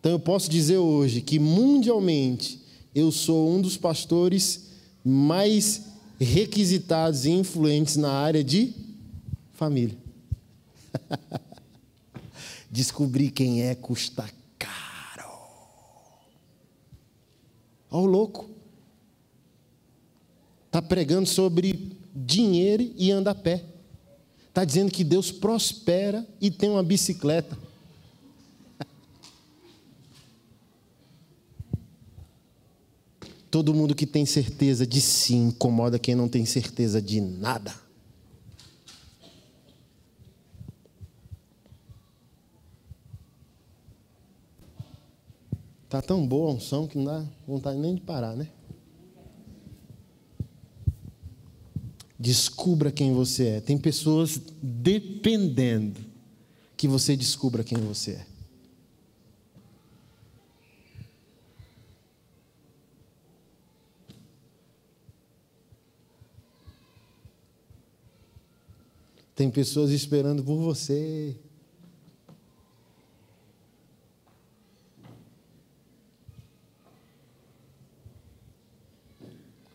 Então 0.00 0.12
eu 0.12 0.18
posso 0.18 0.50
dizer 0.50 0.78
hoje 0.78 1.20
que 1.20 1.38
mundialmente 1.38 2.58
eu 2.94 3.12
sou 3.12 3.50
um 3.50 3.60
dos 3.60 3.76
pastores 3.76 4.70
mais 5.04 5.82
requisitados 6.18 7.26
e 7.26 7.30
influentes 7.30 7.96
na 7.96 8.10
área 8.10 8.42
de 8.42 8.74
família. 9.52 9.96
Descobrir 12.70 13.30
quem 13.30 13.62
é 13.62 13.74
custa 13.74 14.28
caro. 14.58 15.30
Olha 17.90 18.02
o 18.02 18.06
louco. 18.06 18.48
Está 20.66 20.80
pregando 20.80 21.28
sobre 21.28 21.92
dinheiro 22.14 22.90
e 22.96 23.10
anda 23.10 23.32
a 23.32 23.34
pé. 23.34 23.71
Está 24.52 24.66
dizendo 24.66 24.92
que 24.92 25.02
Deus 25.02 25.32
prospera 25.32 26.28
e 26.38 26.50
tem 26.50 26.68
uma 26.68 26.82
bicicleta. 26.82 27.56
Todo 33.50 33.72
mundo 33.72 33.94
que 33.94 34.06
tem 34.06 34.26
certeza 34.26 34.86
de 34.86 35.00
si 35.00 35.34
incomoda 35.36 35.98
quem 35.98 36.14
não 36.14 36.28
tem 36.28 36.44
certeza 36.44 37.00
de 37.00 37.18
nada. 37.18 37.74
Tá 45.88 46.02
tão 46.02 46.26
boa 46.26 46.50
a 46.50 46.54
unção 46.56 46.86
que 46.86 46.98
não 46.98 47.06
dá 47.06 47.24
vontade 47.48 47.78
nem 47.78 47.94
de 47.94 48.02
parar, 48.02 48.36
né? 48.36 48.48
Descubra 52.22 52.92
quem 52.92 53.12
você 53.12 53.48
é. 53.48 53.60
Tem 53.60 53.76
pessoas 53.76 54.40
dependendo 54.62 56.00
que 56.76 56.86
você 56.86 57.16
descubra 57.16 57.64
quem 57.64 57.76
você 57.78 58.12
é. 58.12 58.26
Tem 69.34 69.50
pessoas 69.50 69.90
esperando 69.90 70.44
por 70.44 70.58
você. 70.58 71.36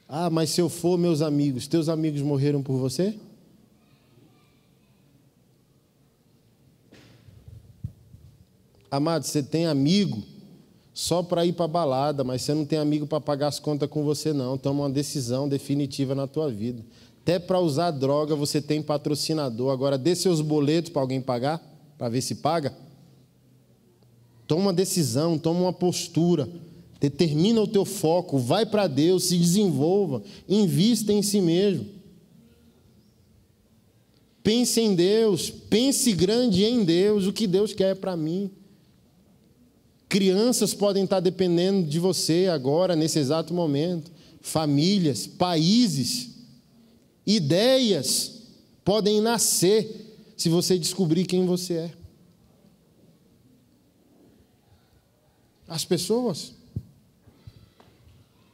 Ah, 0.07 0.29
mas 0.29 0.51
se 0.51 0.61
eu 0.61 0.69
for, 0.69 0.97
meus 0.97 1.21
amigos, 1.21 1.67
teus 1.67 1.89
amigos 1.89 2.21
morreram 2.21 2.63
por 2.63 2.77
você? 2.77 3.15
Amado, 8.89 9.25
você 9.25 9.43
tem 9.43 9.65
amigo 9.65 10.23
só 10.93 11.21
para 11.21 11.45
ir 11.45 11.53
para 11.53 11.67
balada, 11.67 12.23
mas 12.23 12.41
você 12.41 12.53
não 12.53 12.65
tem 12.65 12.79
amigo 12.79 13.05
para 13.05 13.19
pagar 13.19 13.47
as 13.47 13.59
contas 13.59 13.89
com 13.89 14.03
você, 14.03 14.31
não. 14.31 14.57
Toma 14.57 14.83
uma 14.83 14.89
decisão 14.89 15.47
definitiva 15.47 16.15
na 16.15 16.25
tua 16.25 16.49
vida. 16.49 16.83
Até 17.21 17.37
para 17.37 17.59
usar 17.59 17.91
droga 17.91 18.33
você 18.35 18.61
tem 18.61 18.81
patrocinador. 18.81 19.71
Agora 19.71 19.97
dê 19.97 20.15
seus 20.15 20.39
boletos 20.39 20.89
para 20.89 21.01
alguém 21.01 21.21
pagar, 21.21 21.61
para 21.97 22.07
ver 22.07 22.21
se 22.21 22.35
paga. 22.35 22.73
Toma 24.47 24.61
uma 24.61 24.73
decisão, 24.73 25.37
toma 25.37 25.59
uma 25.59 25.73
postura. 25.73 26.49
Determina 26.99 27.61
o 27.61 27.67
teu 27.67 27.85
foco, 27.85 28.39
vai 28.39 28.65
para 28.65 28.87
Deus, 28.87 29.25
se 29.25 29.37
desenvolva, 29.37 30.23
invista 30.47 31.13
em 31.13 31.21
si 31.21 31.39
mesmo. 31.39 31.85
Pense 34.41 34.79
em 34.79 34.95
Deus, 34.95 35.49
pense 35.49 36.11
grande 36.13 36.63
em 36.63 36.83
Deus, 36.83 37.27
o 37.27 37.33
que 37.33 37.45
Deus 37.45 37.73
quer 37.73 37.95
para 37.95 38.15
mim. 38.15 38.49
Crianças 40.09 40.73
podem 40.73 41.03
estar 41.03 41.19
dependendo 41.19 41.87
de 41.87 41.99
você 41.99 42.47
agora, 42.47 42.95
nesse 42.95 43.19
exato 43.19 43.53
momento. 43.53 44.09
Famílias, 44.39 45.27
países, 45.27 46.29
ideias 47.25 48.43
podem 48.85 49.19
nascer 49.19 50.15
se 50.37 50.47
você 50.47 50.79
descobrir 50.79 51.25
quem 51.25 51.45
você 51.45 51.73
é. 51.73 51.91
As 55.67 55.83
pessoas 55.83 56.56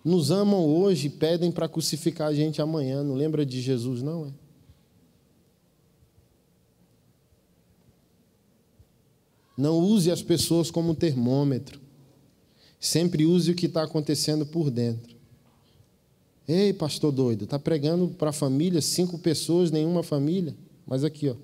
nos 0.04 0.32
amam 0.32 0.66
hoje 0.66 1.08
e 1.08 1.10
pedem 1.10 1.52
para 1.52 1.70
crucificar 1.70 2.28
a 2.28 2.34
gente 2.34 2.62
amanhã. 2.62 3.04
Não 3.04 3.16
lembra 3.16 3.46
de 3.46 3.62
Jesus, 3.62 4.02
não 4.02 4.28
é? 4.28 4.34
Não 9.58 9.78
use 9.80 10.12
as 10.12 10.22
pessoas 10.22 10.70
como 10.70 10.96
termômetro. 10.96 11.80
Sempre 12.80 13.26
use 13.26 13.52
o 13.52 13.56
que 13.56 13.68
está 13.68 13.84
acontecendo 13.84 14.46
por 14.46 14.70
dentro. 14.70 15.16
Ei, 16.46 16.74
pastor 16.74 17.12
doido, 17.12 17.46
está 17.46 17.58
pregando 17.58 18.10
para 18.10 18.32
a 18.32 18.34
família, 18.34 18.82
cinco 18.82 19.18
pessoas, 19.18 19.72
nenhuma 19.72 20.04
família. 20.04 20.54
Mas 20.86 21.04
aqui, 21.04 21.30
ó. 21.30 21.36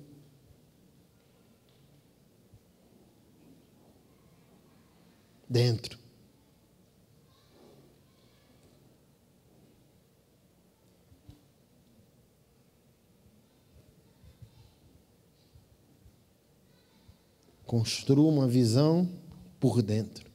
Dentro. 5.48 5.99
Construa 17.70 18.28
uma 18.28 18.48
visão 18.48 19.08
por 19.60 19.80
dentro. 19.80 20.28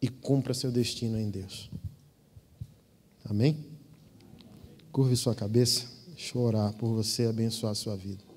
E 0.00 0.06
cumpra 0.08 0.54
seu 0.54 0.70
destino 0.70 1.18
em 1.18 1.28
Deus. 1.28 1.68
Amém? 3.24 3.58
Curve 4.92 5.16
sua 5.16 5.34
cabeça. 5.34 5.88
Deixa 6.14 6.38
eu 6.38 6.42
orar 6.42 6.72
por 6.74 6.94
você 6.94 7.26
abençoar 7.26 7.72
a 7.72 7.74
sua 7.74 7.96
vida. 7.96 8.29